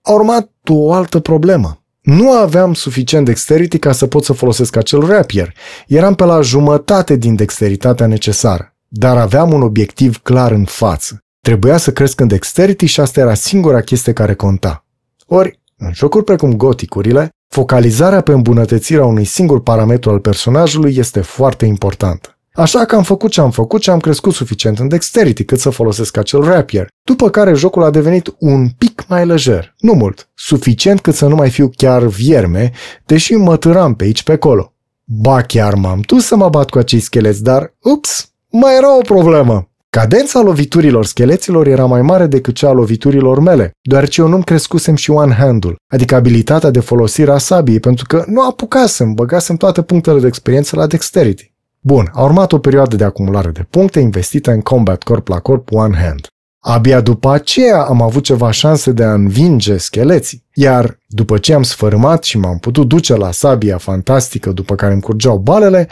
A 0.01 0.11
urmat 0.11 0.51
o 0.67 0.93
altă 0.93 1.19
problemă. 1.19 1.84
Nu 2.05 2.31
aveam 2.31 2.73
suficient 2.73 3.25
dexterity 3.25 3.79
ca 3.79 3.91
să 3.91 4.07
pot 4.07 4.23
să 4.23 4.33
folosesc 4.33 4.75
acel 4.75 4.99
rapier. 4.99 5.53
Eram 5.87 6.15
pe 6.15 6.23
la 6.23 6.41
jumătate 6.41 7.15
din 7.15 7.35
dexteritatea 7.35 8.07
necesară, 8.07 8.75
dar 8.87 9.17
aveam 9.17 9.53
un 9.53 9.61
obiectiv 9.61 10.17
clar 10.17 10.51
în 10.51 10.63
față. 10.65 11.19
Trebuia 11.41 11.77
să 11.77 11.91
cresc 11.91 12.19
în 12.19 12.27
dexterity 12.27 12.85
și 12.85 12.99
asta 12.99 13.19
era 13.19 13.33
singura 13.33 13.81
chestie 13.81 14.13
care 14.13 14.33
conta. 14.33 14.85
Ori, 15.25 15.59
în 15.77 15.93
jocuri 15.93 16.23
precum 16.23 16.53
goticurile, 16.53 17.29
focalizarea 17.47 18.21
pe 18.21 18.31
îmbunătățirea 18.31 19.05
unui 19.05 19.25
singur 19.25 19.61
parametru 19.61 20.09
al 20.09 20.19
personajului 20.19 20.95
este 20.97 21.21
foarte 21.21 21.65
importantă. 21.65 22.34
Așa 22.55 22.85
că 22.85 22.95
am 22.95 23.03
făcut 23.03 23.31
ce 23.31 23.41
am 23.41 23.51
făcut 23.51 23.81
și 23.81 23.89
am 23.89 23.99
crescut 23.99 24.33
suficient 24.33 24.79
în 24.79 24.87
dexterity 24.87 25.43
cât 25.43 25.59
să 25.59 25.69
folosesc 25.69 26.17
acel 26.17 26.41
rapier, 26.41 26.87
după 27.03 27.29
care 27.29 27.53
jocul 27.53 27.83
a 27.83 27.89
devenit 27.89 28.35
un 28.39 28.67
pic 28.77 29.05
mai 29.07 29.25
lejer, 29.25 29.75
nu 29.77 29.93
mult, 29.93 30.29
suficient 30.35 30.99
cât 30.99 31.15
să 31.15 31.27
nu 31.27 31.35
mai 31.35 31.49
fiu 31.49 31.71
chiar 31.75 32.03
vierme, 32.03 32.71
deși 33.05 33.33
mă 33.33 33.57
târam 33.57 33.95
pe 33.95 34.03
aici 34.03 34.23
pe 34.23 34.31
acolo. 34.31 34.73
Ba 35.03 35.41
chiar 35.41 35.73
m-am 35.73 36.01
dus 36.05 36.25
să 36.25 36.35
mă 36.35 36.49
bat 36.49 36.69
cu 36.69 36.77
acei 36.77 36.99
scheleți, 36.99 37.43
dar, 37.43 37.73
ups, 37.81 38.31
mai 38.49 38.75
era 38.75 38.97
o 38.97 39.01
problemă. 39.01 39.69
Cadența 39.89 40.41
loviturilor 40.41 41.05
scheleților 41.05 41.67
era 41.67 41.85
mai 41.85 42.01
mare 42.01 42.25
decât 42.25 42.55
cea 42.55 42.67
a 42.67 42.71
loviturilor 42.71 43.39
mele, 43.39 43.71
deoarece 43.81 44.21
eu 44.21 44.27
nu-mi 44.27 44.43
crescusem 44.43 44.95
și 44.95 45.11
one-handul, 45.11 45.75
adică 45.87 46.15
abilitatea 46.15 46.69
de 46.69 46.79
folosire 46.79 47.31
a 47.31 47.37
sabiei, 47.37 47.79
pentru 47.79 48.05
că 48.07 48.23
nu 48.27 48.47
apucasem, 48.47 49.13
băgasem 49.13 49.55
toate 49.55 49.81
punctele 49.81 50.19
de 50.19 50.27
experiență 50.27 50.75
la 50.75 50.87
dexterity. 50.87 51.54
Bun, 51.87 52.09
a 52.13 52.23
urmat 52.23 52.51
o 52.51 52.59
perioadă 52.59 52.95
de 52.95 53.03
acumulare 53.03 53.49
de 53.49 53.65
puncte 53.69 53.99
investită 53.99 54.51
în 54.51 54.61
combat 54.61 55.03
corp 55.03 55.27
la 55.27 55.39
corp 55.39 55.71
one 55.71 55.97
hand. 55.97 56.27
Abia 56.59 57.01
după 57.01 57.31
aceea 57.31 57.81
am 57.81 58.01
avut 58.01 58.23
ceva 58.23 58.51
șanse 58.51 58.91
de 58.91 59.03
a 59.03 59.13
învinge 59.13 59.77
scheleții, 59.77 60.43
iar 60.53 60.99
după 61.07 61.37
ce 61.37 61.53
am 61.53 61.63
sfărâmat 61.63 62.23
și 62.23 62.37
m-am 62.37 62.57
putut 62.57 62.87
duce 62.87 63.15
la 63.15 63.31
sabia 63.31 63.77
fantastică 63.77 64.51
după 64.51 64.75
care 64.75 64.93
îmi 64.93 65.01
curgeau 65.01 65.37
balele, 65.37 65.87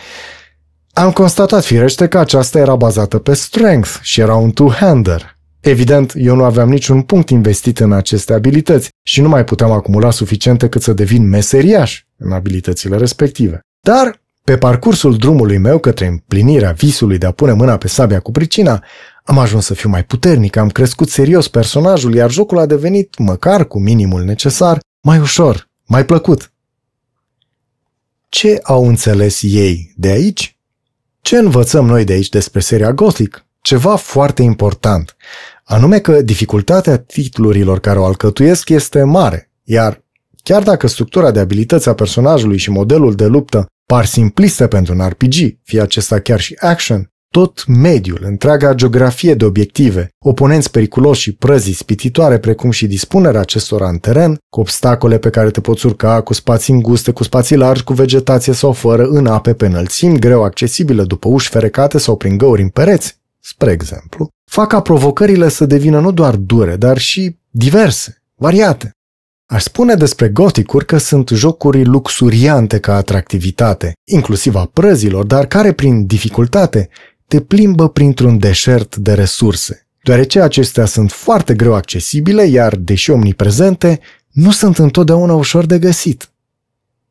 am 0.94 1.12
constatat 1.12 1.64
firește 1.64 2.08
că 2.08 2.18
aceasta 2.18 2.60
era 2.60 2.76
bazată 2.76 3.20
pe 3.20 3.34
strength 3.34 4.00
și 4.02 4.22
era 4.22 4.36
un 4.36 4.52
two-hander. 4.52 5.38
Evident, 5.60 6.14
eu 6.16 6.36
nu 6.36 6.44
aveam 6.44 6.70
niciun 6.70 7.02
punct 7.02 7.30
investit 7.30 7.80
în 7.80 7.91
aceste 7.91 8.34
abilități 8.34 8.89
și 9.04 9.22
nu 9.22 9.30
mai 9.30 9.44
puteam 9.44 9.72
acumula 9.72 10.12
suficiente 10.12 10.70
cât 10.70 10.82
să 10.82 10.94
devin 10.94 11.30
meseriaș 11.30 12.04
în 12.18 12.32
abilitățile 12.32 12.98
respective. 12.98 13.60
Dar 13.82 14.22
pe 14.44 14.58
parcursul 14.58 15.18
drumului 15.18 15.58
meu 15.58 15.80
către 15.80 16.06
împlinirea 16.06 16.72
visului 16.72 17.18
de 17.18 17.26
a 17.26 17.32
pune 17.32 17.52
mâna 17.52 17.78
pe 17.78 17.88
sabia 17.88 18.20
cu 18.20 18.32
pricina, 18.32 18.84
am 19.24 19.38
ajuns 19.38 19.66
să 19.66 19.74
fiu 19.74 19.89
mai 19.89 20.04
puternic, 20.04 20.56
am 20.56 20.70
crescut 20.70 21.10
serios 21.10 21.48
personajul, 21.48 22.14
iar 22.14 22.32
jocul 22.32 22.58
a 22.58 22.66
devenit, 22.66 23.18
măcar 23.18 23.68
cu 23.68 23.80
minimul 23.80 24.24
necesar, 24.24 24.80
mai 25.02 25.20
ușor, 25.20 25.70
mai 25.86 26.06
plăcut. 26.06 26.52
Ce 28.30 28.60
au 28.64 28.88
înțeles 28.88 29.39
ei 29.41 29.94
de 29.96 30.08
aici? 30.08 30.58
Ce 31.22 31.38
învățăm 31.38 31.86
noi 31.86 32.04
de 32.04 32.14
aici 32.14 32.30
despre 32.30 32.60
seria 32.60 32.94
Gothic? 32.94 33.46
Ceva 33.62 33.96
foarte 33.96 34.41
important, 34.41 35.16
anume 35.64 36.00
că 36.00 36.22
dificultatea 36.22 36.98
titlurilor 36.98 37.80
care 37.80 38.00
o 38.00 38.06
alcătuiesc 38.06 38.70
este 38.70 39.04
mare, 39.04 39.52
iar 39.64 40.04
chiar 40.44 40.64
dacă 40.64 40.88
structura 40.88 41.32
de 41.32 41.39
abilități 41.39 41.89
a 41.89 41.94
personajului 41.94 42.58
și 42.58 42.70
modelul 42.70 43.16
de 43.16 43.26
luptă 43.26 43.68
par 43.86 44.06
simpliste 44.06 44.68
pentru 44.68 44.94
un 44.94 45.08
RPG, 45.08 45.58
fie 45.64 45.82
acesta 45.82 46.20
chiar 46.20 46.40
și 46.40 46.56
action, 46.60 47.14
tot 47.34 47.66
mediul, 47.68 48.20
întreaga 48.22 48.74
geografie 48.74 49.34
de 49.34 49.46
obiective, 49.46 50.10
oponenți 50.26 50.72
periculoși 50.72 51.22
și 51.22 51.36
prăzii 51.36 51.74
spititoare, 51.74 52.38
precum 52.38 52.72
și 52.72 52.88
dispunerea 52.88 53.40
acestora 53.40 53.90
în 53.90 53.98
teren, 53.98 54.38
cu 54.50 54.60
obstacole 54.60 55.18
pe 55.18 55.30
care 55.30 55.50
te 55.50 55.62
poți 55.62 55.86
urca, 55.86 56.22
cu 56.22 56.34
spații 56.34 56.74
înguste, 56.74 57.12
cu 57.12 57.24
spații 57.24 57.56
largi, 57.56 57.84
cu 57.84 57.94
vegetație 57.94 58.54
sau 58.54 58.72
fără, 58.72 59.04
în 59.04 59.26
ape 59.26 59.54
pe 59.54 59.66
înălțimi, 59.66 60.20
greu 60.20 60.44
accesibile 60.44 61.04
după 61.04 61.28
uși 61.28 61.50
ferecate 61.50 61.98
sau 61.98 62.16
prin 62.16 62.38
găuri 62.38 62.62
în 62.62 62.70
pereți, 62.70 63.18
spre 63.40 63.72
exemplu, 63.72 64.30
fac 64.52 64.68
ca 64.68 64.82
provocările 64.82 65.50
să 65.50 65.66
devină 65.66 66.00
nu 66.00 66.12
doar 66.12 66.36
dure, 66.36 66.76
dar 66.76 66.98
și 66.98 67.38
diverse, 67.50 68.24
variate. 68.36 68.92
Aș 69.46 69.64
spune 69.64 69.96
despre 69.96 70.30
goticuri 70.30 70.86
că 70.86 70.98
sunt 70.98 71.30
jocuri 71.30 71.84
luxuriante 71.86 72.80
ca 72.80 72.96
atractivitate, 72.96 73.94
inclusiv 74.04 74.56
a 74.56 74.66
prăzilor, 74.66 75.26
dar 75.26 75.46
care 75.46 75.72
prin 75.72 76.06
dificultate 76.06 76.89
te 77.28 77.41
plimbă 77.41 77.89
printr-un 77.89 78.38
deșert 78.38 78.96
de 78.96 79.14
resurse, 79.14 79.88
deoarece 80.04 80.41
acestea 80.41 80.86
sunt 80.86 81.12
foarte 81.12 81.54
greu 81.54 81.74
accesibile, 81.74 82.44
iar, 82.44 82.76
deși 82.76 83.12
omniprezente, 83.12 84.00
nu 84.32 84.52
sunt 84.52 84.78
întotdeauna 84.78 85.34
ușor 85.34 85.66
de 85.66 85.80
găsit. 85.80 86.32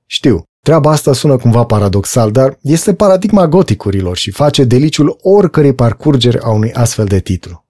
Știu, 0.06 0.42
treaba 0.62 0.90
asta 0.90 1.12
sună 1.12 1.36
cumva 1.36 1.64
paradoxal, 1.64 2.30
dar 2.30 2.58
este 2.62 2.94
paradigma 2.94 3.48
goticurilor 3.48 4.16
și 4.16 4.30
face 4.30 4.64
deliciul 4.64 5.18
oricărei 5.22 5.74
parcurgeri 5.74 6.40
a 6.40 6.50
unui 6.50 6.72
astfel 6.72 7.04
de 7.04 7.20
titlu. 7.20 7.64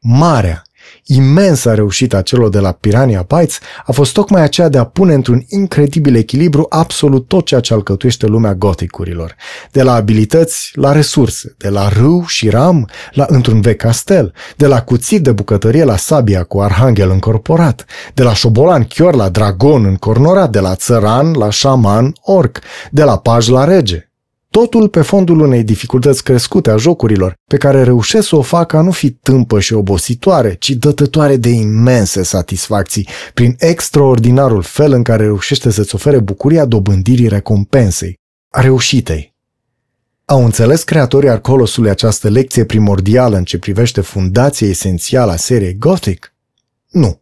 Marea, 0.00 0.62
Imensa 1.04 1.74
reușită 1.74 2.16
a 2.16 2.22
celor 2.22 2.48
de 2.48 2.58
la 2.58 2.72
Piranha 2.72 3.26
Bytes 3.28 3.58
a 3.86 3.92
fost 3.92 4.12
tocmai 4.12 4.42
aceea 4.42 4.68
de 4.68 4.78
a 4.78 4.84
pune 4.84 5.14
într-un 5.14 5.44
incredibil 5.48 6.16
echilibru 6.16 6.66
absolut 6.68 7.28
tot 7.28 7.46
ceea 7.46 7.60
ce 7.60 7.74
alcătuiește 7.74 8.26
lumea 8.26 8.54
goticurilor. 8.54 9.34
De 9.70 9.82
la 9.82 9.94
abilități 9.94 10.70
la 10.74 10.92
resurse, 10.92 11.54
de 11.58 11.68
la 11.68 11.88
râu 11.88 12.24
și 12.26 12.48
ram 12.48 12.88
la 13.10 13.26
într-un 13.28 13.60
vechi 13.60 13.80
castel, 13.80 14.32
de 14.56 14.66
la 14.66 14.82
cuțit 14.82 15.22
de 15.22 15.32
bucătărie 15.32 15.84
la 15.84 15.96
sabia 15.96 16.42
cu 16.42 16.60
arhanghel 16.60 17.10
încorporat, 17.10 17.84
de 18.14 18.22
la 18.22 18.34
șobolan 18.34 18.84
chior 18.84 19.14
la 19.14 19.28
dragon 19.28 19.84
încornorat, 19.84 20.50
de 20.50 20.60
la 20.60 20.74
țăran 20.74 21.32
la 21.32 21.50
șaman 21.50 22.12
orc, 22.22 22.58
de 22.90 23.02
la 23.02 23.18
paj 23.18 23.48
la 23.48 23.64
rege, 23.64 24.11
Totul 24.52 24.88
pe 24.88 25.02
fondul 25.02 25.40
unei 25.40 25.62
dificultăți 25.62 26.24
crescute 26.24 26.70
a 26.70 26.76
jocurilor, 26.76 27.34
pe 27.46 27.56
care 27.56 27.82
reușesc 27.82 28.28
să 28.28 28.36
o 28.36 28.42
facă 28.42 28.76
a 28.76 28.80
nu 28.80 28.90
fi 28.90 29.10
tâmpă 29.10 29.60
și 29.60 29.72
obositoare, 29.72 30.54
ci 30.54 30.70
dătătoare 30.70 31.36
de 31.36 31.48
imense 31.48 32.22
satisfacții, 32.22 33.08
prin 33.34 33.54
extraordinarul 33.58 34.62
fel 34.62 34.92
în 34.92 35.02
care 35.02 35.24
reușește 35.24 35.70
să-ți 35.70 35.94
ofere 35.94 36.18
bucuria 36.18 36.64
dobândirii 36.64 37.28
recompensei, 37.28 38.18
a 38.50 38.60
reușitei. 38.60 39.34
Au 40.24 40.44
înțeles 40.44 40.82
creatorii 40.82 41.30
Arcolosului 41.30 41.90
această 41.90 42.28
lecție 42.28 42.64
primordială 42.64 43.36
în 43.36 43.44
ce 43.44 43.58
privește 43.58 44.00
fundația 44.00 44.68
esențială 44.68 45.32
a 45.32 45.36
seriei 45.36 45.76
Gothic? 45.78 46.34
Nu. 46.90 47.20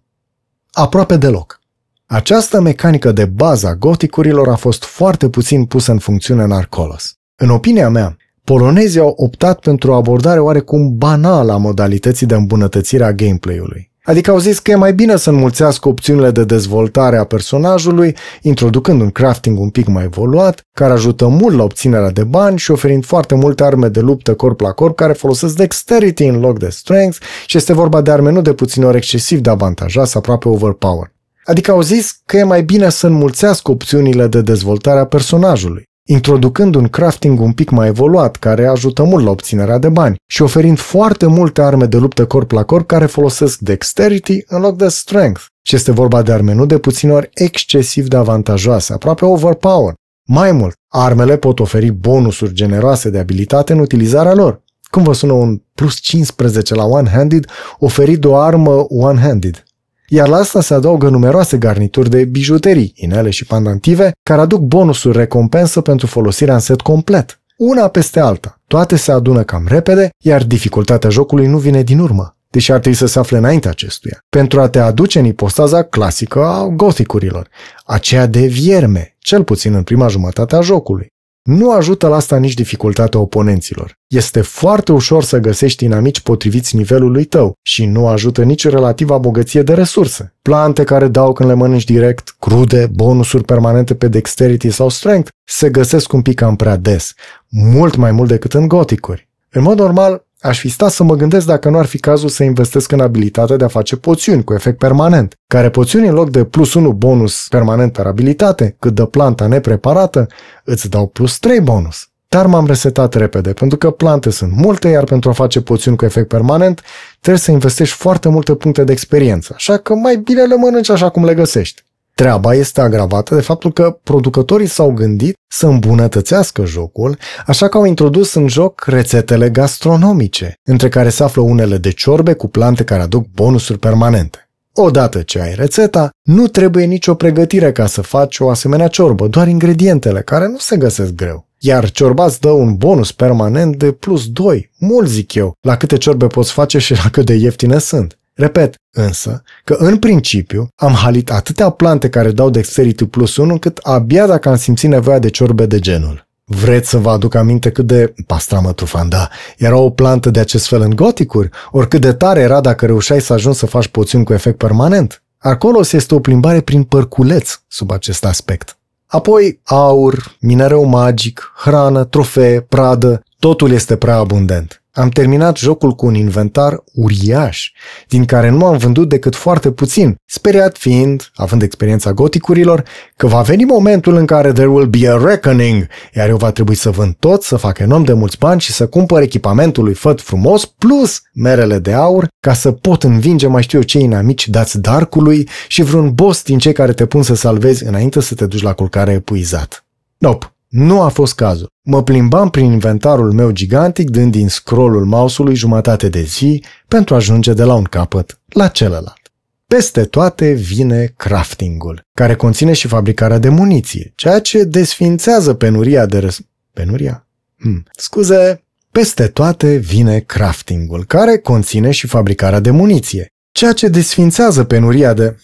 Aproape 0.71 1.17
deloc. 1.17 1.61
Această 2.07 2.61
mecanică 2.61 3.13
de 3.13 3.25
bază 3.25 3.67
a 3.67 3.75
goticurilor 3.75 4.49
a 4.49 4.57
fost 4.57 4.85
foarte 4.85 5.29
puțin 5.29 5.65
pusă 5.65 5.93
în 5.93 5.99
funcțiune 5.99 6.43
în 6.43 6.53
Arcolos. 6.53 7.15
În 7.43 7.51
opinia 7.51 7.89
mea, 7.89 8.17
polonezii 8.45 9.01
au 9.01 9.15
optat 9.17 9.61
pentru 9.61 9.91
o 9.91 9.95
abordare 9.95 10.39
oarecum 10.39 10.97
banală 10.97 11.53
a 11.53 11.57
modalității 11.57 12.27
de 12.27 12.35
îmbunătățire 12.35 13.05
a 13.05 13.13
gameplay-ului. 13.13 13.91
Adică 14.05 14.31
au 14.31 14.39
zis 14.39 14.59
că 14.59 14.71
e 14.71 14.75
mai 14.75 14.93
bine 14.93 15.17
să 15.17 15.31
înmulțească 15.31 15.89
opțiunile 15.89 16.31
de 16.31 16.45
dezvoltare 16.45 17.17
a 17.17 17.25
personajului, 17.25 18.17
introducând 18.43 19.01
un 19.01 19.11
crafting 19.11 19.59
un 19.59 19.69
pic 19.69 19.87
mai 19.87 20.05
evoluat, 20.05 20.61
care 20.73 20.93
ajută 20.93 21.27
mult 21.27 21.57
la 21.57 21.63
obținerea 21.63 22.11
de 22.11 22.25
bani 22.25 22.59
și 22.59 22.71
oferind 22.71 23.05
foarte 23.05 23.35
multe 23.35 23.65
arme 23.65 23.89
de 23.89 24.01
luptă 24.01 24.35
corp 24.35 24.61
la 24.61 24.73
corp 24.73 24.97
care 24.97 25.13
folosesc 25.13 25.55
dexterity 25.55 26.25
în 26.25 26.41
loc 26.41 26.59
de 26.59 26.69
strength 26.69 27.19
și 27.47 27.57
este 27.57 27.73
vorba 27.73 28.01
de 28.01 28.11
arme 28.11 28.31
nu 28.31 28.41
de 28.41 28.53
puțin 28.53 28.85
ori 28.85 28.97
excesiv 28.97 29.39
de 29.39 29.51
avantajoase, 29.51 30.19
aproape 30.19 30.49
overpower. 30.49 31.13
Adică 31.45 31.71
au 31.71 31.83
zis 31.83 32.21
că 32.27 32.37
e 32.37 32.43
mai 32.43 32.63
bine 32.63 32.89
să 32.89 33.07
înmulțească 33.07 33.71
opțiunile 33.71 34.27
de 34.27 34.41
dezvoltare 34.41 35.01
a 35.01 35.05
personajului 35.05 35.89
introducând 36.13 36.75
un 36.75 36.89
crafting 36.89 37.41
un 37.41 37.53
pic 37.53 37.71
mai 37.71 37.87
evoluat, 37.87 38.37
care 38.37 38.67
ajută 38.67 39.03
mult 39.03 39.25
la 39.25 39.31
obținerea 39.31 39.79
de 39.79 39.89
bani 39.89 40.17
și 40.27 40.43
oferind 40.43 40.79
foarte 40.79 41.27
multe 41.27 41.63
arme 41.63 41.87
de 41.87 41.97
luptă 41.97 42.27
corp 42.27 42.51
la 42.51 42.63
corp 42.63 42.87
care 42.87 43.07
folosesc 43.07 43.59
dexterity 43.59 44.45
în 44.47 44.61
loc 44.61 44.77
de 44.77 44.89
strength. 44.89 45.43
Și 45.63 45.75
este 45.75 45.93
vorba 45.93 46.23
de 46.23 46.33
arme 46.33 46.53
nu 46.53 46.67
de 46.67 46.79
puțin 46.79 47.11
ori 47.11 47.29
excesiv 47.35 48.07
de 48.09 48.17
avantajoase, 48.17 48.93
aproape 48.93 49.25
overpower. 49.25 49.95
Mai 50.27 50.53
mult, 50.53 50.75
armele 50.89 51.37
pot 51.37 51.61
oferi 51.61 51.91
bonusuri 51.91 52.53
generoase 52.53 53.11
de 53.11 53.19
abilitate 53.19 53.73
în 53.73 53.79
utilizarea 53.79 54.35
lor. 54.35 54.63
Cum 54.83 55.03
vă 55.03 55.13
sună 55.13 55.33
un 55.33 55.61
plus 55.75 55.99
15 55.99 56.75
la 56.75 56.85
one-handed 56.85 57.45
oferit 57.79 58.21
de 58.21 58.27
o 58.27 58.37
armă 58.37 58.87
one-handed? 58.89 59.65
Iar 60.13 60.29
la 60.29 60.37
asta 60.37 60.61
se 60.61 60.75
adaugă 60.75 61.09
numeroase 61.09 61.57
garnituri 61.57 62.11
de 62.11 62.25
bijuterii, 62.25 62.93
inele 62.95 63.31
și 63.31 63.47
pandantive, 63.47 64.13
care 64.23 64.41
aduc 64.41 64.61
bonusuri 64.61 65.19
recompensă 65.19 65.81
pentru 65.81 66.07
folosirea 66.07 66.55
în 66.55 66.61
set 66.61 66.81
complet. 66.81 67.41
Una 67.57 67.89
peste 67.89 68.21
alta. 68.21 68.61
Toate 68.67 68.97
se 68.97 69.13
adună 69.13 69.43
cam 69.43 69.65
repede, 69.69 70.11
iar 70.23 70.45
dificultatea 70.45 71.11
jocului 71.11 71.47
nu 71.47 71.59
vine 71.59 71.83
din 71.83 71.99
urmă 71.99 72.35
deși 72.51 72.73
ar 72.73 72.79
trebui 72.79 72.99
să 72.99 73.07
se 73.07 73.19
afle 73.19 73.39
înainte 73.39 73.69
acestuia, 73.69 74.25
pentru 74.29 74.61
a 74.61 74.69
te 74.69 74.79
aduce 74.79 75.19
în 75.19 75.25
ipostaza 75.25 75.83
clasică 75.83 76.45
a 76.45 76.67
gothicurilor, 76.67 77.49
aceea 77.85 78.27
de 78.27 78.47
vierme, 78.47 79.17
cel 79.19 79.45
puțin 79.45 79.75
în 79.75 79.83
prima 79.83 80.09
jumătate 80.09 80.57
a 80.57 80.61
jocului. 80.61 81.13
Nu 81.43 81.73
ajută 81.73 82.09
la 82.09 82.17
asta 82.17 82.37
nici 82.37 82.55
dificultatea 82.55 83.21
oponenților. 83.21 83.99
Este 84.07 84.41
foarte 84.41 84.93
ușor 84.93 85.25
să 85.25 85.39
găsești 85.39 85.85
inamici 85.85 86.21
potriviți 86.21 86.77
nivelului 86.77 87.25
tău 87.25 87.55
și 87.63 87.87
nu 87.87 88.07
ajută 88.07 88.43
nici 88.43 88.69
relativa 88.69 89.19
bogăție 89.19 89.63
de 89.63 89.75
resurse. 89.75 90.35
Plante 90.43 90.85
care 90.85 91.09
dau 91.09 91.33
când 91.33 91.49
le 91.49 91.55
mănânci 91.55 91.85
direct, 91.85 92.35
crude, 92.39 92.91
bonusuri 92.93 93.45
permanente 93.45 93.95
pe 93.95 94.09
dexterity 94.09 94.71
sau 94.71 94.89
strength, 94.89 95.31
se 95.45 95.71
găsesc 95.71 96.13
un 96.13 96.23
pic 96.23 96.35
cam 96.35 96.57
prea 96.57 96.77
des, 96.77 97.15
mult 97.49 97.97
mai 97.97 98.13
mult 98.13 98.29
decât 98.29 98.55
în 98.55 98.69
goticuri. 98.69 99.29
În 99.51 99.63
mod 99.63 99.79
normal, 99.79 100.27
Aș 100.41 100.59
fi 100.59 100.69
stat 100.69 100.91
să 100.91 101.03
mă 101.03 101.15
gândesc 101.15 101.47
dacă 101.47 101.69
nu 101.69 101.79
ar 101.79 101.85
fi 101.85 101.99
cazul 101.99 102.29
să 102.29 102.43
investesc 102.43 102.93
în 102.93 103.01
abilitatea 103.01 103.57
de 103.57 103.65
a 103.65 103.69
face 103.69 103.97
poțiuni 103.97 104.45
cu 104.45 104.55
efect 104.55 104.79
permanent, 104.79 105.35
care 105.47 105.71
poțiuni 105.71 106.07
în 106.07 106.15
loc 106.15 106.31
de 106.31 106.45
plus 106.45 106.75
1 106.75 106.93
bonus 106.93 107.47
permanent 107.49 107.93
per 107.93 108.07
abilitate, 108.07 108.77
cât 108.79 108.95
de 108.95 109.05
planta 109.05 109.47
nepreparată, 109.47 110.27
îți 110.65 110.89
dau 110.89 111.07
plus 111.07 111.39
3 111.39 111.61
bonus. 111.61 112.09
Dar 112.29 112.47
m-am 112.47 112.67
resetat 112.67 113.15
repede, 113.15 113.53
pentru 113.53 113.79
că 113.79 113.91
plante 113.91 114.31
sunt 114.31 114.53
multe, 114.57 114.89
iar 114.89 115.05
pentru 115.05 115.31
a 115.31 115.33
face 115.33 115.61
poțiuni 115.61 115.97
cu 115.97 116.05
efect 116.05 116.29
permanent, 116.29 116.83
trebuie 117.21 117.43
să 117.43 117.51
investești 117.51 117.97
foarte 117.97 118.29
multe 118.29 118.55
puncte 118.55 118.85
de 118.85 118.93
experiență, 118.93 119.53
așa 119.57 119.77
că 119.77 119.95
mai 119.95 120.17
bine 120.17 120.43
le 120.43 120.57
mănânci 120.57 120.91
așa 120.91 121.09
cum 121.09 121.25
le 121.25 121.35
găsești. 121.35 121.83
Treaba 122.21 122.55
este 122.55 122.81
agravată 122.81 123.35
de 123.35 123.41
faptul 123.41 123.73
că 123.73 123.99
producătorii 124.03 124.67
s-au 124.67 124.91
gândit 124.91 125.35
să 125.49 125.67
îmbunătățească 125.67 126.65
jocul, 126.65 127.19
așa 127.47 127.69
că 127.69 127.77
au 127.77 127.85
introdus 127.85 128.35
în 128.35 128.49
joc 128.49 128.85
rețetele 128.87 129.51
gastronomice, 129.51 130.55
între 130.63 130.89
care 130.89 131.09
se 131.09 131.23
află 131.23 131.43
unele 131.43 131.77
de 131.77 131.91
ciorbe 131.91 132.33
cu 132.33 132.49
plante 132.49 132.85
care 132.85 133.03
aduc 133.03 133.27
bonusuri 133.35 133.79
permanente. 133.79 134.51
Odată 134.73 135.23
ce 135.23 135.41
ai 135.41 135.55
rețeta, 135.55 136.11
nu 136.23 136.47
trebuie 136.47 136.85
nicio 136.85 137.15
pregătire 137.15 137.73
ca 137.73 137.87
să 137.87 138.01
faci 138.01 138.39
o 138.39 138.49
asemenea 138.49 138.89
ciorbă, 138.89 139.27
doar 139.27 139.49
ingredientele, 139.49 140.21
care 140.21 140.47
nu 140.47 140.59
se 140.59 140.77
găsesc 140.77 141.13
greu. 141.13 141.47
Iar 141.59 141.91
ciorba 141.91 142.25
îți 142.25 142.41
dă 142.41 142.51
un 142.51 142.77
bonus 142.77 143.13
permanent 143.13 143.77
de 143.77 143.93
plus 143.93 144.31
2, 144.31 144.71
mult 144.79 145.09
zic 145.09 145.35
eu, 145.35 145.53
la 145.61 145.77
câte 145.77 145.97
ciorbe 145.97 146.27
poți 146.27 146.53
face 146.53 146.79
și 146.79 146.93
la 146.93 147.11
cât 147.11 147.27
de 147.27 147.35
ieftine 147.35 147.79
sunt. 147.79 148.20
Repet, 148.41 148.75
însă, 148.91 149.43
că 149.65 149.75
în 149.79 149.99
principiu 149.99 150.69
am 150.77 150.93
halit 150.93 151.31
atâtea 151.31 151.71
plante 151.71 152.09
care 152.09 152.31
dau 152.31 152.51
dexterity 152.51 153.07
plus 153.07 153.37
1 153.37 153.53
încât 153.53 153.79
abia 153.83 154.27
dacă 154.27 154.49
am 154.49 154.57
simțit 154.57 154.89
nevoia 154.89 155.19
de 155.19 155.31
ciorbe 155.31 155.67
de 155.67 155.79
genul. 155.79 156.27
Vreți 156.45 156.89
să 156.89 156.99
vă 156.99 157.11
aduc 157.11 157.35
aminte 157.35 157.71
cât 157.71 157.87
de, 157.87 158.15
pastramă 158.27 158.73
trufanda, 158.73 159.29
era 159.57 159.77
o 159.77 159.91
plantă 159.91 160.31
de 160.31 160.41
acest 160.41 160.67
fel 160.67 160.81
în 160.81 160.97
goticuri? 160.97 161.49
Ori 161.71 161.89
cât 161.89 162.01
de 162.01 162.13
tare 162.13 162.41
era 162.41 162.61
dacă 162.61 162.87
reușeai 162.87 163.21
să 163.21 163.33
ajungi 163.33 163.59
să 163.59 163.67
faci 163.67 163.89
poțiuni 163.89 164.25
cu 164.25 164.33
efect 164.33 164.59
permanent? 164.59 165.23
Acolo 165.39 165.81
este 165.93 166.15
o 166.15 166.21
plimbare 166.21 166.61
prin 166.61 166.83
părculeț 166.83 167.61
sub 167.69 167.91
acest 167.91 168.25
aspect. 168.25 168.79
Apoi 169.07 169.61
aur, 169.65 170.37
minereu 170.41 170.85
magic, 170.85 171.53
hrană, 171.57 172.05
trofee, 172.05 172.61
pradă, 172.61 173.23
totul 173.39 173.71
este 173.71 173.97
prea 173.97 174.17
abundent. 174.17 174.80
Am 174.93 175.09
terminat 175.09 175.57
jocul 175.57 175.93
cu 175.93 176.07
un 176.07 176.15
inventar 176.15 176.83
uriaș, 176.95 177.73
din 178.09 178.25
care 178.25 178.49
nu 178.49 178.65
am 178.65 178.77
vândut 178.77 179.09
decât 179.09 179.37
foarte 179.37 179.71
puțin, 179.71 180.17
speriat 180.25 180.77
fiind, 180.77 181.31
având 181.35 181.63
experiența 181.63 182.13
goticurilor, 182.13 182.85
că 183.17 183.27
va 183.27 183.43
veni 183.43 183.65
momentul 183.65 184.17
în 184.17 184.27
care 184.27 184.53
there 184.53 184.69
will 184.69 184.87
be 184.87 185.09
a 185.09 185.17
reckoning, 185.17 185.87
iar 186.15 186.29
eu 186.29 186.37
va 186.37 186.51
trebui 186.51 186.75
să 186.75 186.91
vând 186.91 187.15
tot, 187.19 187.43
să 187.43 187.57
fac 187.57 187.79
enorm 187.79 188.03
de 188.05 188.13
mulți 188.13 188.39
bani 188.39 188.61
și 188.61 188.73
să 188.73 188.87
cumpăr 188.87 189.23
echipamentul 189.23 189.85
lui 189.85 189.95
făt 189.95 190.21
frumos, 190.21 190.65
plus 190.67 191.21
merele 191.35 191.79
de 191.79 191.93
aur, 191.93 192.29
ca 192.41 192.53
să 192.53 192.73
pot 192.73 193.03
învinge 193.03 193.47
mai 193.47 193.63
știu 193.63 193.79
eu 193.79 193.85
cei 193.85 194.03
inamici 194.03 194.49
dați 194.49 194.81
darcului 194.81 195.49
și 195.69 195.83
vreun 195.83 196.13
boss 196.13 196.43
din 196.43 196.59
cei 196.59 196.73
care 196.73 196.93
te 196.93 197.07
pun 197.07 197.23
să 197.23 197.35
salvezi 197.35 197.85
înainte 197.85 198.21
să 198.21 198.35
te 198.35 198.47
duci 198.47 198.63
la 198.63 198.73
culcare 198.73 199.13
epuizat. 199.13 199.85
Nope. 200.19 200.53
Nu 200.71 201.01
a 201.01 201.09
fost 201.09 201.35
cazul. 201.35 201.69
Mă 201.83 202.03
plimbam 202.03 202.51
prin 202.51 202.65
inventarul 202.65 203.33
meu 203.33 203.51
gigantic, 203.51 204.11
dând 204.11 204.33
din 204.33 204.49
scrollul 204.49 205.05
mouse-ului 205.05 205.55
jumătate 205.55 206.09
de 206.09 206.23
zi 206.23 206.65
pentru 206.89 207.15
a 207.15 207.17
ajunge 207.17 207.53
de 207.53 207.65
la 207.65 207.75
un 207.75 207.85
capăt 207.85 208.41
la 208.49 208.69
celălalt. 208.69 209.21
Peste 209.67 210.05
toate 210.05 210.53
vine 210.53 211.13
craftingul, 211.17 212.07
care 212.15 212.35
conține 212.35 212.73
și 212.73 212.89
fabricarea 212.89 213.39
de 213.39 213.49
muniție, 213.49 214.13
ceea 214.15 214.41
ce 214.41 214.65
desfințează 214.65 215.55
penuria 215.55 216.07
de 216.07 216.19
răs... 216.19 216.41
Penuria? 216.73 217.27
Hmm. 217.59 217.85
Scuze, 217.97 218.65
peste 218.91 219.27
toate 219.27 219.77
vine 219.77 220.19
craftingul, 220.19 221.05
care 221.05 221.39
conține 221.39 221.91
și 221.91 222.07
fabricarea 222.07 222.61
de 222.61 222.71
muniție, 222.71 223.33
ceea 223.53 223.73
ce 223.73 223.89
desfințează 223.89 224.65
penuria 224.65 225.13
de... 225.13 225.37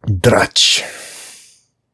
Draci! 0.00 0.82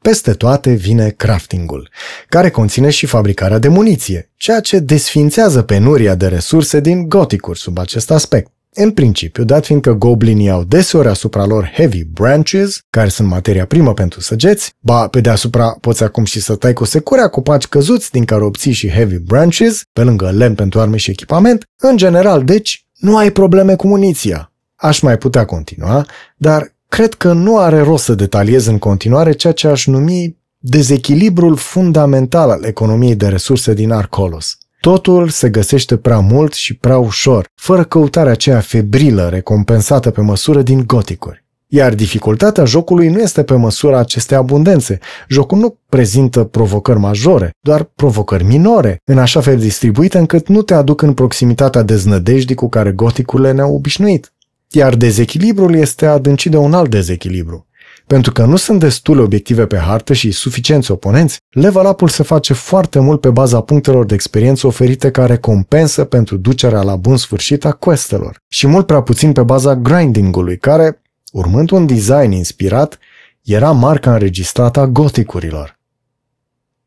Peste 0.03 0.33
toate 0.33 0.73
vine 0.73 1.09
craftingul, 1.09 1.89
care 2.29 2.51
conține 2.51 2.91
și 2.91 3.07
fabricarea 3.07 3.59
de 3.59 3.69
muniție, 3.69 4.31
ceea 4.37 4.61
ce 4.61 4.79
desfințează 4.79 5.63
penuria 5.63 6.15
de 6.15 6.27
resurse 6.27 6.81
din 6.81 7.09
goticuri 7.09 7.59
sub 7.59 7.79
acest 7.79 8.11
aspect. 8.11 8.51
În 8.75 8.91
principiu, 8.91 9.45
dat 9.45 9.65
fiindcă 9.65 9.93
goblinii 9.93 10.51
au 10.51 10.65
deseori 10.65 11.09
asupra 11.09 11.45
lor 11.45 11.71
heavy 11.75 12.05
branches, 12.05 12.81
care 12.91 13.09
sunt 13.09 13.29
materia 13.29 13.67
primă 13.67 13.95
pentru 13.95 14.21
săgeți, 14.21 14.73
ba 14.81 15.09
pe 15.09 15.21
deasupra 15.21 15.77
poți 15.81 16.03
acum 16.03 16.25
și 16.25 16.41
să 16.41 16.57
tai 16.57 16.73
cu 16.73 16.85
securea 16.85 17.29
copaci 17.29 17.67
căzuți 17.67 18.11
din 18.11 18.25
care 18.25 18.43
obții 18.43 18.73
și 18.73 18.89
heavy 18.89 19.19
branches, 19.19 19.83
pe 19.93 20.03
lângă 20.03 20.31
lemn 20.31 20.55
pentru 20.55 20.81
arme 20.81 20.97
și 20.97 21.11
echipament, 21.11 21.63
în 21.77 21.97
general, 21.97 22.45
deci, 22.45 22.87
nu 22.99 23.17
ai 23.17 23.31
probleme 23.31 23.77
cu 23.77 23.87
muniția. 23.87 24.53
Aș 24.77 25.01
mai 25.01 25.19
putea 25.19 25.45
continua, 25.45 26.07
dar 26.37 26.72
Cred 26.93 27.15
că 27.15 27.33
nu 27.33 27.59
are 27.59 27.81
rost 27.81 28.05
să 28.05 28.15
detaliez 28.15 28.67
în 28.67 28.79
continuare 28.79 29.33
ceea 29.33 29.53
ce 29.53 29.69
aș 29.69 29.87
numi 29.87 30.37
dezechilibrul 30.59 31.57
fundamental 31.57 32.51
al 32.51 32.65
economiei 32.65 33.15
de 33.15 33.29
resurse 33.29 33.75
din 33.75 33.91
Arcolos. 33.91 34.59
Totul 34.81 35.29
se 35.29 35.49
găsește 35.49 35.97
prea 35.97 36.19
mult 36.19 36.53
și 36.53 36.77
prea 36.77 36.99
ușor, 36.99 37.47
fără 37.55 37.85
căutarea 37.85 38.33
aceea 38.33 38.61
febrilă 38.61 39.29
recompensată 39.29 40.11
pe 40.11 40.21
măsură 40.21 40.63
din 40.63 40.83
goticuri. 40.87 41.45
Iar 41.67 41.95
dificultatea 41.95 42.65
jocului 42.65 43.09
nu 43.09 43.19
este 43.19 43.43
pe 43.43 43.55
măsura 43.55 43.99
acestei 43.99 44.37
abundențe. 44.37 44.99
Jocul 45.29 45.59
nu 45.59 45.77
prezintă 45.89 46.45
provocări 46.45 46.99
majore, 46.99 47.51
doar 47.61 47.83
provocări 47.83 48.45
minore, 48.45 49.01
în 49.05 49.19
așa 49.19 49.41
fel 49.41 49.59
distribuite 49.59 50.19
încât 50.19 50.49
nu 50.49 50.63
te 50.63 50.75
aduc 50.75 51.03
în 51.03 51.13
proximitatea 51.15 51.83
deznădejdii 51.83 52.55
cu 52.55 52.69
care 52.69 52.93
goticurile 52.93 53.53
ne-au 53.53 53.75
obișnuit. 53.75 54.33
Iar 54.73 54.95
dezechilibrul 54.95 55.75
este 55.75 56.07
adâncit 56.07 56.51
de 56.51 56.57
un 56.57 56.75
alt 56.75 56.91
dezechilibru. 56.91 57.67
Pentru 58.07 58.33
că 58.33 58.45
nu 58.45 58.57
sunt 58.57 58.81
destule 58.81 59.21
obiective 59.21 59.67
pe 59.67 59.77
hartă 59.77 60.13
și 60.13 60.31
suficienți 60.31 60.91
oponenți, 60.91 61.39
level 61.51 61.87
up-ul 61.87 62.09
se 62.09 62.23
face 62.23 62.53
foarte 62.53 62.99
mult 62.99 63.21
pe 63.21 63.31
baza 63.31 63.61
punctelor 63.61 64.05
de 64.07 64.15
experiență 64.15 64.67
oferite 64.67 65.11
ca 65.11 65.27
recompensă 65.27 66.05
pentru 66.05 66.37
ducerea 66.37 66.83
la 66.83 66.97
bun 66.97 67.17
sfârșit 67.17 67.65
a 67.65 67.73
questelor 67.73 68.37
și 68.49 68.67
mult 68.67 68.87
prea 68.87 69.03
puțin 69.03 69.33
pe 69.33 69.43
baza 69.43 69.75
grinding-ului, 69.77 70.59
care, 70.59 71.03
urmând 71.33 71.71
un 71.71 71.87
design 71.87 72.31
inspirat, 72.31 72.99
era 73.43 73.71
marca 73.71 74.13
înregistrată 74.13 74.81
a 74.81 74.87
goticurilor. 74.87 75.79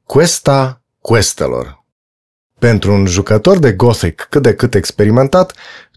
Questa 0.04 0.82
questelor 1.02 1.84
Pentru 2.60 2.94
un 2.94 3.06
jucător 3.06 3.58
de 3.58 3.72
Gothic 3.72 4.28
cât 4.30 4.42
de 4.42 4.54
cât 4.54 4.74
experimentat, 4.74 5.54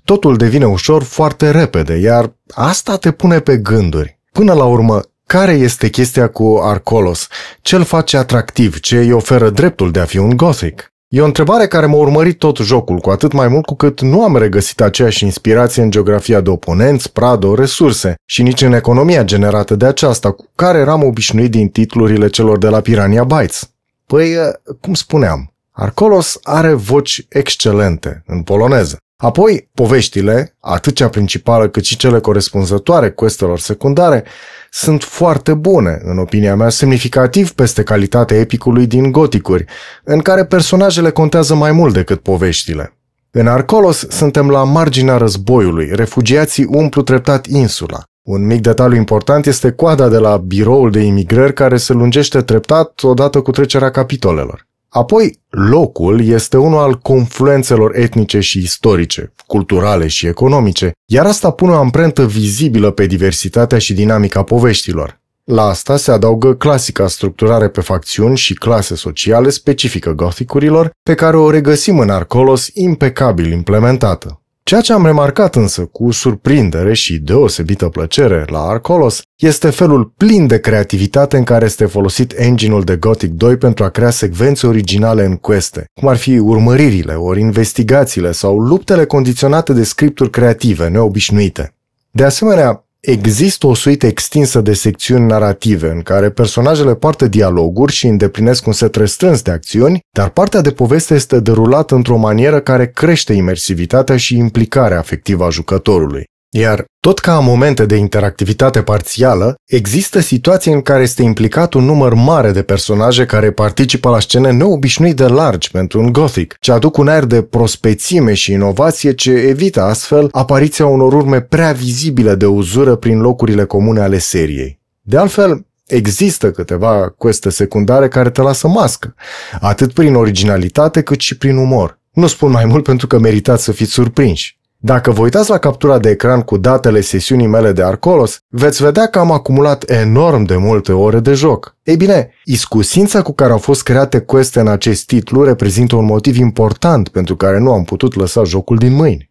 totul 0.09 0.37
devine 0.37 0.67
ușor 0.67 1.03
foarte 1.03 1.51
repede, 1.51 1.95
iar 1.95 2.33
asta 2.55 2.97
te 2.97 3.11
pune 3.11 3.41
pe 3.41 3.57
gânduri. 3.57 4.19
Până 4.33 4.53
la 4.53 4.65
urmă, 4.65 5.01
care 5.27 5.53
este 5.53 5.89
chestia 5.89 6.29
cu 6.29 6.61
Arcolos? 6.63 7.29
Ce 7.63 7.77
îl 7.77 7.85
face 7.85 8.17
atractiv? 8.17 8.81
Ce 8.81 8.99
îi 8.99 9.13
oferă 9.13 9.51
dreptul 9.51 9.91
de 9.91 10.01
a 10.01 10.05
fi 10.05 10.19
un 10.19 10.37
Gothic? 10.37 10.93
E 11.09 11.21
o 11.21 11.25
întrebare 11.25 11.67
care 11.67 11.87
m-a 11.87 11.97
urmărit 11.97 12.39
tot 12.39 12.57
jocul, 12.57 12.99
cu 12.99 13.11
atât 13.11 13.33
mai 13.33 13.49
mult 13.49 13.65
cu 13.65 13.75
cât 13.75 14.01
nu 14.01 14.23
am 14.23 14.37
regăsit 14.37 14.81
aceeași 14.81 15.25
inspirație 15.25 15.83
în 15.83 15.91
geografia 15.91 16.41
de 16.41 16.51
oponenți, 16.51 17.13
prado, 17.13 17.55
resurse 17.55 18.15
și 18.25 18.43
nici 18.43 18.63
în 18.63 18.73
economia 18.73 19.25
generată 19.25 19.75
de 19.75 19.87
aceasta, 19.87 20.31
cu 20.31 20.51
care 20.55 20.79
eram 20.79 21.03
obișnuit 21.03 21.51
din 21.51 21.69
titlurile 21.69 22.29
celor 22.29 22.59
de 22.59 22.69
la 22.69 22.81
Pirania 22.81 23.25
Bytes. 23.25 23.71
Păi, 24.07 24.37
cum 24.81 24.95
spuneam, 24.95 25.53
Arcolos 25.71 26.39
are 26.43 26.73
voci 26.73 27.27
excelente 27.29 28.23
în 28.27 28.43
poloneză. 28.43 28.99
Apoi, 29.23 29.69
poveștile, 29.75 30.57
atât 30.61 30.95
cea 30.95 31.09
principală 31.09 31.69
cât 31.69 31.85
și 31.85 31.97
cele 31.97 32.21
corespunzătoare 32.21 33.11
questelor 33.11 33.59
secundare, 33.59 34.25
sunt 34.71 35.03
foarte 35.03 35.55
bune, 35.55 36.01
în 36.05 36.19
opinia 36.19 36.57
mea, 36.57 36.69
semnificativ 36.69 37.53
peste 37.53 37.83
calitatea 37.83 38.37
epicului 38.37 38.87
din 38.87 39.13
goticuri, 39.13 39.65
în 40.05 40.19
care 40.19 40.45
personajele 40.45 41.11
contează 41.11 41.55
mai 41.55 41.73
mult 41.73 41.93
decât 41.93 42.21
poveștile. 42.21 42.93
În 43.31 43.47
Arcolos 43.47 44.07
suntem 44.09 44.51
la 44.51 44.65
marginea 44.65 45.17
războiului, 45.17 45.91
refugiații 45.93 46.65
umplu 46.65 47.03
treptat 47.03 47.47
insula. 47.47 48.03
Un 48.23 48.47
mic 48.47 48.61
detaliu 48.61 48.97
important 48.97 49.47
este 49.47 49.71
coada 49.71 50.09
de 50.09 50.19
la 50.19 50.37
biroul 50.37 50.91
de 50.91 51.01
imigrări 51.01 51.53
care 51.53 51.77
se 51.77 51.93
lungește 51.93 52.43
treptat 52.43 53.03
odată 53.03 53.41
cu 53.41 53.51
trecerea 53.51 53.91
capitolelor. 53.91 54.68
Apoi, 54.89 55.41
locul 55.49 56.27
este 56.27 56.57
unul 56.57 56.79
al 56.79 56.99
confluențelor 56.99 57.97
etnice 57.97 58.41
și 58.41 58.59
istorice, 58.59 59.33
culturale 59.47 60.07
și 60.07 60.27
economice, 60.27 60.93
iar 61.07 61.27
asta 61.27 61.51
pune 61.51 61.73
o 61.73 61.79
amprentă 61.79 62.27
vizibilă 62.27 62.91
pe 62.91 63.07
diversitatea 63.07 63.79
și 63.79 63.95
dinamica 63.95 64.43
poveștilor. 64.43 65.21
La 65.45 65.63
asta 65.63 65.97
se 65.97 66.11
adaugă 66.11 66.55
clasica 66.55 67.09
structurare 67.09 67.69
pe 67.69 67.81
facțiuni 67.81 68.37
și 68.37 68.55
clase 68.55 68.95
sociale 68.95 69.51
specifică 69.51 70.13
gothicurilor, 70.13 70.91
pe 71.03 71.15
care 71.15 71.37
o 71.37 71.51
regăsim 71.51 71.99
în 71.99 72.11
Arcolos 72.11 72.69
impecabil 72.73 73.53
implementată. 73.53 74.41
Ceea 74.69 74.81
ce 74.81 74.93
am 74.93 75.05
remarcat 75.05 75.55
însă 75.55 75.85
cu 75.85 76.11
surprindere 76.11 76.95
și 76.95 77.19
deosebită 77.19 77.89
plăcere 77.89 78.45
la 78.47 78.61
Arcolos 78.61 79.23
este 79.37 79.71
felul 79.71 80.13
plin 80.17 80.47
de 80.47 80.61
creativitate 80.61 81.37
în 81.37 81.45
care 81.45 81.65
este 81.65 81.87
folosit 81.87 82.35
engine-ul 82.37 82.83
de 82.83 82.97
Gothic 82.97 83.31
2 83.31 83.57
pentru 83.57 83.85
a 83.85 83.89
crea 83.89 84.11
secvențe 84.11 84.67
originale 84.67 85.25
în 85.25 85.37
queste, 85.37 85.85
cum 86.01 86.09
ar 86.09 86.17
fi 86.17 86.39
urmăririle, 86.39 87.15
ori 87.15 87.41
investigațiile 87.41 88.33
sau 88.33 88.59
luptele 88.59 89.05
condiționate 89.05 89.73
de 89.73 89.85
scripturi 89.85 90.31
creative, 90.31 90.89
neobișnuite. 90.89 91.75
De 92.11 92.25
asemenea, 92.25 92.88
Există 93.01 93.67
o 93.67 93.75
suită 93.75 94.07
extinsă 94.07 94.61
de 94.61 94.73
secțiuni 94.73 95.27
narrative 95.27 95.91
în 95.91 96.03
care 96.03 96.31
personajele 96.31 96.95
poartă 96.95 97.27
dialoguri 97.27 97.93
și 97.93 98.07
îndeplinesc 98.07 98.67
un 98.67 98.73
set 98.73 98.95
restrâns 98.95 99.43
de 99.43 99.51
acțiuni, 99.51 100.01
dar 100.11 100.29
partea 100.29 100.61
de 100.61 100.71
poveste 100.71 101.15
este 101.15 101.41
derulată 101.41 101.95
într-o 101.95 102.17
manieră 102.17 102.61
care 102.61 102.89
crește 102.89 103.33
imersivitatea 103.33 104.17
și 104.17 104.37
implicarea 104.37 104.99
afectivă 104.99 105.45
a 105.45 105.51
jucătorului. 105.51 106.25
Iar 106.51 106.85
tot 107.01 107.19
ca 107.19 107.37
în 107.37 107.45
momente 107.45 107.87
de 107.87 107.97
interactivitate 107.97 108.83
parțială, 108.83 109.55
există 109.67 110.21
situații 110.21 110.73
în 110.73 110.83
care 110.83 111.03
este 111.03 111.23
implicat 111.23 111.75
un 111.75 111.85
număr 111.85 112.15
mare 112.15 112.51
de 112.51 112.63
personaje 112.63 113.27
care 113.27 113.51
participă 113.51 114.09
la 114.09 114.21
scene 114.21 114.51
neobișnuit 114.51 115.17
de 115.17 115.27
largi 115.27 115.71
pentru 115.71 116.01
un 116.01 116.13
gothic, 116.13 116.57
ce 116.61 116.73
aduc 116.73 116.97
un 116.97 117.09
aer 117.09 117.25
de 117.25 117.43
prospețime 117.43 118.35
și 118.35 118.53
inovație 118.53 119.15
ce 119.15 119.31
evită 119.31 119.83
astfel 119.83 120.29
apariția 120.31 120.87
unor 120.87 121.13
urme 121.13 121.41
prea 121.41 121.73
vizibile 121.73 122.35
de 122.35 122.47
uzură 122.47 122.97
prin 122.97 123.21
locurile 123.21 123.65
comune 123.65 124.01
ale 124.01 124.19
seriei. 124.19 124.81
De 125.01 125.17
altfel, 125.17 125.67
Există 125.89 126.51
câteva 126.51 127.09
queste 127.09 127.51
secundare 127.51 128.09
care 128.09 128.31
te 128.31 128.43
lasă 128.43 128.69
mască, 128.69 129.15
atât 129.61 129.93
prin 129.93 130.15
originalitate 130.15 131.03
cât 131.03 131.21
și 131.21 131.37
prin 131.37 131.57
umor. 131.57 131.99
Nu 132.13 132.27
spun 132.27 132.51
mai 132.51 132.65
mult 132.65 132.85
pentru 132.85 133.07
că 133.07 133.19
meritați 133.19 133.65
să 133.65 133.73
fiți 133.73 133.93
surprinși. 133.93 134.58
Dacă 134.81 135.11
vă 135.11 135.21
uitați 135.21 135.51
la 135.51 135.59
captura 135.59 135.99
de 135.99 136.11
ecran 136.11 136.43
cu 136.43 136.57
datele 136.57 137.01
sesiunii 137.01 137.47
mele 137.47 137.73
de 137.73 137.83
Arcolos, 137.83 138.41
veți 138.49 138.83
vedea 138.83 139.07
că 139.07 139.19
am 139.19 139.31
acumulat 139.31 139.91
enorm 139.91 140.43
de 140.43 140.57
multe 140.57 140.93
ore 140.93 141.21
de 141.21 141.35
joc. 141.35 141.77
Ei 141.83 141.97
bine, 141.97 142.31
iscusința 142.45 143.23
cu 143.23 143.33
care 143.33 143.53
au 143.53 143.59
fost 143.59 143.83
create 143.83 144.21
queste 144.21 144.61
în 144.61 144.69
acest 144.69 145.07
titlu 145.07 145.45
reprezintă 145.45 145.97
un 145.97 146.05
motiv 146.05 146.37
important 146.37 147.09
pentru 147.09 147.37
care 147.37 147.59
nu 147.59 147.73
am 147.73 147.85
putut 147.85 148.15
lăsa 148.15 148.45
jocul 148.45 148.77
din 148.77 148.93
mâini. 148.93 149.31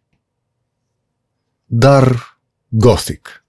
Dar 1.64 2.36
Gothic. 2.68 3.44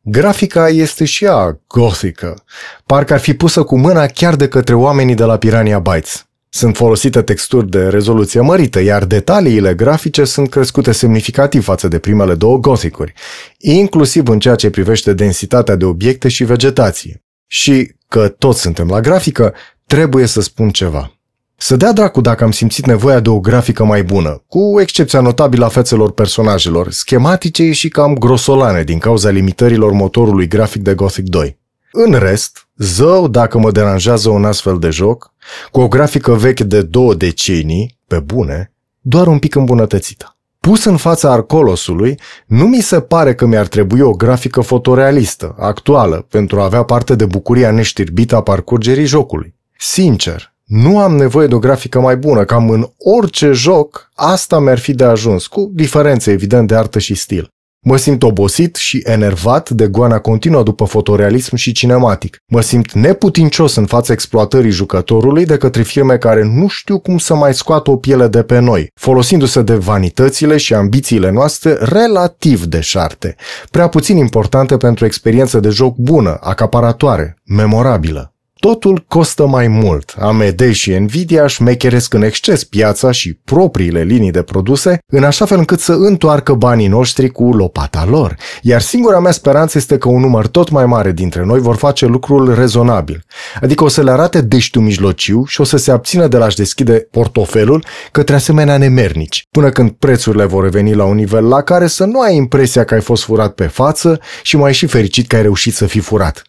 Grafica 0.00 0.68
este 0.68 1.04
și 1.04 1.24
ea 1.24 1.60
gothică, 1.66 2.44
parcă 2.86 3.12
ar 3.12 3.20
fi 3.20 3.34
pusă 3.34 3.62
cu 3.62 3.78
mâna 3.78 4.06
chiar 4.06 4.36
de 4.36 4.48
către 4.48 4.74
oamenii 4.74 5.14
de 5.14 5.24
la 5.24 5.36
Pirania 5.36 5.78
Bytes. 5.78 6.23
Sunt 6.56 6.76
folosite 6.76 7.22
texturi 7.22 7.70
de 7.70 7.88
rezoluție 7.88 8.40
mărită, 8.40 8.80
iar 8.80 9.04
detaliile 9.04 9.74
grafice 9.74 10.24
sunt 10.24 10.50
crescute 10.50 10.92
semnificativ 10.92 11.64
față 11.64 11.88
de 11.88 11.98
primele 11.98 12.34
două 12.34 12.58
gothicuri, 12.58 13.12
inclusiv 13.58 14.28
în 14.28 14.38
ceea 14.38 14.54
ce 14.54 14.70
privește 14.70 15.12
densitatea 15.12 15.76
de 15.76 15.84
obiecte 15.84 16.28
și 16.28 16.44
vegetație. 16.44 17.22
Și 17.46 17.94
că 18.08 18.28
toți 18.28 18.60
suntem 18.60 18.88
la 18.88 19.00
grafică, 19.00 19.54
trebuie 19.86 20.26
să 20.26 20.40
spun 20.40 20.70
ceva. 20.70 21.12
Să 21.56 21.76
dea 21.76 21.92
dracu 21.92 22.20
dacă 22.20 22.44
am 22.44 22.52
simțit 22.52 22.86
nevoia 22.86 23.20
de 23.20 23.28
o 23.28 23.40
grafică 23.40 23.84
mai 23.84 24.02
bună, 24.02 24.42
cu 24.46 24.80
excepția 24.80 25.20
notabilă 25.20 25.64
a 25.64 25.68
fețelor 25.68 26.12
personajelor, 26.12 26.90
schematice 26.90 27.72
și 27.72 27.88
cam 27.88 28.14
grosolane 28.14 28.82
din 28.82 28.98
cauza 28.98 29.30
limitărilor 29.30 29.92
motorului 29.92 30.48
grafic 30.48 30.82
de 30.82 30.94
Gothic 30.94 31.24
2. 31.24 31.58
În 31.92 32.12
rest, 32.12 32.68
zău 32.76 33.28
dacă 33.28 33.58
mă 33.58 33.70
deranjează 33.70 34.28
un 34.28 34.44
astfel 34.44 34.78
de 34.78 34.90
joc, 34.90 35.33
cu 35.70 35.80
o 35.80 35.88
grafică 35.88 36.32
veche 36.32 36.64
de 36.64 36.82
două 36.82 37.14
decenii, 37.14 37.98
pe 38.06 38.18
bune, 38.18 38.72
doar 39.00 39.26
un 39.26 39.38
pic 39.38 39.54
îmbunătățită. 39.54 40.36
Pus 40.60 40.84
în 40.84 40.96
fața 40.96 41.32
Arcolosului, 41.32 42.20
nu 42.46 42.66
mi 42.66 42.80
se 42.80 43.00
pare 43.00 43.34
că 43.34 43.46
mi-ar 43.46 43.66
trebui 43.66 44.00
o 44.00 44.10
grafică 44.10 44.60
fotorealistă, 44.60 45.54
actuală, 45.58 46.26
pentru 46.30 46.60
a 46.60 46.64
avea 46.64 46.82
parte 46.82 47.14
de 47.14 47.24
bucuria 47.24 47.70
neștirbită 47.70 48.36
a 48.36 48.42
parcurgerii 48.42 49.06
jocului. 49.06 49.54
Sincer, 49.78 50.54
nu 50.64 50.98
am 50.98 51.16
nevoie 51.16 51.46
de 51.46 51.54
o 51.54 51.58
grafică 51.58 52.00
mai 52.00 52.16
bună, 52.16 52.44
cam 52.44 52.70
în 52.70 52.90
orice 52.98 53.52
joc, 53.52 54.10
asta 54.14 54.58
mi-ar 54.58 54.78
fi 54.78 54.94
de 54.94 55.04
ajuns, 55.04 55.46
cu 55.46 55.70
diferențe 55.72 56.30
evident 56.30 56.68
de 56.68 56.74
artă 56.74 56.98
și 56.98 57.14
stil. 57.14 57.53
Mă 57.86 57.96
simt 57.96 58.22
obosit 58.22 58.76
și 58.76 59.02
enervat 59.04 59.70
de 59.70 59.86
goana 59.86 60.18
continuă 60.18 60.62
după 60.62 60.84
fotorealism 60.84 61.56
și 61.56 61.72
cinematic. 61.72 62.36
Mă 62.46 62.60
simt 62.60 62.92
neputincios 62.92 63.74
în 63.74 63.86
fața 63.86 64.12
exploatării 64.12 64.70
jucătorului 64.70 65.44
de 65.44 65.56
către 65.56 65.82
firme 65.82 66.16
care 66.16 66.42
nu 66.42 66.68
știu 66.68 66.98
cum 66.98 67.18
să 67.18 67.34
mai 67.34 67.54
scoată 67.54 67.90
o 67.90 67.96
piele 67.96 68.26
de 68.26 68.42
pe 68.42 68.58
noi, 68.58 68.90
folosindu-se 68.94 69.62
de 69.62 69.74
vanitățile 69.74 70.56
și 70.56 70.74
ambițiile 70.74 71.30
noastre 71.30 71.72
relativ 71.80 72.64
deșarte, 72.64 73.36
prea 73.70 73.88
puțin 73.88 74.16
importante 74.16 74.76
pentru 74.76 75.04
o 75.04 75.06
experiență 75.06 75.60
de 75.60 75.68
joc 75.68 75.96
bună, 75.96 76.38
acaparatoare, 76.40 77.36
memorabilă. 77.44 78.33
Totul 78.64 79.04
costă 79.08 79.46
mai 79.46 79.68
mult. 79.68 80.14
AMD 80.18 80.70
și 80.70 80.92
Nvidia 80.98 81.46
șmecheresc 81.46 82.14
în 82.14 82.22
exces 82.22 82.64
piața 82.64 83.10
și 83.10 83.32
propriile 83.32 84.02
linii 84.02 84.30
de 84.30 84.42
produse, 84.42 84.98
în 85.06 85.24
așa 85.24 85.44
fel 85.44 85.58
încât 85.58 85.80
să 85.80 85.92
întoarcă 85.92 86.54
banii 86.54 86.86
noștri 86.86 87.30
cu 87.30 87.52
lopata 87.52 88.04
lor. 88.04 88.36
Iar 88.62 88.80
singura 88.80 89.20
mea 89.20 89.32
speranță 89.32 89.78
este 89.78 89.98
că 89.98 90.08
un 90.08 90.20
număr 90.20 90.46
tot 90.46 90.70
mai 90.70 90.86
mare 90.86 91.12
dintre 91.12 91.44
noi 91.44 91.60
vor 91.60 91.76
face 91.76 92.06
lucrul 92.06 92.54
rezonabil. 92.54 93.24
Adică 93.60 93.84
o 93.84 93.88
să 93.88 94.02
le 94.02 94.10
arate 94.10 94.40
deștiul 94.40 94.84
mijlociu 94.84 95.44
și 95.44 95.60
o 95.60 95.64
să 95.64 95.76
se 95.76 95.90
abțină 95.90 96.26
de 96.26 96.36
la-și 96.36 96.56
deschide 96.56 97.08
portofelul 97.10 97.84
către 98.12 98.34
asemenea 98.34 98.78
nemernici, 98.78 99.46
până 99.50 99.70
când 99.70 99.90
prețurile 99.90 100.44
vor 100.44 100.62
reveni 100.62 100.94
la 100.94 101.04
un 101.04 101.16
nivel 101.16 101.48
la 101.48 101.62
care 101.62 101.86
să 101.86 102.04
nu 102.04 102.20
ai 102.20 102.36
impresia 102.36 102.84
că 102.84 102.94
ai 102.94 103.00
fost 103.00 103.22
furat 103.24 103.54
pe 103.54 103.66
față 103.66 104.20
și 104.42 104.56
mai 104.56 104.72
și 104.72 104.86
fericit 104.86 105.26
că 105.26 105.36
ai 105.36 105.42
reușit 105.42 105.74
să 105.74 105.86
fii 105.86 106.00
furat. 106.00 106.42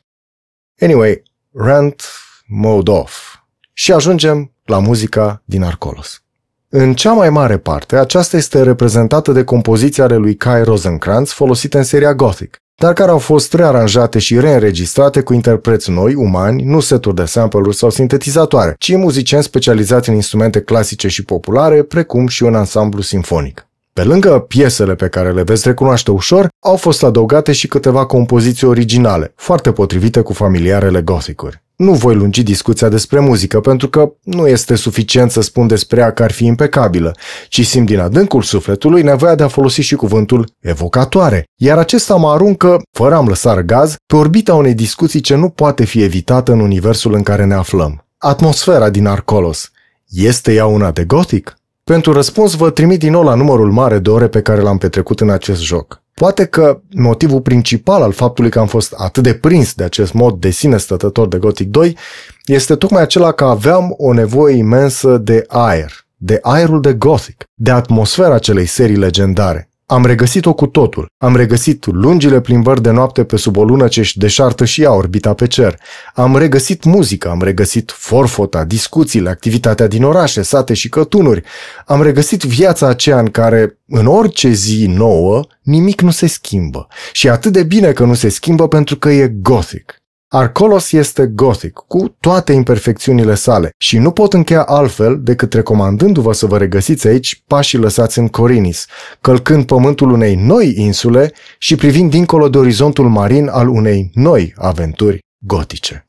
Anyway, 0.82 1.24
Rant 1.58 2.04
Mode 2.46 2.92
Off 2.92 3.36
și 3.74 3.92
ajungem 3.92 4.52
la 4.66 4.80
muzica 4.80 5.42
din 5.46 5.64
Arcolos. 5.64 6.24
În 6.70 6.94
cea 6.94 7.12
mai 7.12 7.30
mare 7.30 7.58
parte, 7.58 7.96
aceasta 7.96 8.38
este 8.38 8.64
reprezentată 8.64 9.32
de 9.32 9.44
compoziția 9.44 10.04
ale 10.04 10.16
lui 10.16 10.36
Kai 10.36 10.64
Rosenkrantz 10.64 11.32
folosite 11.32 11.78
în 11.78 11.84
seria 11.84 12.14
Gothic, 12.14 12.62
dar 12.76 12.94
care 12.94 13.12
au 13.12 13.18
fost 13.18 13.54
rearanjate 13.54 14.20
și 14.20 14.40
reînregistrate 14.40 15.22
cu 15.22 15.34
interpreți 15.34 15.92
noi, 15.92 16.14
umani, 16.14 16.64
nu 16.64 16.80
seturi 16.80 17.16
de 17.16 17.26
sample-uri 17.26 17.76
sau 17.76 17.90
sintetizatoare, 17.90 18.76
ci 18.80 18.96
muzicieni 18.96 19.44
specializați 19.44 20.10
în 20.10 20.16
instrumente 20.16 20.62
clasice 20.62 21.08
și 21.08 21.24
populare, 21.24 21.84
precum 21.84 22.28
și 22.28 22.44
un 22.44 22.56
ansamblu 22.56 23.02
simfonic. 23.02 23.68
Pe 24.00 24.04
lângă 24.04 24.40
piesele 24.40 24.96
pe 24.96 25.08
care 25.08 25.32
le 25.32 25.44
veți 25.44 25.68
recunoaște 25.68 26.12
ușor, 26.12 26.48
au 26.60 26.76
fost 26.76 27.04
adăugate 27.04 27.52
și 27.52 27.68
câteva 27.68 28.06
compoziții 28.06 28.68
originale, 28.68 29.34
foarte 29.36 29.72
potrivite 29.72 30.22
cu 30.22 30.34
familiarele 30.34 31.02
gothicuri. 31.02 31.64
Nu 31.76 31.94
voi 31.94 32.16
lungi 32.16 32.44
discuția 32.44 32.90
despre 32.90 33.20
muzică, 33.20 33.60
pentru 33.60 33.90
că 33.90 34.12
nu 34.24 34.48
este 34.48 34.76
suficient 34.76 35.32
să 35.32 35.42
spun 35.42 35.68
despre 35.68 36.00
ea 36.00 36.12
că 36.12 36.24
ar 36.24 36.32
fi 36.32 36.46
impecabilă, 36.46 37.16
ci 37.48 37.66
simt 37.66 37.86
din 37.86 38.00
adâncul 38.00 38.42
sufletului 38.42 39.02
nevoia 39.02 39.36
de 39.36 39.44
a 39.44 39.48
folosi 39.48 39.82
și 39.82 39.96
cuvântul 39.96 40.50
evocatoare, 40.60 41.44
iar 41.56 41.78
acesta 41.78 42.16
mă 42.16 42.30
aruncă, 42.30 42.82
fără 42.92 43.16
a-mi 43.16 43.28
lăsa 43.28 43.62
gaz, 43.62 43.96
pe 44.06 44.16
orbita 44.16 44.56
unei 44.56 44.74
discuții 44.74 45.22
ce 45.22 45.36
nu 45.36 45.50
poate 45.50 45.86
fi 45.86 46.04
evitată 46.04 46.52
în 46.52 46.60
universul 46.60 47.14
în 47.14 47.24
care 47.24 47.46
ne 47.46 47.54
aflăm. 47.54 48.06
Atmosfera 48.18 48.90
din 48.90 49.06
Arcolos. 49.06 49.72
Este 50.08 50.54
ea 50.54 50.66
una 50.66 50.92
de 50.92 51.04
gotic? 51.04 51.56
Pentru 51.92 52.12
răspuns 52.14 52.54
vă 52.54 52.70
trimit 52.70 53.00
din 53.00 53.12
nou 53.12 53.24
la 53.24 53.34
numărul 53.34 53.72
mare 53.72 54.00
de 54.00 54.10
ore 54.10 54.28
pe 54.28 54.42
care 54.42 54.62
l-am 54.62 54.78
petrecut 54.78 55.20
în 55.20 55.30
acest 55.30 55.62
joc. 55.62 56.02
Poate 56.14 56.46
că 56.46 56.82
motivul 56.96 57.42
principal 57.42 58.02
al 58.02 58.12
faptului 58.12 58.50
că 58.50 58.60
am 58.60 58.68
fost 58.68 58.94
atât 58.98 59.24
de 59.24 59.34
prins 59.34 59.74
de 59.74 59.84
acest 59.84 60.14
mod 60.14 60.40
de 60.40 60.50
sine 60.50 60.78
stătător 60.78 61.28
de 61.28 61.38
Gothic 61.38 61.68
2 61.68 61.98
este 62.46 62.76
tocmai 62.76 63.02
acela 63.02 63.32
că 63.32 63.44
aveam 63.44 63.94
o 63.98 64.14
nevoie 64.14 64.56
imensă 64.56 65.18
de 65.18 65.44
aer, 65.48 65.92
de 66.18 66.40
aerul 66.42 66.82
de 66.82 66.94
Gothic, 66.94 67.44
de 67.54 67.72
atmosfera 67.72 68.34
acelei 68.34 68.66
serii 68.66 68.96
legendare. 68.96 69.70
Am 69.88 70.06
regăsit-o 70.06 70.54
cu 70.54 70.68
totul. 70.68 71.08
Am 71.18 71.36
regăsit 71.36 71.86
lungile 71.86 72.42
plimbări 72.42 72.82
de 72.82 72.92
noapte 72.92 73.24
pe 73.24 73.38
sub 73.38 73.58
o 73.58 73.64
lună 73.64 73.88
ce 73.88 74.00
își 74.00 74.18
deșartă 74.18 74.66
și 74.66 74.82
ea 74.82 74.94
orbita 74.94 75.34
pe 75.34 75.48
cer. 75.48 75.80
Am 76.14 76.38
regăsit 76.38 76.84
muzica, 76.84 77.30
am 77.30 77.42
regăsit 77.42 77.92
forfota, 77.92 78.64
discuțiile, 78.64 79.30
activitatea 79.30 79.88
din 79.88 80.04
orașe, 80.04 80.42
sate 80.42 80.74
și 80.74 80.90
cătunuri. 80.90 81.44
Am 81.86 82.02
regăsit 82.02 82.44
viața 82.44 82.88
aceea 82.88 83.20
în 83.20 83.30
care, 83.30 83.80
în 83.88 84.08
orice 84.08 84.50
zi 84.50 84.86
nouă, 84.86 85.42
nimic 85.62 86.02
nu 86.02 86.12
se 86.12 86.28
schimbă. 86.28 86.88
Și 87.12 87.30
atât 87.30 87.52
de 87.52 87.64
bine 87.64 87.92
că 87.92 88.06
nu 88.06 88.14
se 88.14 88.30
schimbă 88.30 88.68
pentru 88.68 88.96
că 88.96 89.10
e 89.10 89.28
gothic. 89.28 90.05
Arcolos 90.28 90.92
este 90.92 91.26
gothic, 91.26 91.74
cu 91.74 92.16
toate 92.20 92.54
imperfecțiunile 92.54 93.36
sale 93.36 93.70
și 93.78 93.98
nu 93.98 94.12
pot 94.12 94.34
încheia 94.34 94.64
altfel 94.64 95.22
decât 95.22 95.54
recomandându-vă 95.54 96.34
să 96.34 96.46
vă 96.46 96.58
regăsiți 96.58 97.08
aici 97.08 97.44
pașii 97.48 97.80
lăsați 97.80 98.20
în 98.20 98.28
Corinis, 98.28 98.86
călcând 99.22 99.66
pământul 99.66 100.12
unei 100.12 100.36
noi 100.36 100.74
insule 100.78 101.32
și 101.58 101.76
privind 101.76 102.10
dincolo 102.10 102.50
de 102.50 102.58
orizontul 102.58 103.10
marin 103.10 103.48
al 103.48 103.68
unei 103.68 104.12
noi 104.14 104.54
aventuri 104.58 105.20
gotice. 105.38 106.08